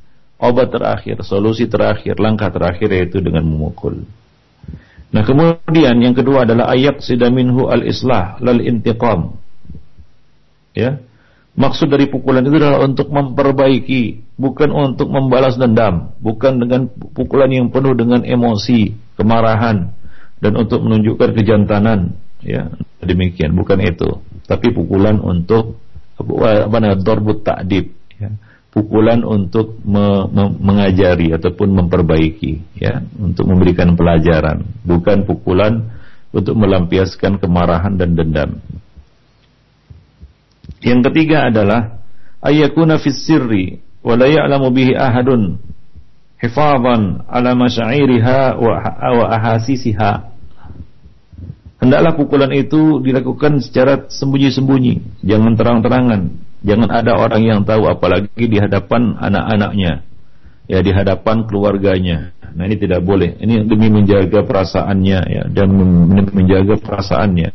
obat 0.44 0.76
terakhir, 0.76 1.24
solusi 1.24 1.72
terakhir, 1.72 2.20
langkah 2.20 2.52
terakhir 2.52 2.92
yaitu 2.92 3.24
dengan 3.24 3.48
memukul. 3.48 4.04
Nah 5.16 5.24
kemudian 5.24 5.96
yang 6.04 6.12
kedua 6.12 6.44
adalah 6.44 6.76
ayat 6.76 7.00
sidaminhu 7.00 7.72
al-islah 7.72 8.36
lal 8.44 8.60
intiqam. 8.60 9.40
Ya, 10.74 11.00
Maksud 11.54 11.94
dari 11.94 12.10
pukulan 12.10 12.42
itu 12.42 12.58
adalah 12.58 12.82
untuk 12.82 13.14
memperbaiki, 13.14 14.34
bukan 14.42 14.74
untuk 14.74 15.06
membalas 15.14 15.54
dendam, 15.54 16.10
bukan 16.18 16.58
dengan 16.58 16.90
pukulan 16.90 17.46
yang 17.54 17.70
penuh 17.70 17.94
dengan 17.94 18.26
emosi, 18.26 18.98
kemarahan, 19.14 19.94
dan 20.42 20.54
untuk 20.58 20.82
menunjukkan 20.82 21.30
kejantanan. 21.38 22.18
Ya, 22.42 22.74
demikian, 23.06 23.54
bukan 23.54 23.86
itu. 23.86 24.18
Tapi 24.50 24.74
pukulan 24.74 25.22
untuk 25.22 25.78
apa 26.18 26.78
namanya, 26.82 26.98
dorbut 26.98 27.46
takdib. 27.46 27.94
Ya. 28.18 28.34
Pukulan 28.74 29.22
untuk 29.22 29.78
me, 29.86 30.26
me, 30.34 30.50
mengajari 30.58 31.38
ataupun 31.38 31.70
memperbaiki, 31.70 32.82
ya, 32.82 33.06
untuk 33.22 33.46
memberikan 33.46 33.94
pelajaran, 33.94 34.66
bukan 34.82 35.30
pukulan 35.30 35.94
untuk 36.34 36.58
melampiaskan 36.58 37.38
kemarahan 37.38 37.94
dan 37.94 38.18
dendam. 38.18 38.58
Yang 40.84 41.00
ketiga 41.10 41.48
adalah 41.48 42.04
ayakuna 42.44 43.00
fis 43.00 43.24
sirri 43.24 43.80
wa 44.04 44.20
la 44.20 44.28
ya'lamu 44.28 44.68
bihi 44.76 44.92
ahadun 45.00 45.58
hifadhan 46.44 47.24
ala 47.24 47.56
masyairiha 47.56 48.60
wa 48.60 49.26
ahasisiha. 49.32 50.36
Hendaklah 51.80 52.16
pukulan 52.16 52.52
itu 52.52 53.04
dilakukan 53.04 53.60
secara 53.60 54.08
sembunyi-sembunyi, 54.08 55.24
jangan 55.24 55.56
terang-terangan. 55.56 56.22
Jangan 56.64 56.90
ada 56.96 57.20
orang 57.20 57.44
yang 57.44 57.60
tahu 57.68 57.92
apalagi 57.92 58.48
di 58.48 58.56
hadapan 58.56 59.20
anak-anaknya. 59.20 60.08
Ya 60.64 60.80
di 60.80 60.96
hadapan 60.96 61.44
keluarganya. 61.44 62.32
Nah 62.56 62.64
ini 62.64 62.80
tidak 62.80 63.04
boleh. 63.04 63.36
Ini 63.36 63.68
demi 63.68 63.92
menjaga 63.92 64.48
perasaannya 64.48 65.20
ya 65.28 65.44
dan 65.52 65.76
menjaga 66.32 66.80
perasaannya 66.80 67.52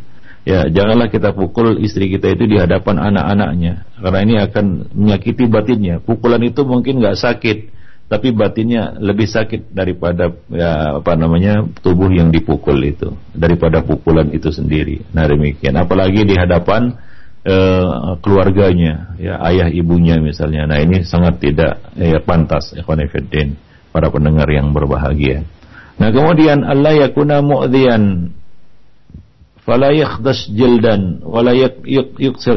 Ya, 0.49 0.65
janganlah 0.65 1.13
kita 1.13 1.37
pukul 1.37 1.77
istri 1.85 2.09
kita 2.09 2.33
itu 2.33 2.49
di 2.49 2.57
hadapan 2.57 3.13
anak-anaknya, 3.13 3.85
karena 4.01 4.21
ini 4.25 4.35
akan 4.41 4.65
menyakiti 4.97 5.45
batinnya. 5.45 6.01
Pukulan 6.01 6.41
itu 6.41 6.65
mungkin 6.65 7.05
nggak 7.05 7.21
sakit, 7.21 7.59
tapi 8.09 8.33
batinnya 8.33 8.97
lebih 8.97 9.29
sakit 9.29 9.77
daripada 9.77 10.33
ya 10.49 11.05
apa 11.05 11.13
namanya 11.21 11.69
tubuh 11.85 12.09
yang 12.09 12.33
dipukul 12.33 12.81
itu, 12.81 13.13
daripada 13.37 13.85
pukulan 13.85 14.33
itu 14.33 14.49
sendiri. 14.49 15.05
Nah 15.13 15.29
demikian, 15.29 15.77
apalagi 15.77 16.25
di 16.25 16.33
hadapan 16.33 16.97
uh, 17.45 18.17
keluarganya, 18.25 19.21
ya 19.21 19.37
ayah 19.53 19.69
ibunya 19.69 20.17
misalnya. 20.17 20.65
Nah 20.65 20.81
ini 20.81 21.05
sangat 21.05 21.45
tidak 21.45 21.93
ya, 21.93 22.25
pantas, 22.25 22.73
Ikhwanifidin, 22.73 23.53
para 23.93 24.09
pendengar 24.09 24.49
yang 24.49 24.73
berbahagia. 24.73 25.45
Nah 26.01 26.09
kemudian 26.09 26.65
Allah 26.65 27.05
yakuna 27.05 27.45
mu'dhiyan 27.45 28.33
fala 29.69 29.93
yakhdash 29.93 30.49
jildan 30.49 31.21
wala 31.21 31.53
yuksir 32.17 32.57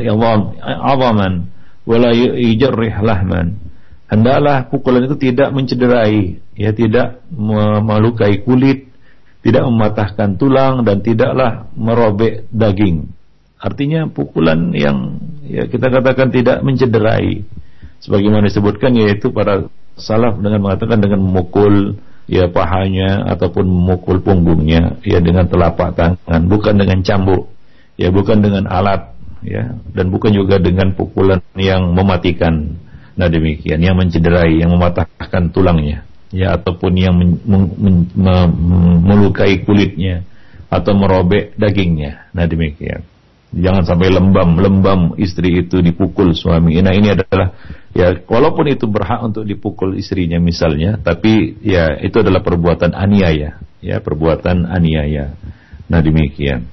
azaman 0.63 1.51
wala 1.83 2.15
yujarrih 2.15 2.95
lahman 3.03 3.59
hendaklah 4.07 4.71
pukulan 4.71 5.11
itu 5.11 5.19
tidak 5.19 5.51
mencederai 5.51 6.39
ya 6.55 6.71
tidak 6.71 7.19
melukai 7.83 8.39
kulit 8.47 8.91
tidak 9.41 9.65
mematahkan 9.65 10.37
tulang 10.37 10.85
dan 10.85 11.01
tidaklah 11.01 11.69
merobek 11.73 12.45
daging. 12.53 13.09
Artinya 13.61 14.09
pukulan 14.09 14.73
yang 14.73 15.21
ya 15.45 15.65
kita 15.65 15.89
katakan 15.89 16.29
tidak 16.33 16.61
mencederai. 16.61 17.45
Sebagaimana 18.01 18.49
disebutkan 18.49 18.97
yaitu 18.97 19.29
para 19.29 19.69
salaf 19.97 20.41
dengan 20.41 20.65
mengatakan 20.65 20.97
dengan 20.97 21.21
memukul 21.21 22.01
ya 22.31 22.47
pahanya 22.47 23.27
ataupun 23.27 23.67
memukul 23.67 24.23
punggungnya 24.23 25.03
ya 25.03 25.19
dengan 25.19 25.51
telapak 25.51 25.99
tangan 25.99 26.47
bukan 26.47 26.79
dengan 26.79 27.03
cambuk 27.03 27.51
ya 27.99 28.07
bukan 28.07 28.39
dengan 28.39 28.71
alat 28.71 29.11
ya 29.43 29.75
dan 29.91 30.07
bukan 30.07 30.31
juga 30.31 30.55
dengan 30.63 30.95
pukulan 30.95 31.43
yang 31.59 31.91
mematikan. 31.91 32.79
Nah 33.11 33.27
demikian 33.27 33.83
yang 33.83 33.99
mencederai 33.99 34.63
yang 34.63 34.71
mematahkan 34.71 35.51
tulangnya 35.51 36.07
ya 36.31 36.55
ataupun 36.55 36.95
yang 36.95 37.19
men, 37.19 37.35
men, 37.43 37.63
men, 37.75 37.95
men, 38.15 38.49
melukai 39.03 39.67
kulitnya 39.67 40.23
atau 40.71 40.95
merobek 40.95 41.51
dagingnya. 41.59 42.31
Nah 42.31 42.47
demikian. 42.47 43.03
Jangan 43.51 43.83
sampai 43.83 44.07
lembam-lembam 44.15 45.19
istri 45.19 45.59
itu 45.59 45.83
dipukul 45.83 46.31
suami. 46.31 46.79
Nah 46.79 46.95
ini 46.95 47.11
adalah 47.11 47.51
ya 47.91 48.15
walaupun 48.27 48.71
itu 48.71 48.87
berhak 48.87 49.21
untuk 49.23 49.43
dipukul 49.43 49.95
istrinya 49.95 50.39
misalnya, 50.39 50.99
tapi 50.99 51.59
ya 51.63 51.99
itu 51.99 52.19
adalah 52.19 52.43
perbuatan 52.43 52.95
aniaya, 52.95 53.59
ya 53.83 53.97
perbuatan 53.99 54.67
aniaya. 54.67 55.35
Nah 55.91 55.99
demikian. 55.99 56.67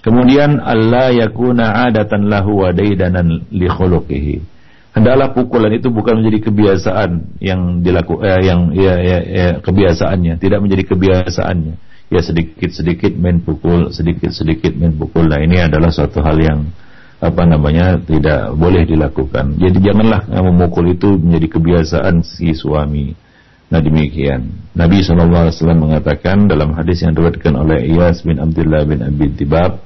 Kemudian 0.00 0.64
Allah 0.64 1.12
yakuna 1.12 1.90
adatan 1.92 2.32
lahu 2.32 2.64
wa 2.64 2.72
daidanan 2.72 3.44
li 3.52 3.68
khuluqihi. 3.68 4.36
Hendaklah 4.90 5.36
pukulan 5.36 5.70
itu 5.70 5.92
bukan 5.92 6.18
menjadi 6.18 6.50
kebiasaan 6.50 7.38
yang 7.38 7.84
dilakukan 7.84 8.26
eh, 8.26 8.40
yang 8.42 8.60
ya, 8.74 8.94
ya, 8.98 9.18
ya 9.22 9.48
kebiasaannya, 9.62 10.40
tidak 10.42 10.58
menjadi 10.64 10.82
kebiasaannya 10.88 11.74
ya 12.10 12.20
sedikit-sedikit 12.20 13.14
main 13.14 13.38
pukul, 13.38 13.94
sedikit-sedikit 13.94 14.74
main 14.74 14.92
pukul. 14.98 15.30
Nah 15.30 15.38
ini 15.38 15.62
adalah 15.62 15.94
suatu 15.94 16.18
hal 16.20 16.36
yang 16.42 16.60
apa 17.20 17.42
namanya 17.44 18.00
tidak 18.00 18.56
boleh 18.56 18.88
dilakukan. 18.88 19.60
Jadi 19.60 19.78
janganlah 19.84 20.24
memukul 20.40 20.88
itu 20.96 21.20
menjadi 21.20 21.48
kebiasaan 21.52 22.24
si 22.24 22.56
suami. 22.56 23.12
Nah 23.70 23.78
demikian. 23.78 24.72
Nabi 24.74 25.04
SAW 25.04 25.52
mengatakan 25.76 26.48
dalam 26.48 26.72
hadis 26.74 27.04
yang 27.04 27.12
diriwayatkan 27.12 27.54
oleh 27.54 27.86
Iyas 27.86 28.24
bin 28.24 28.40
Abdullah 28.40 28.82
bin 28.88 29.04
Abi 29.04 29.30
Tibab, 29.36 29.78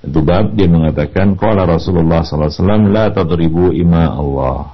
Tubab 0.00 0.56
dia 0.56 0.64
mengatakan, 0.64 1.36
Qala 1.36 1.68
Rasulullah 1.68 2.24
SAW, 2.24 2.88
La 2.88 3.12
tadribu 3.12 3.68
ima 3.76 4.08
Allah. 4.08 4.72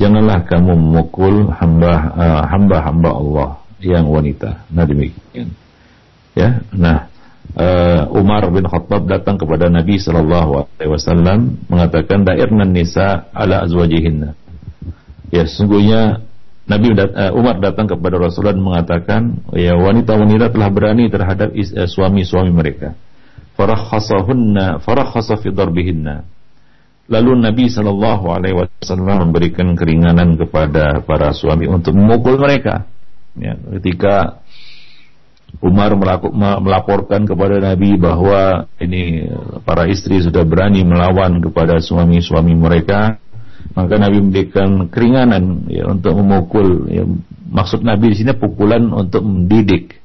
Janganlah 0.00 0.48
kamu 0.48 0.72
memukul 0.72 1.52
hamba-hamba 1.52 2.78
uh, 2.80 3.20
Allah 3.20 3.50
yang 3.84 4.08
wanita. 4.08 4.64
Nah 4.72 4.88
demikian. 4.88 5.52
Ya, 6.34 6.64
nah 6.74 7.06
uh, 7.54 8.10
Umar 8.14 8.46
bin 8.50 8.66
Khattab 8.66 9.06
datang 9.06 9.38
kepada 9.38 9.70
Nabi 9.70 9.98
Shallallahu 9.98 10.66
Alaihi 10.66 10.90
Wasallam 10.90 11.64
mengatakan 11.70 12.26
dairnan 12.26 12.74
nisa 12.74 13.30
ala 13.34 13.62
azwajihinna. 13.64 14.34
Ya, 15.30 15.46
sungguhnya 15.48 16.22
Nabi 16.64 16.94
uh, 16.94 17.32
Umar 17.34 17.58
datang 17.58 17.90
kepada 17.90 18.18
Rasulullah 18.18 18.56
mengatakan, 18.56 19.42
ya 19.54 19.74
wanita-wanita 19.78 20.50
telah 20.54 20.68
berani 20.70 21.10
terhadap 21.10 21.50
uh, 21.54 21.88
suami-suami 21.88 22.50
mereka. 22.50 22.98
Farakhasahunna 23.54 24.82
farakhasa 24.82 25.38
fi 25.38 25.54
darbihinna. 25.54 26.26
Lalu 27.04 27.36
Nabi 27.36 27.68
Shallallahu 27.68 28.24
Alaihi 28.32 28.56
Wasallam 28.56 29.28
memberikan 29.28 29.76
keringanan 29.76 30.40
kepada 30.40 31.04
para 31.04 31.36
suami 31.36 31.68
untuk 31.68 31.92
memukul 31.92 32.40
mereka. 32.40 32.88
Ya, 33.34 33.58
ketika 33.78 34.43
Umar 35.62 35.94
melaporkan 36.62 37.28
kepada 37.28 37.62
Nabi 37.62 37.94
bahwa 37.94 38.66
ini 38.82 39.28
para 39.62 39.86
istri 39.86 40.18
sudah 40.18 40.42
berani 40.42 40.82
melawan 40.82 41.38
kepada 41.38 41.78
suami-suami 41.78 42.54
mereka, 42.58 43.22
maka 43.74 43.94
Nabi 43.96 44.18
memberikan 44.22 44.90
keringanan 44.90 45.66
ya, 45.70 45.90
untuk 45.90 46.14
memukul. 46.18 46.90
Ya, 46.90 47.04
maksud 47.50 47.82
Nabi 47.86 48.12
di 48.12 48.16
sini 48.22 48.34
pukulan 48.34 48.86
untuk 48.90 49.22
mendidik. 49.22 49.98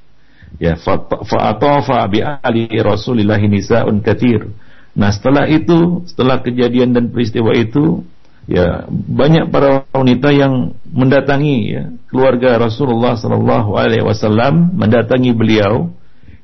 Ya, 0.60 0.76
fa'atafa 0.76 2.04
bi 2.10 2.20
ali 2.22 2.68
Rasulillah 2.80 3.40
nisaun 3.40 4.02
katsir. 4.02 4.50
Nah, 4.98 5.14
setelah 5.14 5.46
itu, 5.48 6.04
setelah 6.10 6.42
kejadian 6.42 6.92
dan 6.92 7.14
peristiwa 7.14 7.54
itu, 7.54 8.04
ya 8.50 8.90
banyak 8.90 9.54
para 9.54 9.86
wanita 9.94 10.34
yang 10.34 10.74
mendatangi 10.90 11.58
ya, 11.70 11.84
keluarga 12.10 12.58
Rasulullah 12.58 13.14
sallallahu 13.14 13.78
alaihi 13.78 14.02
wasallam 14.02 14.74
mendatangi 14.74 15.38
beliau 15.38 15.94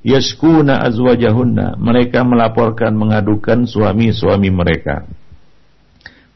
yashkuna 0.05 0.85
azwajahunna 0.85 1.81
mereka 1.81 2.21
melaporkan 2.21 2.93
mengadukan 2.93 3.65
suami-suami 3.65 4.53
mereka. 4.53 5.09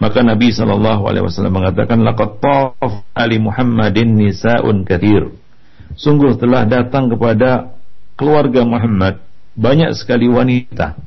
Maka 0.01 0.26
Nabi 0.26 0.49
sallallahu 0.49 1.05
alaihi 1.05 1.28
wasallam 1.30 1.61
mengatakan 1.61 2.01
laqad 2.01 2.41
taf 2.41 3.05
ali 3.13 3.38
Muhammadin 3.38 4.17
nisaun 4.17 4.88
kathir. 4.88 5.38
Sungguh 5.93 6.34
telah 6.39 6.65
datang 6.65 7.13
kepada 7.13 7.78
keluarga 8.17 8.65
Muhammad 8.65 9.22
banyak 9.59 9.91
sekali 9.93 10.26
wanita 10.32 10.97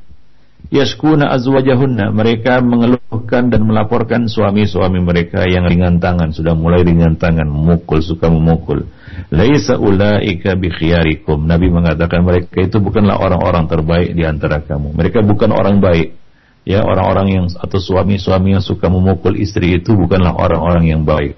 yashkuna 0.69 1.33
azwajahunna. 1.33 2.13
Mereka 2.13 2.63
mengeluhkan 2.63 3.51
dan 3.51 3.67
melaporkan 3.67 4.29
suami-suami 4.29 5.03
mereka 5.03 5.43
yang 5.49 5.67
ringan 5.67 5.99
tangan 5.99 6.31
sudah 6.31 6.55
mulai 6.55 6.85
ringan 6.85 7.19
tangan 7.19 7.49
memukul 7.49 7.99
suka 7.99 8.31
memukul. 8.31 8.87
Laisa 9.33 9.75
ulaika 9.75 10.55
bi 10.55 10.71
khiyarikum. 10.71 11.43
Nabi 11.43 11.67
mengatakan 11.73 12.23
mereka 12.23 12.63
itu 12.63 12.79
bukanlah 12.79 13.19
orang-orang 13.19 13.65
terbaik 13.67 14.15
di 14.15 14.23
antara 14.23 14.63
kamu. 14.63 14.95
Mereka 14.95 15.25
bukan 15.25 15.51
orang 15.51 15.83
baik. 15.83 16.15
Ya 16.63 16.79
orang-orang 16.79 17.27
yang 17.27 17.45
atau 17.59 17.75
suami-suami 17.75 18.55
yang 18.55 18.63
suka 18.63 18.87
memukul 18.87 19.35
istri 19.35 19.75
itu 19.75 19.99
bukanlah 19.99 20.31
orang-orang 20.31 20.87
yang 20.87 21.03
baik. 21.03 21.35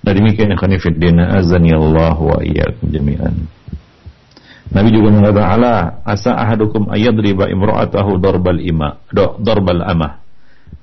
Nah 0.00 0.12
demikian 0.14 0.54
ikhwan 0.54 0.78
fillah 0.80 1.36
azani 1.36 1.74
Allah 1.74 2.16
wa 2.16 2.38
iyyakum 2.40 2.88
jami'an 2.88 3.59
Nabi 4.70 4.88
juga 4.94 5.08
mengatakan 5.10 5.50
ala 5.58 5.74
asa 6.06 6.30
ahadukum 6.38 6.94
ayadriba 6.94 7.50
imra'atahu 7.50 8.22
darbal 8.22 8.62
ima 8.62 9.02
darbal 9.42 9.82
amah 9.82 10.22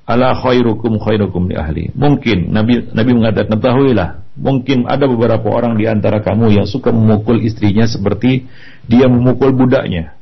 ala 0.07 0.35
khairukum 0.35 0.99
khairukum 0.99 1.51
li 1.51 1.55
ahli. 1.59 1.83
Mungkin 1.95 2.51
Nabi 2.55 2.91
Nabi 2.95 3.11
mengatakan 3.11 3.59
ketahuilah, 3.59 4.23
mungkin 4.39 4.87
ada 4.87 5.07
beberapa 5.07 5.51
orang 5.51 5.75
di 5.75 5.87
antara 5.87 6.23
kamu 6.23 6.55
yang 6.55 6.67
suka 6.67 6.95
memukul 6.95 7.43
istrinya 7.43 7.83
seperti 7.83 8.47
dia 8.87 9.11
memukul 9.11 9.51
budaknya. 9.51 10.15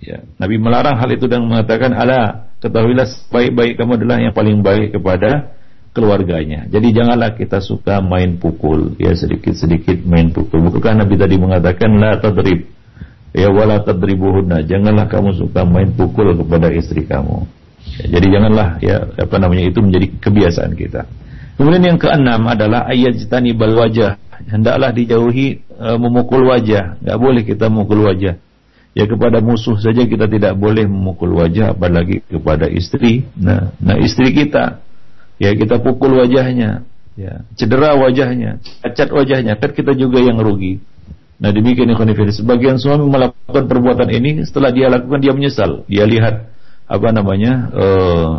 Ya, 0.00 0.24
Nabi 0.40 0.56
melarang 0.56 0.96
hal 0.96 1.12
itu 1.12 1.28
dan 1.28 1.44
mengatakan 1.44 1.92
ala 1.92 2.48
ketahuilah 2.64 3.04
baik-baik 3.28 3.76
kamu 3.76 4.00
adalah 4.00 4.16
yang 4.16 4.32
paling 4.32 4.64
baik 4.64 4.96
kepada 4.96 5.52
keluarganya. 5.92 6.64
Jadi 6.72 6.88
janganlah 6.96 7.36
kita 7.36 7.60
suka 7.60 8.00
main 8.00 8.40
pukul, 8.40 8.96
ya 8.96 9.12
sedikit-sedikit 9.12 10.00
main 10.08 10.32
pukul. 10.32 10.64
Bukankah 10.64 11.04
Nabi 11.04 11.20
tadi 11.20 11.36
mengatakan 11.36 11.92
la 12.00 12.16
tadrib 12.16 12.79
ya 13.34 13.48
wala 13.50 13.82
tadribuhunna. 13.82 14.66
Janganlah 14.66 15.06
kamu 15.06 15.36
suka 15.38 15.62
main 15.66 15.90
pukul 15.94 16.34
kepada 16.34 16.70
istri 16.74 17.06
kamu. 17.06 17.46
Jadi 18.00 18.26
janganlah 18.32 18.80
ya 18.80 19.08
apa 19.18 19.36
namanya 19.36 19.68
itu 19.68 19.80
menjadi 19.82 20.06
kebiasaan 20.20 20.72
kita. 20.76 21.04
Kemudian 21.60 21.92
yang 21.94 21.98
keenam 22.00 22.48
adalah 22.48 22.88
ayat 22.88 23.20
jitani 23.20 23.52
bal 23.52 23.76
wajah. 23.76 24.16
Hendaklah 24.48 24.96
dijauhi 24.96 25.60
e, 25.60 25.88
memukul 26.00 26.48
wajah. 26.48 26.96
Tidak 26.96 27.18
boleh 27.20 27.44
kita 27.44 27.68
memukul 27.68 28.08
wajah. 28.08 28.40
Ya 28.96 29.04
kepada 29.06 29.38
musuh 29.44 29.76
saja 29.78 30.02
kita 30.02 30.26
tidak 30.26 30.56
boleh 30.58 30.82
memukul 30.88 31.36
wajah, 31.36 31.76
apalagi 31.76 32.26
kepada 32.26 32.66
istri. 32.66 33.28
Nah, 33.38 33.70
nah 33.78 33.94
istri 34.00 34.34
kita, 34.34 34.82
ya 35.38 35.54
kita 35.54 35.78
pukul 35.78 36.18
wajahnya, 36.18 36.82
ya 37.14 37.46
cedera 37.54 37.94
wajahnya, 37.94 38.58
cacat 38.82 39.14
wajahnya, 39.14 39.54
kan 39.62 39.70
kita 39.70 39.94
juga 39.94 40.18
yang 40.18 40.42
rugi. 40.42 40.82
Nah 41.40 41.50
demikian 41.56 41.88
ikhwan 41.88 42.12
Sebagian 42.12 42.76
suami 42.76 43.08
melakukan 43.08 43.64
perbuatan 43.64 44.12
ini 44.12 44.44
setelah 44.44 44.68
dia 44.70 44.92
lakukan 44.92 45.24
dia 45.24 45.32
menyesal. 45.32 45.88
Dia 45.88 46.04
lihat 46.04 46.52
apa 46.84 47.08
namanya 47.16 47.52
uh, 47.72 48.30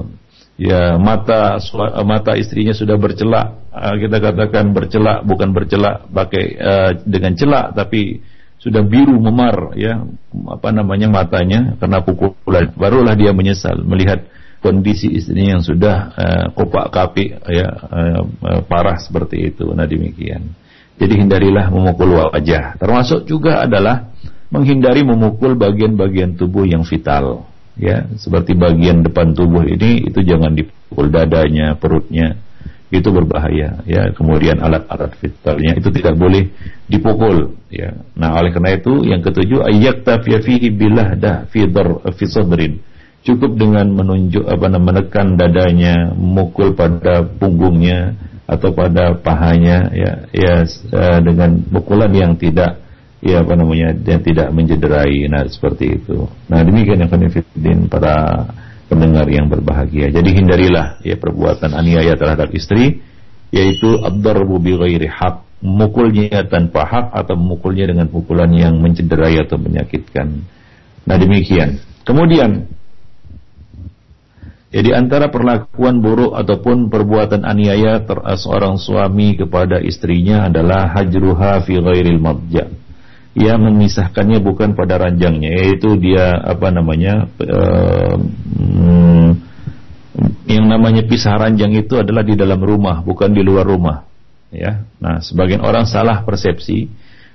ya 0.61 1.01
mata 1.01 1.57
mata 2.05 2.37
istrinya 2.37 2.77
sudah 2.77 3.01
bercelak. 3.01 3.73
Uh, 3.73 3.95
kita 3.97 4.21
katakan 4.21 4.69
bercelak 4.69 5.25
bukan 5.25 5.49
bercelak 5.49 6.05
pakai 6.13 6.45
uh, 6.61 6.91
dengan 7.01 7.33
celak 7.33 7.73
tapi 7.73 8.21
sudah 8.61 8.85
biru 8.85 9.17
memar 9.17 9.73
ya 9.73 10.05
apa 10.53 10.69
namanya 10.69 11.09
matanya 11.09 11.73
karena 11.81 12.05
pukulan. 12.05 12.69
Barulah 12.77 13.17
dia 13.17 13.33
menyesal 13.33 13.81
melihat 13.81 14.29
kondisi 14.61 15.09
istrinya 15.09 15.57
yang 15.57 15.65
sudah 15.65 15.97
uh, 16.13 16.45
kopak 16.53 16.93
kapi 16.93 17.33
ya 17.49 17.65
uh, 17.65 18.21
uh, 18.45 18.61
parah 18.69 19.01
seperti 19.01 19.49
itu. 19.49 19.65
Nah 19.73 19.89
demikian 19.89 20.53
jadi 21.01 21.17
hindarilah 21.17 21.73
memukul 21.73 22.13
wajah. 22.13 22.77
Termasuk 22.77 23.25
juga 23.25 23.65
adalah 23.65 24.13
menghindari 24.53 25.01
memukul 25.01 25.57
bagian-bagian 25.57 26.37
tubuh 26.37 26.69
yang 26.69 26.85
vital. 26.85 27.49
Ya 27.73 28.05
seperti 28.21 28.53
bagian 28.53 29.01
depan 29.01 29.33
tubuh 29.33 29.65
ini 29.65 30.05
itu 30.05 30.21
jangan 30.21 30.53
dipukul 30.53 31.09
dadanya 31.09 31.73
perutnya. 31.73 32.37
Itu 32.93 33.09
berbahaya. 33.09 33.81
Ya 33.89 34.13
kemudian 34.13 34.61
alat-alat 34.61 35.17
vitalnya 35.17 35.73
itu 35.81 35.89
tidak 35.89 36.21
boleh 36.21 36.53
dipukul. 36.85 37.57
Ya. 37.73 37.97
Nah 38.13 38.37
oleh 38.37 38.53
karena 38.53 38.77
itu 38.77 39.01
yang 39.01 39.25
ketujuh 39.25 39.65
ayat 39.65 40.05
fihi 40.21 40.69
billah 40.69 41.17
dah 41.17 41.49
fi 41.49 41.65
sadrin. 42.29 42.77
Cukup 43.25 43.57
dengan 43.57 43.89
menunjuk 43.89 44.45
apa 44.45 44.69
namanya 44.69 45.01
menekan 45.01 45.27
dadanya 45.33 46.13
memukul 46.13 46.77
pada 46.77 47.25
punggungnya 47.25 48.17
atau 48.51 48.75
pada 48.75 49.15
pahanya 49.15 49.87
ya 49.95 50.11
ya 50.35 50.55
uh, 50.91 51.19
dengan 51.23 51.63
pukulan 51.71 52.11
yang 52.11 52.35
tidak 52.35 52.83
ya 53.23 53.39
apa 53.39 53.53
namanya 53.55 53.95
yang 54.03 54.19
tidak 54.19 54.51
mencederai. 54.51 55.31
Nah 55.31 55.47
seperti 55.47 56.03
itu. 56.03 56.27
Nah 56.51 56.59
demikian 56.59 56.99
yang 56.99 57.07
konfidin 57.07 57.87
para 57.87 58.43
pendengar 58.91 59.23
yang 59.31 59.47
berbahagia. 59.47 60.11
Jadi 60.11 60.35
hindarilah 60.35 60.99
ya 60.99 61.15
perbuatan 61.15 61.71
aniaya 61.71 62.19
terhadap 62.19 62.51
istri 62.51 62.99
yaitu 63.55 64.03
abdarbu 64.03 64.59
bi 64.59 64.75
ghairi 64.75 65.07
hak 65.07 65.47
memukulnya 65.61 66.43
tanpa 66.49 66.83
hak 66.83 67.07
atau 67.13 67.37
memukulnya 67.37 67.93
dengan 67.93 68.09
pukulan 68.09 68.49
yang 68.51 68.81
mencederai 68.81 69.39
atau 69.39 69.55
menyakitkan. 69.61 70.43
Nah 71.07 71.15
demikian. 71.15 71.79
Kemudian 72.01 72.67
ya, 74.71 74.95
antara 74.95 75.27
perlakuan 75.27 75.99
buruk 75.99 76.31
ataupun 76.31 76.87
perbuatan 76.87 77.43
aniaya 77.43 77.99
seorang 78.39 78.79
suami 78.79 79.35
kepada 79.35 79.83
istrinya 79.83 80.47
adalah 80.47 80.87
hajruha 80.95 81.59
fi 81.67 81.75
ghairil 81.75 82.23
madja. 82.23 82.71
Ia 83.31 83.55
memisahkannya 83.55 84.43
bukan 84.43 84.75
pada 84.75 84.99
ranjangnya 84.99 85.55
yaitu 85.55 85.95
dia 85.95 86.35
apa 86.35 86.67
namanya 86.67 87.31
uh, 87.39 88.15
yang 90.47 90.67
namanya 90.67 91.07
pisah 91.07 91.39
ranjang 91.39 91.71
itu 91.71 91.95
adalah 91.95 92.27
di 92.27 92.35
dalam 92.35 92.59
rumah 92.59 92.99
bukan 93.03 93.31
di 93.31 93.39
luar 93.39 93.63
rumah. 93.63 94.07
Ya 94.51 94.83
nah 94.99 95.19
sebagian 95.23 95.63
orang 95.63 95.87
salah 95.87 96.23
persepsi. 96.23 96.91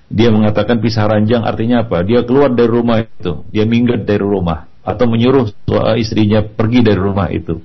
Dia 0.07 0.31
mengatakan 0.31 0.79
pisah 0.79 1.09
ranjang 1.09 1.43
artinya 1.43 1.83
apa? 1.89 2.05
Dia 2.05 2.23
keluar 2.29 2.53
dari 2.53 2.71
rumah 2.71 3.01
itu 3.01 3.45
dia 3.49 3.65
minggat 3.65 4.05
dari 4.05 4.23
rumah 4.23 4.69
atau 4.87 5.05
menyuruh 5.11 5.51
istrinya 5.99 6.47
pergi 6.47 6.87
dari 6.87 7.01
rumah 7.03 7.27
itu. 7.35 7.59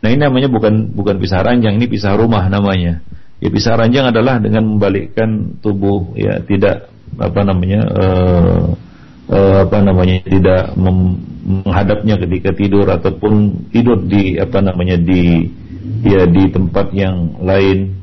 Nah 0.00 0.08
ini 0.08 0.22
namanya 0.22 0.48
bukan 0.48 0.94
bukan 0.94 1.18
pisah 1.18 1.42
ranjang 1.42 1.76
ini 1.76 1.90
pisah 1.90 2.14
rumah 2.14 2.46
namanya. 2.46 3.02
Ya 3.42 3.48
pisah 3.50 3.74
ranjang 3.74 4.14
adalah 4.14 4.38
dengan 4.38 4.76
membalikkan 4.76 5.58
tubuh 5.58 6.14
ya 6.14 6.38
tidak 6.46 6.88
apa 7.18 7.40
namanya 7.42 7.80
uh, 7.90 8.64
uh, 9.28 9.56
apa 9.66 9.78
namanya 9.82 10.22
tidak 10.22 10.72
menghadapnya 10.78 12.16
ketika 12.22 12.54
tidur 12.54 12.86
ataupun 12.86 13.66
tidur 13.74 13.98
di 14.06 14.38
apa 14.38 14.62
namanya 14.62 14.94
di 14.96 15.50
ya 16.06 16.24
di 16.24 16.48
tempat 16.48 16.94
yang 16.94 17.40
lain 17.42 17.98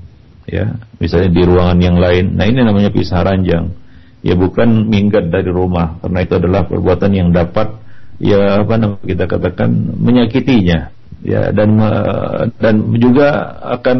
ya 0.45 0.75
misalnya 0.99 1.29
di 1.31 1.41
ruangan 1.47 1.79
yang 1.79 1.97
lain. 1.97 2.35
Nah 2.35 2.45
ini 2.45 2.61
namanya 2.61 2.91
pisah 2.91 3.23
ranjang. 3.23 3.73
Ya 4.25 4.33
bukan 4.33 4.89
minggat 4.89 5.29
dari 5.29 5.49
rumah 5.53 6.01
karena 6.01 6.19
itu 6.25 6.33
adalah 6.35 6.65
perbuatan 6.65 7.11
yang 7.13 7.29
dapat 7.29 7.86
ya 8.17 8.65
apa 8.65 8.73
namanya 8.77 9.05
kita 9.05 9.25
katakan 9.29 9.69
menyakitinya 9.97 10.89
ya 11.21 11.49
dan 11.53 11.77
dan 12.57 12.75
juga 12.97 13.57
akan 13.77 13.97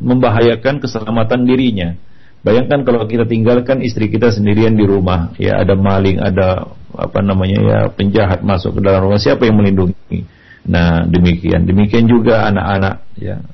membahayakan 0.00 0.80
keselamatan 0.80 1.44
dirinya 1.44 1.96
Bayangkan 2.40 2.88
kalau 2.88 3.04
kita 3.04 3.28
tinggalkan 3.28 3.84
istri 3.84 4.08
kita 4.08 4.32
sendirian 4.32 4.72
di 4.72 4.88
rumah, 4.88 5.36
ya 5.36 5.60
ada 5.60 5.76
maling, 5.76 6.16
ada 6.16 6.72
apa 6.96 7.20
namanya 7.20 7.58
ya 7.60 7.78
penjahat 7.92 8.40
masuk 8.40 8.80
ke 8.80 8.88
dalam 8.88 9.04
rumah, 9.04 9.20
siapa 9.20 9.44
yang 9.44 9.60
melindungi? 9.60 10.24
Nah 10.64 11.04
demikian, 11.04 11.68
demikian 11.68 12.08
juga 12.08 12.48
anak-anak, 12.48 13.04
ya 13.20 13.44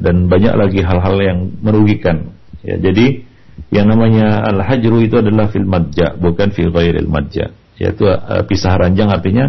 dan 0.00 0.32
banyak 0.32 0.54
lagi 0.56 0.80
hal-hal 0.80 1.16
yang 1.20 1.38
merugikan. 1.60 2.32
Ya 2.64 2.80
jadi 2.80 3.28
yang 3.68 3.92
namanya 3.92 4.40
al-hajru 4.48 5.04
itu 5.04 5.20
adalah 5.20 5.52
fil 5.52 5.68
madja, 5.68 6.16
bukan 6.16 6.48
fil 6.56 6.72
ghairil 6.72 7.12
madja. 7.12 7.52
Yaitu 7.80 8.04
uh, 8.04 8.44
pisah 8.44 8.76
ranjang 8.76 9.08
artinya 9.08 9.48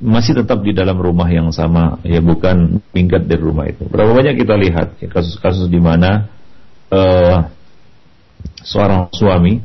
masih 0.00 0.42
tetap 0.42 0.64
di 0.64 0.72
dalam 0.72 0.96
rumah 0.96 1.28
yang 1.28 1.52
sama, 1.52 2.00
ya 2.02 2.24
bukan 2.24 2.80
minggat 2.96 3.28
dari 3.28 3.38
rumah 3.38 3.68
itu. 3.68 3.84
Berapa 3.86 4.16
banyak 4.16 4.34
kita 4.42 4.56
lihat 4.56 4.96
ya, 4.98 5.08
kasus-kasus 5.12 5.68
di 5.68 5.78
mana 5.78 6.26
uh, 6.90 7.46
seorang 8.64 9.12
suami 9.12 9.60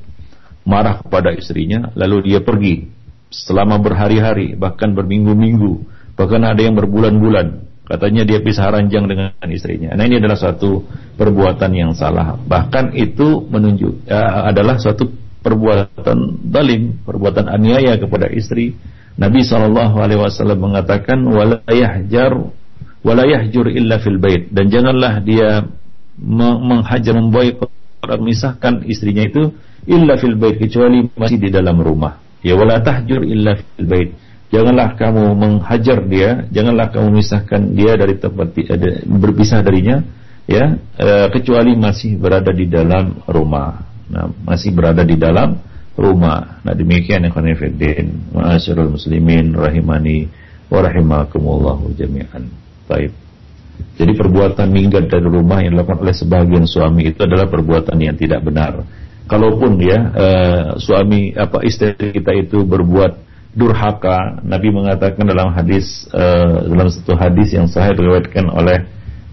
marah 0.68 1.00
kepada 1.00 1.32
istrinya 1.32 1.94
lalu 1.94 2.34
dia 2.34 2.42
pergi 2.42 2.90
selama 3.30 3.78
berhari-hari 3.78 4.58
bahkan 4.58 4.92
berminggu-minggu 4.98 5.86
bahkan 6.16 6.42
ada 6.44 6.62
yang 6.64 6.76
berbulan-bulan. 6.76 7.68
Katanya 7.86 8.26
dia 8.26 8.42
pisah 8.42 8.74
ranjang 8.74 9.06
dengan 9.06 9.30
istrinya. 9.46 9.94
Nah 9.94 10.10
ini 10.10 10.18
adalah 10.18 10.34
suatu 10.34 10.82
perbuatan 11.22 11.70
yang 11.70 11.94
salah. 11.94 12.34
Bahkan 12.34 12.98
itu 12.98 13.46
menunjuk 13.46 14.10
uh, 14.10 14.50
adalah 14.50 14.82
suatu 14.82 15.06
perbuatan 15.46 16.42
dalim 16.50 16.98
perbuatan 17.06 17.46
aniaya 17.46 18.02
kepada 18.02 18.26
istri 18.34 18.74
Nabi 19.16 19.46
Shallallahu 19.46 20.02
Alaihi 20.02 20.18
Wasallam 20.18 20.60
mengatakan 20.60 21.22
walayah 21.30 22.02
jur 23.54 23.70
illa 23.70 24.02
fil 24.02 24.18
bait 24.18 24.50
dan 24.50 24.74
janganlah 24.74 25.22
dia 25.22 25.70
menghajar 26.20 27.14
memboikot 27.14 27.70
memisahkan 28.06 28.84
istrinya 28.90 29.24
itu 29.26 29.54
illa 29.86 30.18
fil 30.18 30.36
bait 30.36 30.58
kecuali 30.58 31.06
masih 31.14 31.38
di 31.38 31.50
dalam 31.54 31.78
rumah. 31.80 32.22
Ya 32.46 32.54
wala 32.58 32.82
tahjur 32.82 33.26
illa 33.26 33.58
fil 33.58 33.88
bait. 33.88 34.10
Janganlah 34.54 34.94
kamu 34.94 35.34
menghajar 35.36 36.06
dia, 36.06 36.46
janganlah 36.54 36.94
kamu 36.94 37.18
memisahkan 37.18 37.62
dia 37.74 37.98
dari 37.98 38.16
tempat 38.22 38.54
berpisah 39.10 39.66
darinya 39.66 40.06
ya 40.46 40.78
e, 40.96 41.08
kecuali 41.34 41.74
masih 41.74 42.22
berada 42.22 42.54
di 42.54 42.70
dalam 42.70 43.26
rumah. 43.26 43.95
Nah, 44.12 44.30
masih 44.46 44.74
berada 44.76 45.02
di 45.02 45.18
dalam 45.18 45.58
rumah. 45.98 46.62
Nah, 46.62 46.74
demikian 46.76 47.26
ikhwan 47.26 47.50
fillah, 47.56 48.06
ma'asyiral 48.36 48.94
muslimin 48.94 49.56
rahimani 49.56 50.30
wa 50.70 50.82
jami'an. 51.96 52.44
Baik. 52.86 53.12
Jadi 53.96 54.12
perbuatan 54.16 54.68
minggat 54.72 55.08
dari 55.08 55.28
rumah 55.28 55.64
yang 55.64 55.76
dilakukan 55.76 56.04
oleh 56.04 56.16
sebagian 56.16 56.68
suami 56.68 57.12
itu 57.12 57.24
adalah 57.24 57.48
perbuatan 57.48 57.96
yang 58.00 58.16
tidak 58.16 58.44
benar. 58.44 58.84
Kalaupun 59.26 59.82
ya 59.82 60.00
uh, 60.14 60.66
suami 60.78 61.34
apa 61.34 61.64
istri 61.66 61.96
kita 61.96 62.32
itu 62.36 62.62
berbuat 62.62 63.26
durhaka. 63.56 64.44
Nabi 64.44 64.70
mengatakan 64.70 65.24
dalam 65.26 65.56
hadis 65.56 66.06
uh, 66.12 66.68
dalam 66.68 66.92
satu 66.92 67.16
hadis 67.16 67.56
yang 67.56 67.66
sahih 67.72 67.96
diriwayatkan 67.96 68.46
oleh 68.52 68.84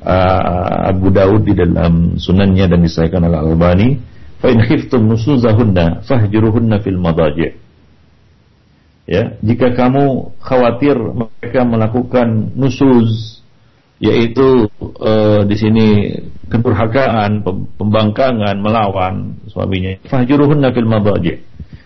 uh, 0.07 0.91
Abu 0.95 1.11
Daud 1.11 1.43
di 1.43 1.59
dalam 1.59 2.17
sunannya 2.17 2.71
dan 2.71 2.81
disahkan 2.81 3.21
oleh 3.21 3.37
Al-Albani, 3.37 3.91
"Fa 4.43 4.51
in 4.51 4.59
khiftum 4.67 5.07
nusuzahunna 5.07 6.03
fahjuruhunna 6.03 6.83
fil 6.83 6.99
madaji'." 6.99 7.55
Ya, 9.07 9.35
jika 9.43 9.75
kamu 9.75 10.35
khawatir 10.39 10.95
mereka 10.95 11.67
melakukan 11.67 12.55
nusuz 12.55 13.43
yaitu 14.03 14.67
uh, 14.99 15.47
di 15.47 15.55
sini 15.55 15.87
kedurhakaan, 16.51 17.47
pembangkangan, 17.79 18.59
melawan 18.59 19.39
suaminya. 19.47 19.95
Fahjuruhunna 20.11 20.75
fil 20.75 20.91
madaji. 20.91 21.35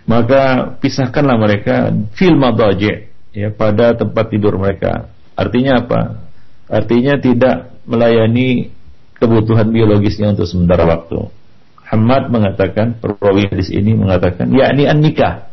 Maka 0.08 0.74
pisahkanlah 0.80 1.36
mereka 1.36 1.92
fil 2.16 2.40
madaji 2.40 3.12
ya 3.36 3.52
pada 3.52 3.92
tempat 3.92 4.32
tidur 4.32 4.56
mereka. 4.56 5.12
Artinya 5.36 5.84
apa? 5.84 6.00
Artinya 6.72 7.20
tidak 7.20 7.76
melayani 7.84 8.72
kebutuhan 9.20 9.68
biologisnya 9.68 10.32
untuk 10.32 10.48
sementara 10.48 10.88
waktu. 10.88 11.28
Hamad 11.86 12.34
mengatakan, 12.34 12.98
perawi 12.98 13.46
hadis 13.46 13.70
ini 13.70 13.94
mengatakan, 13.94 14.50
yakni 14.50 14.90
an 14.90 14.98
nikah 14.98 15.46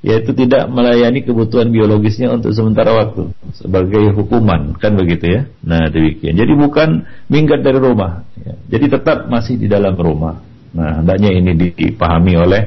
yaitu 0.00 0.32
tidak 0.32 0.64
melayani 0.72 1.20
kebutuhan 1.20 1.68
biologisnya 1.68 2.32
untuk 2.32 2.56
sementara 2.56 2.96
waktu 2.96 3.36
sebagai 3.52 4.16
hukuman. 4.16 4.72
Kan 4.80 4.96
begitu 4.96 5.28
ya? 5.28 5.40
Nah 5.60 5.92
demikian. 5.92 6.40
Jadi 6.40 6.52
bukan 6.56 7.04
minggat 7.28 7.60
dari 7.60 7.76
rumah. 7.76 8.24
Ya. 8.40 8.56
jadi 8.76 8.96
tetap 8.96 9.28
masih 9.28 9.60
di 9.60 9.68
dalam 9.68 9.92
rumah. 10.00 10.40
Nah 10.72 11.04
hendaknya 11.04 11.36
ini 11.36 11.52
dipahami 11.52 12.32
oleh 12.32 12.62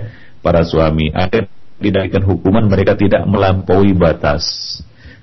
para 0.45 0.61
suami. 0.61 1.09
Agar 1.09 1.49
tidak 1.81 2.21
hukuman 2.21 2.69
mereka 2.69 2.93
tidak 2.93 3.25
melampaui 3.25 3.97
batas. 3.97 4.45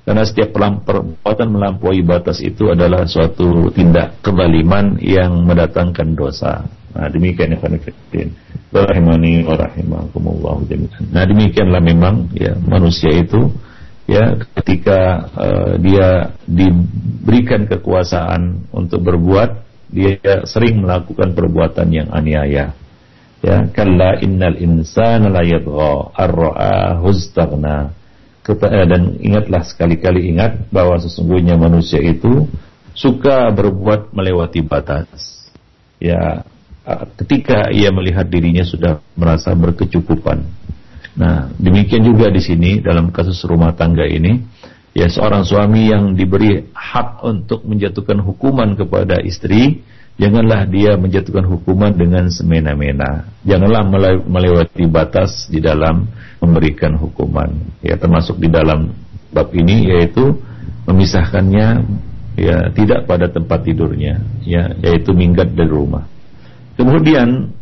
Karena 0.02 0.26
setiap 0.26 0.50
perbuatan 0.82 1.46
melampaui 1.46 2.02
batas 2.02 2.42
itu 2.42 2.74
adalah 2.74 3.06
suatu 3.06 3.70
tindak 3.70 4.18
kezaliman 4.26 4.98
yang 4.98 5.46
mendatangkan 5.46 6.18
dosa 6.18 6.66
Nah 6.90 7.06
demikian 7.06 7.54
ya 7.54 7.58
Fanifidin 7.62 8.34
Rahimani 8.70 9.46
wa 9.46 9.54
rahimakumullah 9.54 10.62
Nah 11.10 11.22
demikianlah 11.26 11.82
memang 11.82 12.30
ya 12.34 12.54
manusia 12.58 13.10
itu 13.14 13.50
ya 14.10 14.38
ketika 14.58 15.30
uh, 15.38 15.72
dia 15.78 16.34
diberikan 16.46 17.70
kekuasaan 17.70 18.66
untuk 18.74 19.06
berbuat 19.06 19.70
dia 19.90 20.46
sering 20.46 20.82
melakukan 20.86 21.34
perbuatan 21.34 21.88
yang 21.90 22.08
aniaya. 22.14 22.74
Ya 23.40 23.56
kalla 23.72 24.20
innal 24.20 24.54
insana 24.60 25.32
la 25.32 25.42
yadgha 25.42 26.14
ar-ra'ahu 26.14 27.08
eh, 27.10 28.86
dan 28.86 29.02
ingatlah 29.18 29.62
sekali-kali 29.64 30.28
ingat 30.30 30.68
bahwa 30.68 31.00
sesungguhnya 31.00 31.56
manusia 31.56 31.98
itu 32.04 32.46
suka 32.92 33.48
berbuat 33.50 34.12
melewati 34.12 34.60
batas. 34.60 35.48
Ya 35.96 36.44
ketika 37.18 37.68
ia 37.70 37.92
melihat 37.92 38.26
dirinya 38.28 38.64
sudah 38.64 39.02
merasa 39.14 39.52
berkecukupan. 39.54 40.42
Nah, 41.18 41.50
demikian 41.58 42.06
juga 42.06 42.30
di 42.30 42.40
sini 42.40 42.78
dalam 42.80 43.10
kasus 43.10 43.42
rumah 43.44 43.74
tangga 43.74 44.06
ini, 44.06 44.40
ya 44.94 45.10
seorang 45.10 45.42
suami 45.42 45.90
yang 45.90 46.14
diberi 46.14 46.70
hak 46.70 47.26
untuk 47.26 47.66
menjatuhkan 47.66 48.22
hukuman 48.22 48.78
kepada 48.78 49.18
istri, 49.20 49.82
janganlah 50.16 50.64
dia 50.70 50.94
menjatuhkan 50.94 51.44
hukuman 51.44 51.92
dengan 51.92 52.30
semena-mena. 52.30 53.26
Janganlah 53.42 53.82
melewati 54.24 54.86
batas 54.86 55.50
di 55.50 55.58
dalam 55.58 56.06
memberikan 56.38 56.94
hukuman. 56.96 57.52
Ya, 57.82 57.98
termasuk 57.98 58.38
di 58.38 58.48
dalam 58.48 58.94
bab 59.34 59.50
ini 59.52 59.90
yaitu 59.90 60.38
memisahkannya 60.88 61.86
ya 62.38 62.70
tidak 62.72 63.04
pada 63.04 63.28
tempat 63.28 63.66
tidurnya, 63.66 64.22
ya 64.46 64.72
yaitu 64.80 65.12
minggat 65.12 65.52
dari 65.52 65.68
rumah. 65.68 66.06
Kemudian 66.80 67.52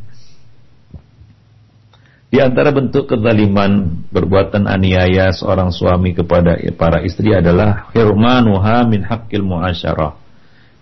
di 2.30 2.38
antara 2.38 2.70
bentuk 2.70 3.10
kezaliman 3.10 4.06
perbuatan 4.14 4.70
aniaya 4.70 5.34
seorang 5.34 5.74
suami 5.74 6.14
kepada 6.14 6.54
para 6.78 7.02
istri 7.02 7.34
adalah 7.34 7.90
hirmanuha 7.90 8.86
min 8.86 9.02
haqqil 9.02 9.42
muasyarah. 9.42 10.14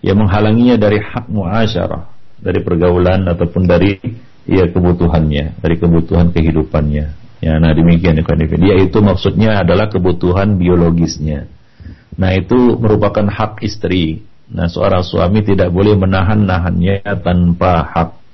Yang 0.05 0.17
menghalanginya 0.21 0.77
dari 0.77 1.01
hak 1.01 1.25
muasyarah, 1.33 2.05
dari 2.37 2.61
pergaulan 2.61 3.25
ataupun 3.25 3.65
dari 3.65 3.97
ya 4.45 4.69
kebutuhannya, 4.69 5.57
dari 5.57 5.75
kebutuhan 5.81 6.29
kehidupannya. 6.29 7.05
Ya, 7.41 7.57
nah 7.57 7.73
demikian 7.73 8.21
Dia 8.21 8.75
itu 8.77 9.01
maksudnya 9.01 9.65
adalah 9.65 9.89
kebutuhan 9.89 10.61
biologisnya. 10.61 11.49
Nah 12.21 12.37
itu 12.37 12.77
merupakan 12.77 13.25
hak 13.25 13.65
istri. 13.65 14.21
Nah 14.53 14.69
seorang 14.69 15.01
suami 15.01 15.41
tidak 15.41 15.73
boleh 15.73 15.97
menahan-nahannya 15.97 17.01
tanpa 17.25 17.81
hak 17.97 18.26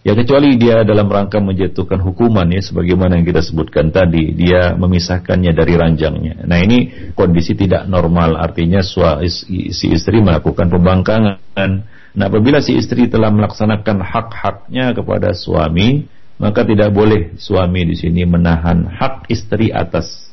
Ya 0.00 0.16
kecuali 0.16 0.56
dia 0.56 0.80
dalam 0.80 1.12
rangka 1.12 1.44
menjatuhkan 1.44 2.00
hukuman 2.00 2.48
ya 2.48 2.64
sebagaimana 2.64 3.20
yang 3.20 3.28
kita 3.28 3.44
sebutkan 3.44 3.92
tadi, 3.92 4.32
dia 4.32 4.72
memisahkannya 4.72 5.52
dari 5.52 5.76
ranjangnya. 5.76 6.48
Nah, 6.48 6.56
ini 6.56 7.12
kondisi 7.12 7.52
tidak 7.52 7.84
normal 7.84 8.40
artinya 8.40 8.80
si 8.80 9.86
istri 9.92 10.24
melakukan 10.24 10.72
pembangkangan. 10.72 11.70
Nah, 12.16 12.26
apabila 12.32 12.64
si 12.64 12.80
istri 12.80 13.12
telah 13.12 13.28
melaksanakan 13.28 14.00
hak-haknya 14.00 14.96
kepada 14.96 15.36
suami, 15.36 16.08
maka 16.40 16.64
tidak 16.64 16.96
boleh 16.96 17.36
suami 17.36 17.92
di 17.92 17.96
sini 18.00 18.24
menahan 18.24 18.88
hak 18.88 19.28
istri 19.28 19.68
atas 19.68 20.32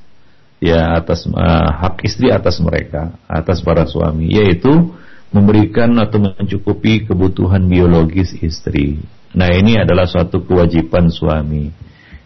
ya 0.63 0.95
atas 0.95 1.27
uh, 1.27 1.69
hak 1.83 2.07
istri 2.07 2.31
atas 2.31 2.63
mereka, 2.63 3.19
atas 3.27 3.59
para 3.59 3.83
suami, 3.83 4.31
yaitu 4.31 4.95
memberikan 5.35 5.91
atau 5.99 6.23
mencukupi 6.23 7.03
kebutuhan 7.03 7.67
biologis 7.67 8.31
istri. 8.39 9.03
Nah 9.35 9.49
ini 9.51 9.75
adalah 9.75 10.07
suatu 10.07 10.45
kewajiban 10.45 11.11
suami. 11.11 11.67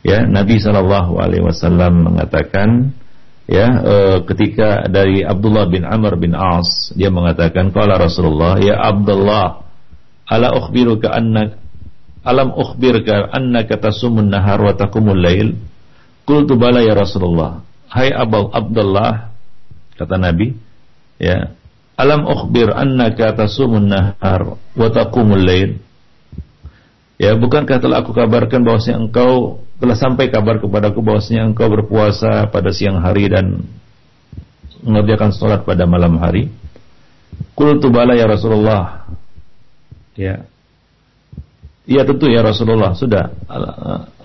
Ya 0.02 0.26
Nabi 0.26 0.58
Shallallahu 0.62 1.18
Alaihi 1.22 1.45
Wasallam 1.45 2.14
mengatakan 2.14 2.93
ya 3.45 3.68
e, 3.82 3.95
ketika 4.26 4.89
dari 4.89 5.22
Abdullah 5.22 5.70
bin 5.70 5.86
Amr 5.86 6.18
bin 6.18 6.34
As 6.34 6.89
dia 6.97 7.14
mengatakan 7.14 7.70
kalau 7.70 7.97
Rasulullah 8.02 8.58
ya 8.58 8.82
Abdullah 8.82 9.62
ala 10.26 10.47
ukhbiruka 10.58 11.12
anna 11.12 11.54
alam 12.22 12.54
ukhbirka 12.54 13.34
annaka 13.34 13.82
tasumun 13.82 14.30
nahar 14.30 14.62
wa 14.62 14.74
taqumul 14.78 15.18
lail 15.18 15.58
qultu 16.26 16.54
bala 16.54 16.86
ya 16.86 16.93
Rasulullah 16.93 17.66
hai 17.89 18.14
Abu 18.14 18.47
Abdullah 18.54 19.34
kata 19.97 20.16
Nabi 20.22 20.54
ya 21.18 21.52
alam 21.97 22.26
ukhbir 22.30 22.72
annaka 22.72 23.34
tasumun 23.34 23.89
nahar 23.89 24.56
wa 24.56 24.88
taqumul 24.93 25.41
lail 25.41 25.82
Ya, 27.22 27.38
bukankah 27.38 27.78
telah 27.78 28.02
aku 28.02 28.18
kabarkan 28.18 28.66
bahwasanya 28.66 28.98
engkau 28.98 29.62
telah 29.78 29.94
sampai 29.94 30.34
kabar 30.34 30.58
kepadaku 30.58 31.06
bahwasanya 31.06 31.54
engkau 31.54 31.70
berpuasa 31.70 32.50
pada 32.50 32.74
siang 32.74 32.98
hari 32.98 33.30
dan 33.30 33.62
mengerjakan 34.82 35.30
sholat 35.30 35.62
pada 35.62 35.86
malam 35.86 36.18
hari? 36.18 36.50
Qultu 37.54 37.94
bala 37.94 38.18
ya 38.18 38.26
Rasulullah. 38.26 39.06
Ya. 40.18 40.50
Iya 41.86 42.10
tentu 42.10 42.26
ya 42.26 42.42
Rasulullah, 42.42 42.98
sudah 42.98 43.30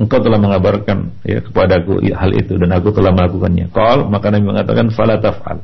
engkau 0.01 0.21
telah 0.25 0.41
mengabarkan 0.41 1.21
ya 1.21 1.45
kepadaku 1.45 2.01
hal 2.01 2.33
itu 2.33 2.57
dan 2.57 2.81
aku 2.81 2.97
telah 2.97 3.13
melakukannya. 3.13 3.77
Qal 3.77 4.09
maka 4.09 4.33
Nabi 4.33 4.57
mengatakan 4.57 4.89
fala 4.89 5.21
taf'al. 5.21 5.61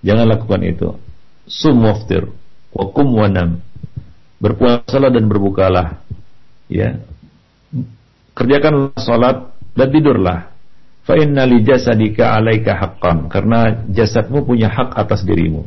Jangan 0.00 0.32
lakukan 0.32 0.64
itu. 0.64 0.96
Sum 1.44 1.84
waftir 1.84 2.24
wa 2.72 2.88
kum 2.88 3.12
wanam. 3.12 3.60
Berpuasalah 4.40 5.12
dan 5.12 5.24
berbukalah 5.28 6.03
ya. 6.74 6.98
Kerjakanlah 8.34 8.98
salat 8.98 9.54
dan 9.78 9.88
tidurlah. 9.94 10.50
Fa 11.06 11.14
inna 11.14 11.46
li 11.46 11.62
jasadika 11.62 12.34
alaika 12.34 12.74
haqqan. 12.74 13.30
Karena 13.30 13.86
jasadmu 13.86 14.42
punya 14.42 14.72
hak 14.72 14.98
atas 14.98 15.22
dirimu. 15.22 15.62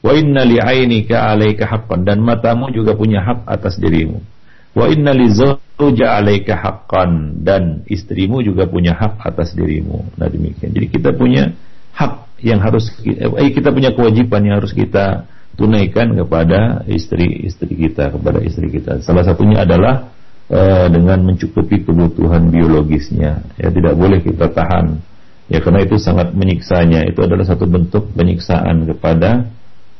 Wa 0.00 0.16
inna 0.16 0.46
li 0.48 0.56
ainika 0.56 1.28
alaika 1.28 1.68
haqqan. 1.68 2.08
Dan 2.08 2.24
matamu 2.24 2.72
juga 2.72 2.96
punya 2.96 3.20
hak 3.20 3.44
atas 3.44 3.76
dirimu. 3.76 4.24
Wa 4.72 4.88
inna 4.88 5.12
li 5.12 5.28
zawja 5.28 6.16
alaika 6.16 6.56
haqqan. 6.56 7.44
Dan 7.44 7.84
istrimu 7.90 8.40
juga 8.40 8.64
punya 8.64 8.96
hak 8.96 9.20
atas 9.20 9.52
dirimu. 9.52 10.16
Nah 10.16 10.30
demikian. 10.32 10.72
Jadi 10.72 10.86
kita 10.88 11.12
punya 11.12 11.52
hak 11.92 12.40
yang 12.40 12.62
harus 12.62 12.94
eh, 13.04 13.50
kita 13.50 13.74
punya 13.74 13.90
kewajiban 13.90 14.46
yang 14.46 14.62
harus 14.62 14.70
kita 14.70 15.26
tunaikan 15.58 16.14
kepada 16.14 16.86
istri-istri 16.86 17.74
kita 17.74 18.14
kepada 18.14 18.38
istri 18.46 18.70
kita. 18.70 19.02
Salah 19.02 19.26
satunya 19.26 19.66
adalah 19.66 20.14
uh, 20.52 20.86
dengan 20.92 21.24
mencukupi 21.24 21.84
kebutuhan 21.84 22.52
biologisnya. 22.52 23.44
Ya 23.56 23.68
tidak 23.72 23.94
boleh 23.96 24.20
kita 24.20 24.52
tahan. 24.52 25.00
Ya 25.48 25.64
karena 25.64 25.84
itu 25.84 25.96
sangat 25.96 26.36
menyiksanya. 26.36 27.08
Itu 27.08 27.24
adalah 27.24 27.48
satu 27.48 27.64
bentuk 27.64 28.12
penyiksaan 28.12 28.84
kepada 28.84 29.48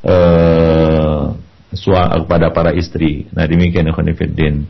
uh, 0.05 1.33
kepada 1.73 2.53
para 2.53 2.77
istri. 2.77 3.29
Nah 3.33 3.49
demikian 3.49 3.89
ikhwan 3.89 4.13
fillah. 4.13 4.65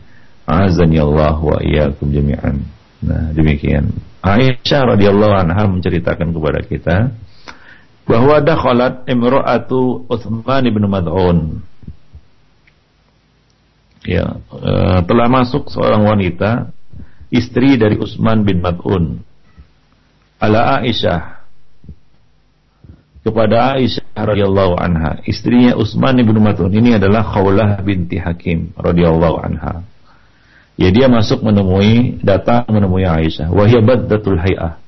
Azani 0.49 0.97
Allah 0.97 1.37
wa 1.37 1.61
iyyakum 1.61 2.09
jami'an. 2.09 2.65
Nah, 3.05 3.31
demikian. 3.37 3.93
Aisyah 4.25 4.97
radhiyallahu 4.97 5.33
anha 5.45 5.63
menceritakan 5.69 6.33
kepada 6.35 6.59
kita 6.65 6.97
bahwa 8.09 8.41
dakhalat 8.41 9.05
imra'atu 9.05 10.09
Utsman 10.09 10.65
bin 10.67 10.83
Mad'un. 10.89 11.61
Ya, 14.09 14.41
e, 14.49 14.73
telah 15.05 15.29
masuk 15.29 15.69
seorang 15.69 16.01
wanita 16.01 16.73
istri 17.29 17.77
dari 17.77 17.93
Utsman 18.01 18.41
bin 18.41 18.57
Mad'un 18.57 19.21
ala 20.41 20.81
Aisyah. 20.81 21.37
Kepada 23.21 23.77
Aisyah 23.77 24.17
radhiyallahu 24.17 24.81
anha 24.81 25.21
istrinya 25.29 25.77
Utsman 25.77 26.17
bin 26.17 26.41
Mad'un 26.41 26.73
ini 26.73 26.97
adalah 26.97 27.21
Khawlah 27.21 27.85
binti 27.85 28.17
Hakim 28.17 28.73
radhiyallahu 28.73 29.37
anha. 29.45 29.85
Ya 30.79 30.89
dia 30.89 31.05
masuk 31.05 31.45
menemui 31.45 32.17
datang 32.25 32.65
menemui 32.65 33.05
Aisyah. 33.05 33.53
Wahya 33.53 33.85
baddatul 33.85 34.41
hay'ah. 34.41 34.81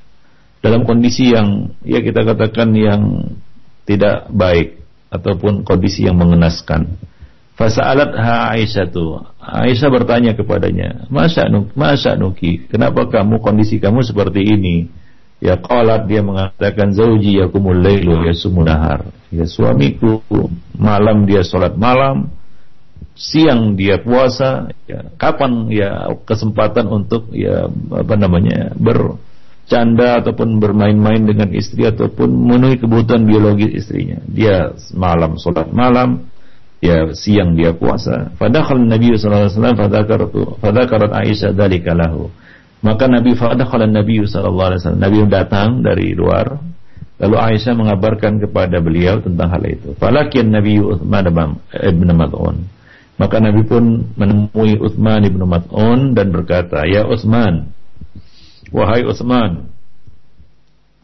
Dalam 0.66 0.82
kondisi 0.82 1.30
yang 1.30 1.78
ya 1.86 2.02
kita 2.02 2.26
katakan 2.26 2.74
yang 2.74 3.30
tidak 3.86 4.34
baik 4.34 4.82
ataupun 5.14 5.62
kondisi 5.62 6.10
yang 6.10 6.18
mengenaskan. 6.18 6.98
Fasa'alat 7.60 8.16
ha 8.16 8.56
Aisyah 8.56 8.88
tu. 8.90 9.20
Aisyah 9.38 9.90
bertanya 9.92 10.32
kepadanya, 10.34 11.06
"Masa 11.12 11.52
nuk, 11.52 11.76
masa 11.76 12.16
nuki? 12.16 12.66
Kenapa 12.72 13.06
kamu 13.12 13.44
kondisi 13.44 13.78
kamu 13.78 14.02
seperti 14.02 14.42
ini?" 14.42 14.90
Ya 15.42 15.58
qalat 15.58 16.06
dia 16.06 16.22
mengatakan 16.22 16.94
zauji 16.94 17.42
yakumul 17.42 17.82
lailu 17.82 18.30
yasumun 18.30 18.70
nahar. 18.70 19.10
Ya 19.34 19.50
suamiku 19.50 20.22
malam 20.78 21.26
dia 21.26 21.42
salat 21.42 21.74
malam, 21.82 22.30
siang 23.18 23.74
dia 23.74 23.98
puasa, 23.98 24.70
ya 24.86 25.10
kapan 25.18 25.66
ya 25.74 26.14
kesempatan 26.30 26.86
untuk 26.94 27.34
ya 27.34 27.66
apa 27.90 28.14
namanya 28.22 28.78
ber 28.78 29.18
canda 29.66 30.22
ataupun 30.22 30.62
bermain-main 30.62 31.26
dengan 31.26 31.50
istri 31.56 31.90
ataupun 31.90 32.28
memenuhi 32.28 32.78
kebutuhan 32.78 33.26
biologis 33.26 33.82
istrinya. 33.82 34.22
Dia 34.30 34.78
malam 34.94 35.42
sholat 35.42 35.74
malam, 35.74 36.28
ya 36.84 37.14
siang 37.14 37.56
dia 37.56 37.72
puasa. 37.72 38.34
Fadakhal 38.36 38.84
Nabi 38.84 39.16
sallallahu 39.16 39.48
alaihi 39.48 39.54
wasallam 39.56 39.78
fadakaratu 39.78 40.42
fadakarat 40.60 41.12
Aisyah 41.14 41.54
dzalika 41.54 41.94
lahu. 41.96 42.34
Maka 42.82 43.06
Nabi 43.06 43.38
fadakhal 43.38 43.86
Nabi 43.88 44.26
sallallahu 44.26 44.68
alaihi 44.74 44.80
wasallam. 44.82 45.02
Nabi 45.02 45.18
datang 45.30 45.70
dari 45.86 46.18
luar 46.18 46.60
Lalu 47.22 47.38
Aisyah 47.38 47.78
mengabarkan 47.78 48.42
kepada 48.42 48.82
beliau 48.82 49.22
tentang 49.22 49.54
hal 49.54 49.62
itu. 49.70 49.94
Falakian 50.02 50.50
Nabi 50.50 50.82
Uthman 50.82 51.30
ibn 51.70 52.10
Mad'un. 52.18 52.66
Maka 53.22 53.38
Nabi 53.38 53.62
pun 53.62 54.10
menemui 54.18 54.82
Uthman 54.82 55.22
ibn 55.30 55.46
Mad'un 55.46 56.18
dan 56.18 56.34
berkata, 56.34 56.82
Ya 56.90 57.06
Uthman, 57.06 57.70
Wahai 58.74 59.06
Utsman, 59.06 59.70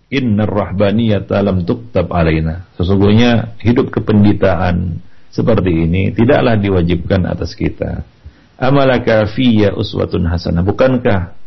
Inna 0.09 0.49
rahbaniyata 0.49 1.37
lam 1.43 1.67
tuktab 1.67 2.09
alaina. 2.09 2.65
Sesungguhnya 2.79 3.59
hidup 3.61 3.93
kependitaan 3.93 5.03
seperti 5.37 5.69
ini 5.85 6.09
tidaklah 6.09 6.57
diwajibkan 6.57 7.29
atas 7.29 7.53
kita. 7.53 8.01
Amalaka 8.57 9.29
fiyya 9.29 9.77
uswatun 9.77 10.25
hasanah. 10.25 10.65
Bukankah 10.65 11.37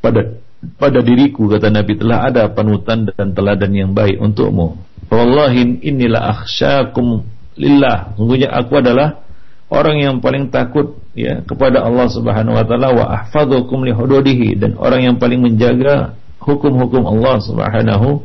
pada 0.00 0.40
pada 0.80 1.04
diriku 1.04 1.44
kata 1.52 1.68
Nabi 1.68 2.00
telah 2.00 2.32
ada 2.32 2.48
panutan 2.48 3.04
dan 3.04 3.36
teladan 3.36 3.68
yang 3.76 3.90
baik 3.92 4.16
untukmu. 4.16 4.80
Wallahi 5.12 5.84
inilah 5.84 6.40
akhsyakum 6.40 7.28
lillah. 7.60 8.16
Sungguhnya 8.16 8.48
aku 8.48 8.80
adalah 8.80 9.20
orang 9.68 10.00
yang 10.00 10.14
paling 10.24 10.48
takut 10.48 10.96
ya 11.12 11.44
kepada 11.44 11.84
Allah 11.84 12.08
Subhanahu 12.08 12.56
wa 12.56 12.64
taala 12.64 12.88
wa 12.96 13.04
ahfadzukum 13.12 13.84
li 13.84 13.92
hududihi 13.92 14.56
dan 14.56 14.80
orang 14.80 15.12
yang 15.12 15.16
paling 15.20 15.44
menjaga 15.44 16.16
hukum-hukum 16.40 17.04
Allah 17.04 17.44
Subhanahu 17.44 18.24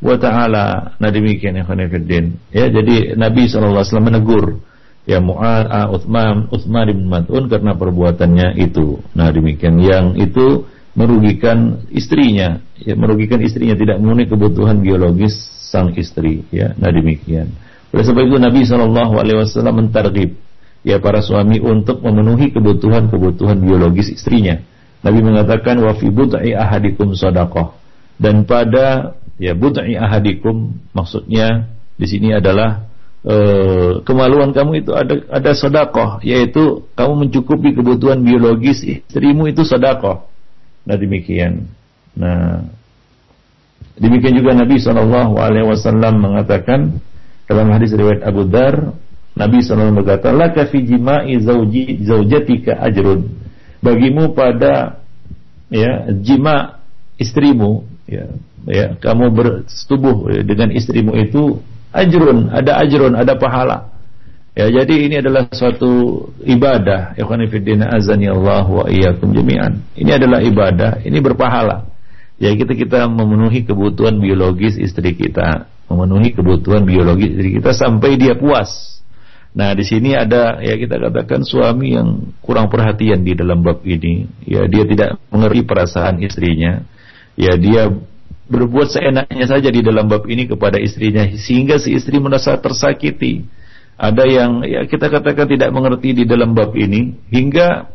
wa 0.00 0.16
taala. 0.16 0.96
Nah 0.96 1.10
demikian 1.12 1.60
ya 1.60 1.64
khonifuddin. 1.68 2.40
Ya 2.50 2.66
jadi 2.72 3.14
Nabi 3.14 3.46
wasallam 3.48 4.10
menegur 4.10 4.64
ya 5.08 5.20
Mu'ad, 5.20 5.66
uh, 5.68 5.88
Uthman, 5.96 6.48
Uthman 6.52 6.88
bin 6.92 7.08
Mat'un 7.08 7.48
karena 7.48 7.76
perbuatannya 7.76 8.60
itu. 8.60 9.00
Nah 9.16 9.32
demikian 9.32 9.80
yang 9.80 10.16
itu 10.16 10.68
merugikan 10.96 11.86
istrinya, 11.94 12.60
ya 12.82 12.98
merugikan 12.98 13.38
istrinya 13.40 13.78
tidak 13.78 14.02
memenuhi 14.02 14.26
kebutuhan 14.26 14.82
biologis 14.82 15.38
sang 15.70 15.94
istri 15.94 16.42
ya. 16.50 16.74
Nah 16.76 16.90
demikian. 16.90 17.54
Oleh 17.90 18.04
sebab 18.06 18.22
itu 18.26 18.36
Nabi 18.38 18.60
sallallahu 18.66 19.14
alaihi 19.18 19.38
wasallam 19.42 19.86
mentarghib 19.86 20.34
ya 20.86 20.98
para 20.98 21.20
suami 21.20 21.60
untuk 21.60 22.00
memenuhi 22.00 22.50
kebutuhan-kebutuhan 22.54 23.60
biologis 23.60 24.10
istrinya. 24.10 24.58
Nabi 25.00 25.24
mengatakan 25.24 25.80
wa 25.80 25.96
fi 25.96 26.12
bud'i 26.12 26.52
ahadikum 26.52 27.16
sadaqah. 27.16 27.72
Dan 28.20 28.44
pada 28.44 29.16
ya 29.40 29.56
bud'i 29.56 29.96
ahadikum 29.96 30.76
maksudnya 30.92 31.72
di 31.96 32.06
sini 32.06 32.36
adalah 32.36 32.84
e, 33.24 33.36
kemaluan 34.04 34.52
kamu 34.52 34.84
itu 34.84 34.92
ada 34.92 35.24
ada 35.32 35.52
sedekah 35.56 36.20
yaitu 36.20 36.84
kamu 36.92 37.26
mencukupi 37.26 37.72
kebutuhan 37.72 38.20
biologis 38.20 38.84
istrimu 38.84 39.48
itu 39.48 39.64
sedekah. 39.64 40.28
Nah 40.84 40.96
demikian. 41.00 41.72
Nah 42.12 42.68
demikian 43.96 44.36
juga 44.36 44.52
Nabi 44.52 44.76
wasallam 44.78 46.14
mengatakan 46.20 47.00
dalam 47.48 47.72
hadis 47.72 47.96
riwayat 47.96 48.20
Abu 48.22 48.44
Dar 48.44 48.92
Nabi 49.40 49.62
SAW 49.62 49.94
berkata, 49.94 50.34
Laka 50.34 50.66
fi 50.68 50.82
jima'i 50.82 51.38
zauji, 51.40 52.02
zaujatika 52.02 52.82
ajrun. 52.82 53.30
Bagimu 53.80 54.36
pada 54.36 55.00
ya 55.70 56.10
jima 56.18 56.82
istrimu, 57.16 57.86
ya, 58.10 58.26
ya 58.66 58.86
kamu 58.98 59.30
bersetubuh 59.30 60.26
dengan 60.42 60.74
istrimu 60.74 61.14
itu 61.14 61.62
ajrun, 61.94 62.50
ada 62.50 62.82
ajrun, 62.82 63.14
ada 63.14 63.38
pahala. 63.38 63.90
Ya, 64.50 64.66
jadi 64.66 65.06
ini 65.06 65.14
adalah 65.22 65.46
suatu 65.54 66.26
ibadah. 66.42 67.14
Ya 67.14 67.24
azani 67.94 68.26
Allah 68.26 68.66
wa 68.66 68.84
iyyakum 68.90 69.30
jami'an. 69.30 69.78
Ini 69.94 70.18
adalah 70.18 70.42
ibadah, 70.42 71.00
ini 71.06 71.22
berpahala. 71.22 71.86
Ya 72.40 72.50
kita 72.56 72.74
kita 72.74 73.06
memenuhi 73.06 73.62
kebutuhan 73.62 74.18
biologis 74.18 74.74
istri 74.80 75.14
kita, 75.14 75.70
memenuhi 75.86 76.34
kebutuhan 76.34 76.82
biologis 76.82 77.36
istri 77.36 77.60
kita 77.60 77.70
sampai 77.76 78.18
dia 78.18 78.34
puas. 78.34 79.00
Nah, 79.50 79.74
di 79.74 79.82
sini 79.82 80.14
ada 80.14 80.62
ya 80.62 80.78
kita 80.78 80.98
katakan 80.98 81.42
suami 81.42 81.98
yang 81.98 82.32
kurang 82.38 82.70
perhatian 82.70 83.26
di 83.26 83.34
dalam 83.34 83.66
bab 83.66 83.82
ini. 83.82 84.26
Ya, 84.46 84.66
dia 84.70 84.86
tidak 84.86 85.18
mengerti 85.30 85.62
perasaan 85.66 86.22
istrinya. 86.22 86.86
Ya, 87.40 87.56
dia 87.56 87.88
berbuat 88.50 88.92
seenaknya 88.92 89.46
saja 89.48 89.72
di 89.72 89.80
dalam 89.80 90.10
bab 90.10 90.26
ini 90.28 90.44
kepada 90.44 90.76
istrinya 90.76 91.24
sehingga 91.38 91.80
si 91.80 91.96
istri 91.96 92.20
merasa 92.20 92.58
tersakiti. 92.60 93.48
Ada 93.96 94.24
yang 94.26 94.50
ya 94.66 94.84
kita 94.84 95.08
katakan 95.08 95.46
tidak 95.48 95.70
mengerti 95.72 96.12
di 96.12 96.24
dalam 96.28 96.52
bab 96.52 96.76
ini 96.76 97.16
hingga 97.32 97.88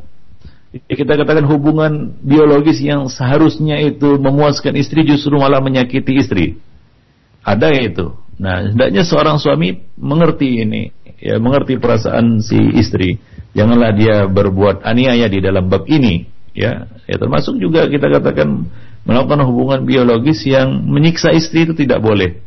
kita 0.86 1.14
katakan 1.18 1.46
hubungan 1.46 2.16
biologis 2.24 2.82
yang 2.82 3.06
seharusnya 3.06 3.80
itu 3.84 4.18
memuaskan 4.18 4.76
istri 4.80 5.06
justru 5.06 5.36
malah 5.38 5.62
menyakiti 5.62 6.14
istri. 6.18 6.46
Ada 7.46 7.70
itu. 7.78 8.16
Nah, 8.36 8.68
hendaknya 8.68 9.06
seorang 9.08 9.40
suami 9.40 9.86
mengerti 9.96 10.66
ini 10.66 10.92
ya 11.20 11.40
mengerti 11.40 11.80
perasaan 11.80 12.44
si 12.44 12.58
istri. 12.76 13.18
Janganlah 13.56 13.92
dia 13.96 14.16
berbuat 14.28 14.84
aniaya 14.84 15.32
di 15.32 15.40
dalam 15.40 15.72
bab 15.72 15.88
ini, 15.88 16.28
ya. 16.56 16.90
Ya 17.06 17.16
termasuk 17.22 17.62
juga 17.62 17.86
kita 17.86 18.10
katakan 18.10 18.66
melakukan 19.06 19.46
hubungan 19.46 19.80
biologis 19.86 20.42
yang 20.50 20.88
menyiksa 20.90 21.36
istri 21.36 21.70
itu 21.70 21.78
tidak 21.78 22.02
boleh. 22.02 22.42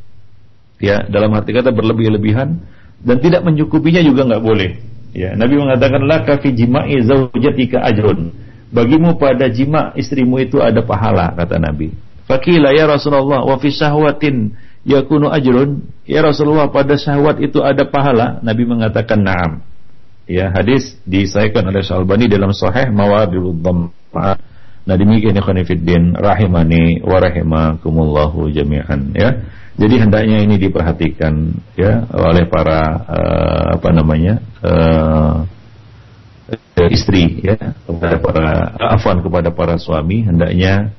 Ya, 0.78 1.06
dalam 1.06 1.34
arti 1.34 1.54
kata 1.54 1.74
berlebih-lebihan 1.74 2.58
dan 3.02 3.16
tidak 3.22 3.46
mencukupinya 3.46 4.02
juga 4.02 4.26
nggak 4.26 4.42
boleh. 4.42 4.70
Ya, 5.14 5.34
Nabi 5.34 5.58
mengatakan 5.58 6.06
la 6.06 6.22
fi 6.22 6.48
jima'i 6.54 7.02
zaujatika 7.02 7.82
ajrun. 7.86 8.34
Bagimu 8.68 9.16
pada 9.16 9.48
jima 9.48 9.96
istrimu 9.96 10.38
itu 10.38 10.60
ada 10.60 10.84
pahala 10.84 11.32
kata 11.34 11.56
Nabi. 11.56 11.94
Fakila 12.28 12.76
ya 12.76 12.84
Rasulullah 12.84 13.40
wa 13.40 13.56
fi 13.56 13.72
syahwatin 13.72 14.52
yakunu 14.84 15.32
ajrun 15.32 15.88
ya 16.04 16.20
Rasulullah 16.20 16.68
pada 16.72 16.94
syahwat 16.94 17.40
itu 17.40 17.64
ada 17.64 17.88
pahala 17.88 18.40
Nabi 18.44 18.68
mengatakan 18.68 19.24
na'am 19.24 19.52
ya 20.28 20.52
hadis 20.52 21.00
disahkan 21.08 21.64
oleh 21.64 21.80
Syalbani 21.80 22.28
dalam 22.28 22.52
sahih 22.52 22.92
mawadul 22.92 23.56
dhamma 24.12 24.40
nah 24.88 24.96
demikian 24.96 25.36
ya 25.36 25.44
khonifuddin 25.44 26.16
rahimani 26.16 27.04
wa 27.04 27.20
rahimakumullahu 27.20 28.48
jami'an 28.48 29.12
ya. 29.12 29.36
Jadi 29.78 29.94
hendaknya 29.94 30.42
ini 30.42 30.58
diperhatikan 30.58 31.54
ya 31.78 32.02
oleh 32.10 32.50
para 32.50 32.98
uh, 32.98 33.66
apa 33.78 33.88
namanya 33.94 34.42
uh, 34.58 35.46
istri 36.90 37.38
ya 37.46 37.78
kepada 37.86 38.16
para 38.18 38.46
afwan 38.98 39.22
kepada 39.22 39.54
para 39.54 39.78
suami 39.78 40.26
hendaknya 40.26 40.90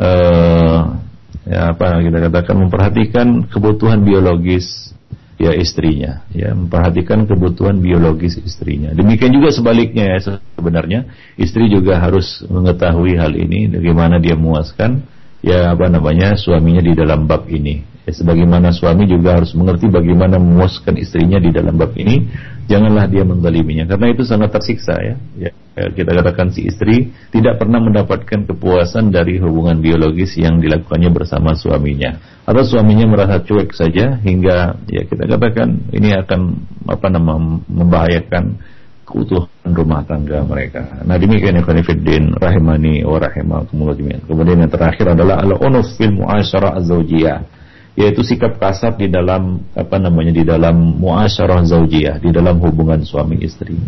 uh, 0.00 0.96
ya 1.44 1.76
apa 1.76 2.00
kita 2.00 2.18
katakan 2.30 2.56
memperhatikan 2.64 3.26
kebutuhan 3.52 4.00
biologis 4.00 4.96
ya 5.34 5.50
istrinya, 5.54 6.22
ya 6.30 6.54
memperhatikan 6.54 7.26
kebutuhan 7.26 7.82
biologis 7.82 8.38
istrinya. 8.38 8.94
Demikian 8.94 9.34
juga 9.34 9.50
sebaliknya 9.50 10.14
ya 10.14 10.18
sebenarnya 10.54 11.00
istri 11.34 11.66
juga 11.66 11.98
harus 11.98 12.42
mengetahui 12.46 13.18
hal 13.18 13.34
ini, 13.34 13.66
bagaimana 13.70 14.22
dia 14.22 14.38
memuaskan 14.38 15.02
ya 15.42 15.74
apa 15.74 15.90
namanya 15.90 16.38
suaminya 16.38 16.80
di 16.80 16.94
dalam 16.94 17.26
bab 17.26 17.50
ini. 17.50 17.93
Ya, 18.04 18.12
sebagaimana 18.12 18.68
suami 18.68 19.08
juga 19.08 19.40
harus 19.40 19.56
mengerti 19.56 19.88
bagaimana 19.88 20.36
memuaskan 20.36 21.00
istrinya 21.00 21.40
di 21.40 21.48
dalam 21.48 21.80
bab 21.80 21.96
ini, 21.96 22.28
janganlah 22.68 23.08
dia 23.08 23.24
mendaliminya 23.24 23.84
karena 23.88 24.12
itu 24.12 24.28
sangat 24.28 24.52
tersiksa 24.52 24.92
ya. 25.00 25.16
ya. 25.40 25.50
Kita 25.74 26.12
katakan 26.12 26.52
si 26.54 26.68
istri 26.68 27.10
tidak 27.34 27.58
pernah 27.58 27.82
mendapatkan 27.82 28.46
kepuasan 28.46 29.10
dari 29.10 29.42
hubungan 29.42 29.80
biologis 29.82 30.38
yang 30.38 30.62
dilakukannya 30.62 31.10
bersama 31.10 31.56
suaminya 31.58 32.20
atau 32.44 32.62
suaminya 32.62 33.08
merasa 33.08 33.42
cuek 33.42 33.72
saja 33.72 34.20
hingga 34.22 34.84
ya 34.86 35.02
kita 35.08 35.24
katakan 35.24 35.88
ini 35.90 36.14
akan 36.14 36.40
apa 36.86 37.06
nama 37.10 37.40
membahayakan 37.66 38.60
keutuhan 39.08 39.48
rumah 39.64 40.04
tangga 40.04 40.44
mereka. 40.44 41.04
Nah 41.04 41.16
demikian 41.20 41.60
ya 41.60 41.64
Fiddin 41.64 42.32
rahimani 42.36 43.04
wa 43.04 43.20
rahimakumullah 43.20 43.96
Kemudian 44.24 44.64
yang 44.64 44.72
terakhir 44.72 45.12
adalah 45.12 45.44
al-unuf 45.44 45.88
fil 45.96 46.20
az-zawjiyah 46.24 47.63
yaitu 47.94 48.26
sikap 48.26 48.58
kasar 48.58 48.98
di 48.98 49.06
dalam 49.06 49.62
apa 49.70 50.02
namanya 50.02 50.34
di 50.34 50.42
dalam 50.42 50.98
muasyarah 50.98 51.62
zaujiyah 51.62 52.18
di 52.18 52.34
dalam 52.34 52.58
hubungan 52.58 53.06
suami 53.06 53.38
istri. 53.38 53.78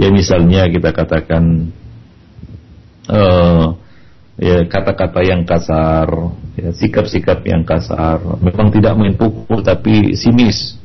Ya 0.00 0.08
misalnya 0.08 0.64
kita 0.72 0.96
katakan 0.96 1.68
uh, 3.12 3.76
ya 4.40 4.64
kata-kata 4.64 5.20
yang 5.20 5.44
kasar 5.44 6.08
ya 6.56 6.72
sikap-sikap 6.72 7.44
yang 7.44 7.68
kasar. 7.68 8.40
Memang 8.40 8.72
tidak 8.72 8.96
main 8.96 9.12
pukul 9.12 9.60
tapi 9.60 10.16
sinis 10.16 10.79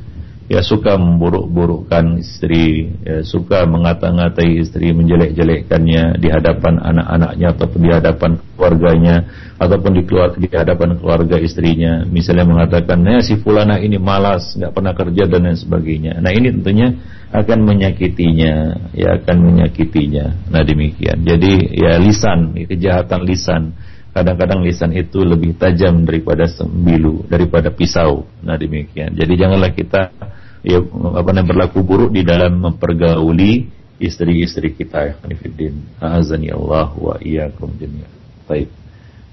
ya 0.46 0.62
suka 0.62 0.94
memburuk-burukkan 0.94 2.22
istri, 2.22 2.94
ya, 3.02 3.26
suka 3.26 3.66
mengata-ngatai 3.66 4.62
istri, 4.62 4.94
menjelek-jelekkannya 4.94 6.22
di 6.22 6.28
hadapan 6.30 6.78
anak-anaknya 6.78 7.48
ataupun 7.58 7.80
di 7.82 7.90
hadapan 7.90 8.32
keluarganya 8.54 9.16
ataupun 9.58 9.92
di, 9.98 10.02
keluar, 10.06 10.30
di 10.38 10.46
hadapan 10.46 11.02
keluarga 11.02 11.42
istrinya. 11.42 12.06
Misalnya 12.06 12.46
mengatakan, 12.46 13.02
"Ya 13.02 13.26
si 13.26 13.42
fulana 13.42 13.82
ini 13.82 13.98
malas, 13.98 14.54
nggak 14.54 14.74
pernah 14.74 14.94
kerja 14.94 15.24
dan 15.26 15.50
lain 15.50 15.58
sebagainya." 15.58 16.22
Nah, 16.22 16.30
ini 16.30 16.54
tentunya 16.54 16.94
akan 17.34 17.60
menyakitinya, 17.66 18.54
ya 18.94 19.18
akan 19.18 19.38
menyakitinya. 19.50 20.54
Nah, 20.54 20.62
demikian. 20.62 21.26
Jadi, 21.26 21.74
ya 21.74 21.98
lisan, 21.98 22.54
kejahatan 22.54 23.22
lisan 23.26 23.74
kadang-kadang 24.16 24.64
lisan 24.64 24.96
itu 24.96 25.28
lebih 25.28 25.60
tajam 25.60 26.08
daripada 26.08 26.48
sembilu, 26.48 27.28
daripada 27.28 27.68
pisau. 27.68 28.24
Nah 28.48 28.56
demikian. 28.56 29.12
Jadi 29.12 29.34
janganlah 29.36 29.76
kita 29.76 30.16
ya 30.64 30.80
apa 31.20 31.30
namanya 31.36 31.52
berlaku 31.52 31.84
buruk 31.84 32.16
di 32.16 32.24
dalam 32.24 32.64
mempergauli 32.64 33.68
istri-istri 34.00 34.72
kita 34.72 35.20
ya 36.48 36.56
Allah 36.56 36.96
wa 36.96 37.20
iyyakum 37.20 37.76
jami'an. 37.76 38.12
Baik. 38.48 38.72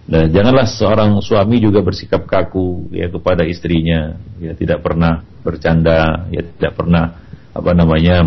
Nah, 0.03 0.26
janganlah 0.26 0.66
seorang 0.66 1.22
suami 1.22 1.62
juga 1.62 1.78
bersikap 1.78 2.26
kaku 2.26 2.91
ya 2.91 3.07
kepada 3.07 3.47
istrinya, 3.47 4.18
ya 4.43 4.51
tidak 4.59 4.83
pernah 4.83 5.22
bercanda, 5.47 6.26
ya 6.26 6.43
tidak 6.43 6.74
pernah 6.74 7.22
apa 7.53 7.76
namanya 7.76 8.24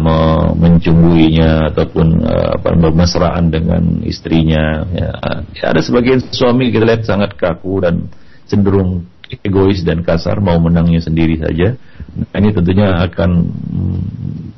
mencumbuinya 0.53 1.73
ataupun 1.73 2.21
uh, 2.21 2.61
apa 2.61 2.77
bermesraan 2.77 3.49
dengan 3.49 4.05
istrinya 4.05 4.85
ya. 4.93 5.11
ya 5.57 5.65
ada 5.73 5.81
sebagian 5.81 6.21
suami 6.29 6.69
kita 6.69 6.85
lihat 6.85 7.09
sangat 7.09 7.33
kaku 7.33 7.81
dan 7.81 8.05
cenderung 8.45 9.09
egois 9.41 9.81
dan 9.81 10.05
kasar 10.05 10.37
mau 10.37 10.61
menangnya 10.61 11.01
sendiri 11.01 11.41
saja. 11.41 11.73
Nah, 12.13 12.37
ini 12.37 12.53
tentunya 12.53 12.93
akan 13.09 13.31
mm, 13.49 13.99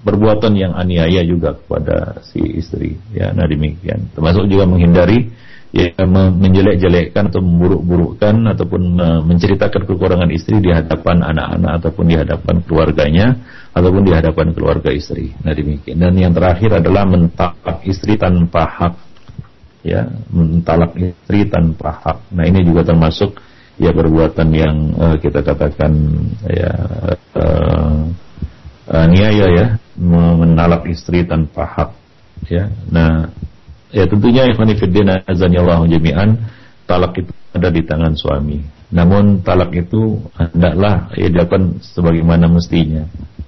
perbuatan 0.04 0.54
yang 0.60 0.76
aniaya 0.76 1.24
juga 1.24 1.56
kepada 1.56 2.20
si 2.28 2.44
istri. 2.60 3.00
Ya 3.16 3.32
nah 3.32 3.48
demikian. 3.48 4.12
Termasuk 4.12 4.52
juga 4.52 4.68
menghindari 4.68 5.32
ya 5.76 5.92
menjelek-jelekkan 6.08 7.28
atau 7.28 7.44
memburuk-burukkan 7.44 8.56
ataupun 8.56 8.82
menceritakan 9.28 9.84
kekurangan 9.84 10.32
istri 10.32 10.64
di 10.64 10.72
hadapan 10.72 11.20
anak-anak 11.22 11.72
ataupun 11.84 12.06
di 12.08 12.16
hadapan 12.16 12.56
keluarganya 12.64 13.28
ataupun 13.76 14.02
di 14.08 14.14
hadapan 14.16 14.56
keluarga 14.56 14.90
istri. 14.90 15.36
Nah 15.44 15.52
demikian. 15.52 16.00
Dan 16.00 16.16
yang 16.16 16.34
terakhir 16.34 16.80
adalah 16.80 17.04
mentalak 17.04 17.84
istri 17.84 18.16
tanpa 18.16 18.64
hak. 18.66 18.96
Ya, 19.86 20.10
mentalak 20.34 20.98
istri 20.98 21.48
tanpa 21.48 22.00
hak. 22.02 22.34
Nah 22.34 22.44
ini 22.48 22.66
juga 22.66 22.88
termasuk 22.88 23.40
ya 23.78 23.94
perbuatan 23.94 24.50
yang 24.50 24.76
uh, 24.98 25.16
kita 25.22 25.46
katakan 25.46 25.94
ya 26.50 26.74
uh, 27.38 28.02
uh, 28.90 29.06
niaya 29.06 29.46
ya 29.54 29.68
menalak 30.02 30.90
istri 30.90 31.24
tanpa 31.24 31.64
hak. 31.70 31.90
Ya, 32.48 32.70
nah 32.90 33.34
Ya 33.96 34.04
tentunya 34.04 34.48
ikhwan 34.52 34.74
fillah 34.76 35.24
azanillahu 35.24 35.88
jami'an 35.88 36.36
talak 36.88 37.20
itu 37.20 37.32
ada 37.56 37.70
di 37.72 37.82
tangan 37.84 38.14
suami. 38.16 38.60
Namun 38.92 39.44
talak 39.44 39.76
itu 39.76 40.20
hendaklah 40.36 41.12
ya 41.16 41.28
dilakukan 41.28 41.84
sebagaimana 41.84 42.48
mestinya. 42.48 43.04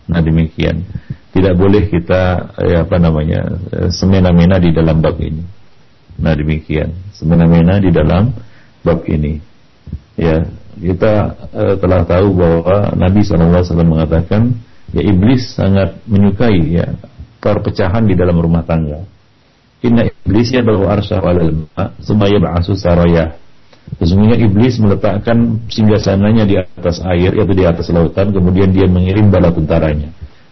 Nah 0.07 0.19
demikian. 0.19 0.83
Tidak 1.29 1.53
boleh 1.53 1.87
kita 1.87 2.55
ya 2.65 2.83
apa 2.83 2.97
namanya 2.97 3.45
semena-mena 3.93 4.57
di 4.57 4.73
dalam 4.73 4.99
bab 4.99 5.15
ini. 5.21 5.43
Nah 6.19 6.33
demikian. 6.35 6.91
Semena-mena 7.15 7.79
di 7.79 7.91
dalam 7.93 8.33
bab 8.83 9.03
ini. 9.07 9.39
Ya, 10.19 10.43
kita 10.75 11.35
uh, 11.55 11.75
telah 11.79 12.03
tahu 12.03 12.35
bahwa 12.35 12.91
Nabi 12.95 13.23
SAW 13.23 13.63
mengatakan 13.87 14.51
ya 14.91 15.03
iblis 15.03 15.55
sangat 15.55 15.95
menyukai 16.07 16.59
ya 16.75 16.91
perpecahan 17.39 18.03
di 18.03 18.19
dalam 18.19 18.35
rumah 18.35 18.63
tangga. 18.67 19.03
Inna 19.79 20.07
iblis 20.07 20.51
ya 20.51 20.59
baru 20.59 20.91
arsyahu 20.91 21.25
alal 21.25 21.51
ma' 21.75 22.39
ba'asu 22.43 22.75
saraya 22.75 23.35
Sesungguhnya 23.97 24.37
iblis 24.37 24.77
meletakkan 24.77 25.65
singgasananya 25.71 26.43
di 26.45 26.55
atas 26.61 27.01
air 27.01 27.33
Yaitu 27.33 27.53
di 27.57 27.65
atas 27.65 27.89
lautan 27.89 28.29
Kemudian 28.29 28.69
dia 28.69 28.85
mengirim 28.85 29.33
bala 29.33 29.49
tentaranya 29.49 30.11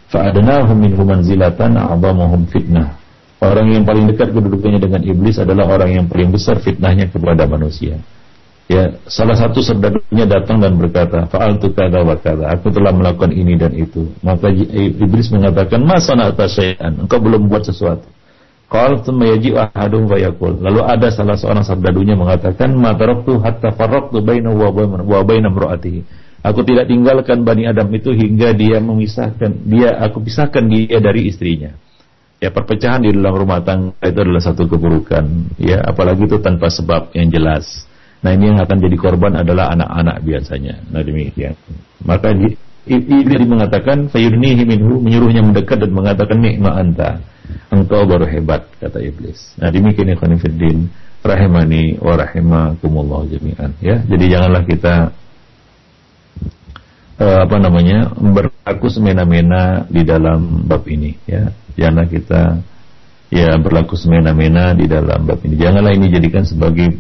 Fa'adanahum 0.09 0.79
minhu 0.79 1.03
manzilatan 1.03 1.75
a'zamahum 1.75 2.47
fitnah 2.49 2.97
Orang 3.37 3.69
yang 3.69 3.85
paling 3.85 4.09
dekat 4.09 4.33
kedudukannya 4.33 4.81
dengan 4.81 5.01
iblis 5.05 5.37
adalah 5.37 5.69
orang 5.69 5.93
yang 5.93 6.05
paling 6.09 6.33
besar 6.33 6.57
fitnahnya 6.57 7.05
kepada 7.05 7.45
manusia. 7.45 8.01
Ya, 8.67 8.97
salah 9.07 9.37
satu 9.37 9.61
serdadunya 9.61 10.25
datang 10.25 10.57
dan 10.57 10.73
berkata, 10.75 11.29
"Fa'altu 11.29 11.71
kada 11.71 12.01
wa 12.01 12.17
kada." 12.17 12.51
Aku 12.57 12.73
telah 12.73 12.91
melakukan 12.91 13.31
ini 13.31 13.55
dan 13.55 13.77
itu. 13.77 14.09
Maka 14.25 14.49
iblis 14.51 15.29
mengatakan, 15.29 15.85
"Masa 15.85 16.17
atas 16.17 16.57
syai'an?" 16.57 16.97
Engkau 16.97 17.21
belum 17.21 17.45
buat 17.47 17.63
sesuatu. 17.63 18.09
Qal 18.67 18.99
thumma 18.99 19.31
ahadum. 19.31 20.11
Lalu 20.59 20.79
ada 20.83 21.07
salah 21.07 21.39
seorang 21.39 21.63
sabdadunya 21.63 22.19
mengatakan, 22.19 22.75
"Ma 22.75 22.91
taraktu 22.99 23.39
hatta 23.39 23.71
farraqtu 23.71 24.19
bainahu 24.19 24.59
wa 25.07 25.23
baina 25.23 25.47
imraatihi." 25.47 26.27
Aku 26.43 26.63
tidak 26.67 26.91
tinggalkan 26.91 27.47
Bani 27.47 27.67
Adam 27.67 27.87
itu 27.95 28.11
hingga 28.11 28.51
dia 28.55 28.79
memisahkan 28.79 29.67
dia 29.67 29.95
aku 29.99 30.23
pisahkan 30.23 30.63
dia 30.67 30.99
dari 30.99 31.31
istrinya. 31.31 31.75
Ya 32.37 32.53
perpecahan 32.53 33.01
di 33.01 33.09
dalam 33.09 33.33
rumah 33.33 33.65
tangga 33.65 33.97
itu 34.03 34.19
adalah 34.21 34.43
satu 34.43 34.69
keburukan, 34.69 35.57
ya 35.57 35.81
apalagi 35.81 36.29
itu 36.29 36.37
tanpa 36.37 36.69
sebab 36.69 37.09
yang 37.17 37.33
jelas. 37.33 37.87
Nah 38.21 38.35
ini 38.35 38.53
yang 38.53 38.59
akan 38.61 38.77
jadi 38.77 38.97
korban 38.99 39.33
adalah 39.41 39.73
anak-anak 39.73 40.21
biasanya. 40.21 40.75
Nah 40.93 41.01
demikian. 41.01 41.57
Maka 42.05 42.35
Iblis 42.87 43.43
mengatakan 43.43 44.07
fayurnihi 44.07 44.63
minhu 44.63 45.01
menyuruhnya 45.03 45.43
mendekat 45.43 45.83
dan 45.83 45.91
mengatakan 45.91 46.39
nikma 46.39 46.77
anta 46.77 47.19
engkau 47.71 48.03
baru 48.07 48.25
hebat 48.27 48.67
kata 48.79 48.99
iblis. 49.03 49.55
Nah 49.59 49.71
demikian 49.71 50.13
ikhwan 50.13 50.39
fillah 50.39 50.87
rahimani 51.25 51.99
wa 51.99 52.13
rahimakumullah 52.15 53.27
jami'an 53.27 53.71
ya. 53.83 53.99
Jadi 54.05 54.25
janganlah 54.31 54.63
kita 54.63 54.95
uh, 57.19 57.39
apa 57.43 57.55
namanya 57.59 58.13
berlaku 58.15 58.87
semena-mena 58.87 59.85
di 59.91 60.01
dalam 60.07 60.63
bab 60.65 60.87
ini 60.87 61.17
ya. 61.27 61.51
Janganlah 61.77 62.07
kita 62.09 62.41
ya 63.29 63.59
berlaku 63.59 63.99
semena-mena 63.99 64.71
di 64.73 64.87
dalam 64.87 65.27
bab 65.27 65.43
ini. 65.43 65.59
Janganlah 65.59 65.91
ini 65.93 66.07
jadikan 66.07 66.47
sebagai 66.47 66.95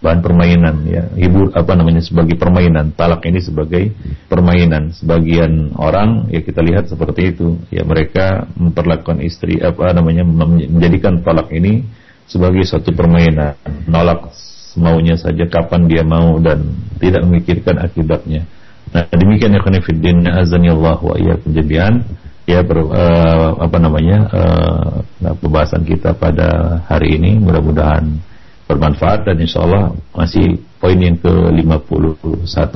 bahan 0.00 0.20
permainan 0.24 0.76
ya. 0.88 1.04
Hibur 1.12 1.52
apa 1.52 1.76
namanya 1.76 2.00
sebagai 2.00 2.34
permainan. 2.40 2.96
Talak 2.96 3.24
ini 3.28 3.40
sebagai 3.44 3.92
permainan. 4.26 4.96
Sebagian 4.96 5.76
orang 5.76 6.32
ya 6.32 6.40
kita 6.40 6.64
lihat 6.64 6.88
seperti 6.88 7.36
itu. 7.36 7.60
Ya 7.68 7.84
mereka 7.84 8.48
memperlakukan 8.56 9.20
istri 9.20 9.60
apa 9.60 9.92
namanya 9.92 10.24
menjadikan 10.24 11.20
talak 11.20 11.52
ini 11.52 11.84
sebagai 12.24 12.64
suatu 12.64 12.96
permainan. 12.96 13.54
Nolak 13.86 14.32
semaunya 14.72 15.20
saja 15.20 15.44
kapan 15.46 15.84
dia 15.86 16.00
mau 16.00 16.40
dan 16.40 16.64
tidak 16.96 17.22
memikirkan 17.28 17.76
akibatnya. 17.84 18.48
Nah 18.90 19.04
demikian 19.12 19.54
ya 19.54 19.60
khonifuddin 19.60 20.24
azanillah 20.26 20.98
wa 20.98 21.14
iyyakum 21.20 21.52
jami'an. 21.52 22.02
Ya 22.48 22.66
ber, 22.66 22.82
uh, 22.82 23.62
apa 23.62 23.78
namanya 23.78 24.26
uh, 24.32 25.06
nah, 25.22 25.36
pembahasan 25.38 25.86
kita 25.86 26.16
pada 26.16 26.80
hari 26.88 27.20
ini. 27.20 27.38
Mudah-mudahan 27.38 28.29
bermanfaat 28.70 29.26
dan 29.26 29.36
insya 29.42 29.66
Allah 29.66 29.98
masih 30.14 30.62
poin 30.78 30.94
yang 30.94 31.18
ke-51 31.18 32.74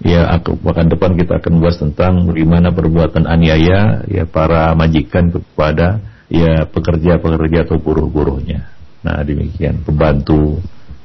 ya 0.00 0.30
akan 0.40 0.86
depan 0.88 1.12
kita 1.18 1.42
akan 1.42 1.52
bahas 1.60 1.76
tentang 1.76 2.24
bagaimana 2.24 2.72
perbuatan 2.72 3.28
aniaya 3.28 4.06
ya 4.08 4.24
para 4.24 4.72
majikan 4.72 5.28
kepada 5.28 6.00
ya 6.32 6.64
pekerja-pekerja 6.64 7.68
atau 7.68 7.76
buruh-buruhnya. 7.76 8.68
Nah 9.04 9.20
demikian 9.26 9.82
pembantu 9.82 10.62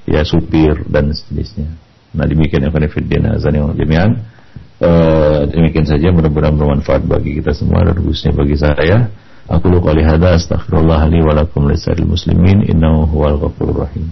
ya 0.08 0.22
supir 0.24 0.86
dan 0.88 1.12
sejenisnya. 1.12 1.68
Nah 2.14 2.26
demikian 2.30 2.70
yang 2.70 2.74
Azan 3.34 3.54
yang 3.58 3.74
demikian. 3.74 4.24
Uh, 4.84 5.48
demikian 5.48 5.88
saja 5.88 6.12
mudah-mudahan 6.12 6.60
bermanfaat 6.60 7.08
bagi 7.08 7.40
kita 7.40 7.56
semua 7.56 7.88
dan 7.88 7.96
khususnya 8.04 8.36
bagi 8.36 8.58
saya. 8.60 9.08
أقول 9.50 9.80
قولي 9.80 10.04
هذا 10.04 10.36
أستغفر 10.36 10.80
الله 10.80 11.08
لي 11.08 11.22
ولكم 11.22 11.72
لسائر 11.72 12.00
المسلمين 12.00 12.62
إنه 12.62 13.04
هو 13.04 13.28
الغفور 13.28 13.70
الرحيم. 13.70 14.12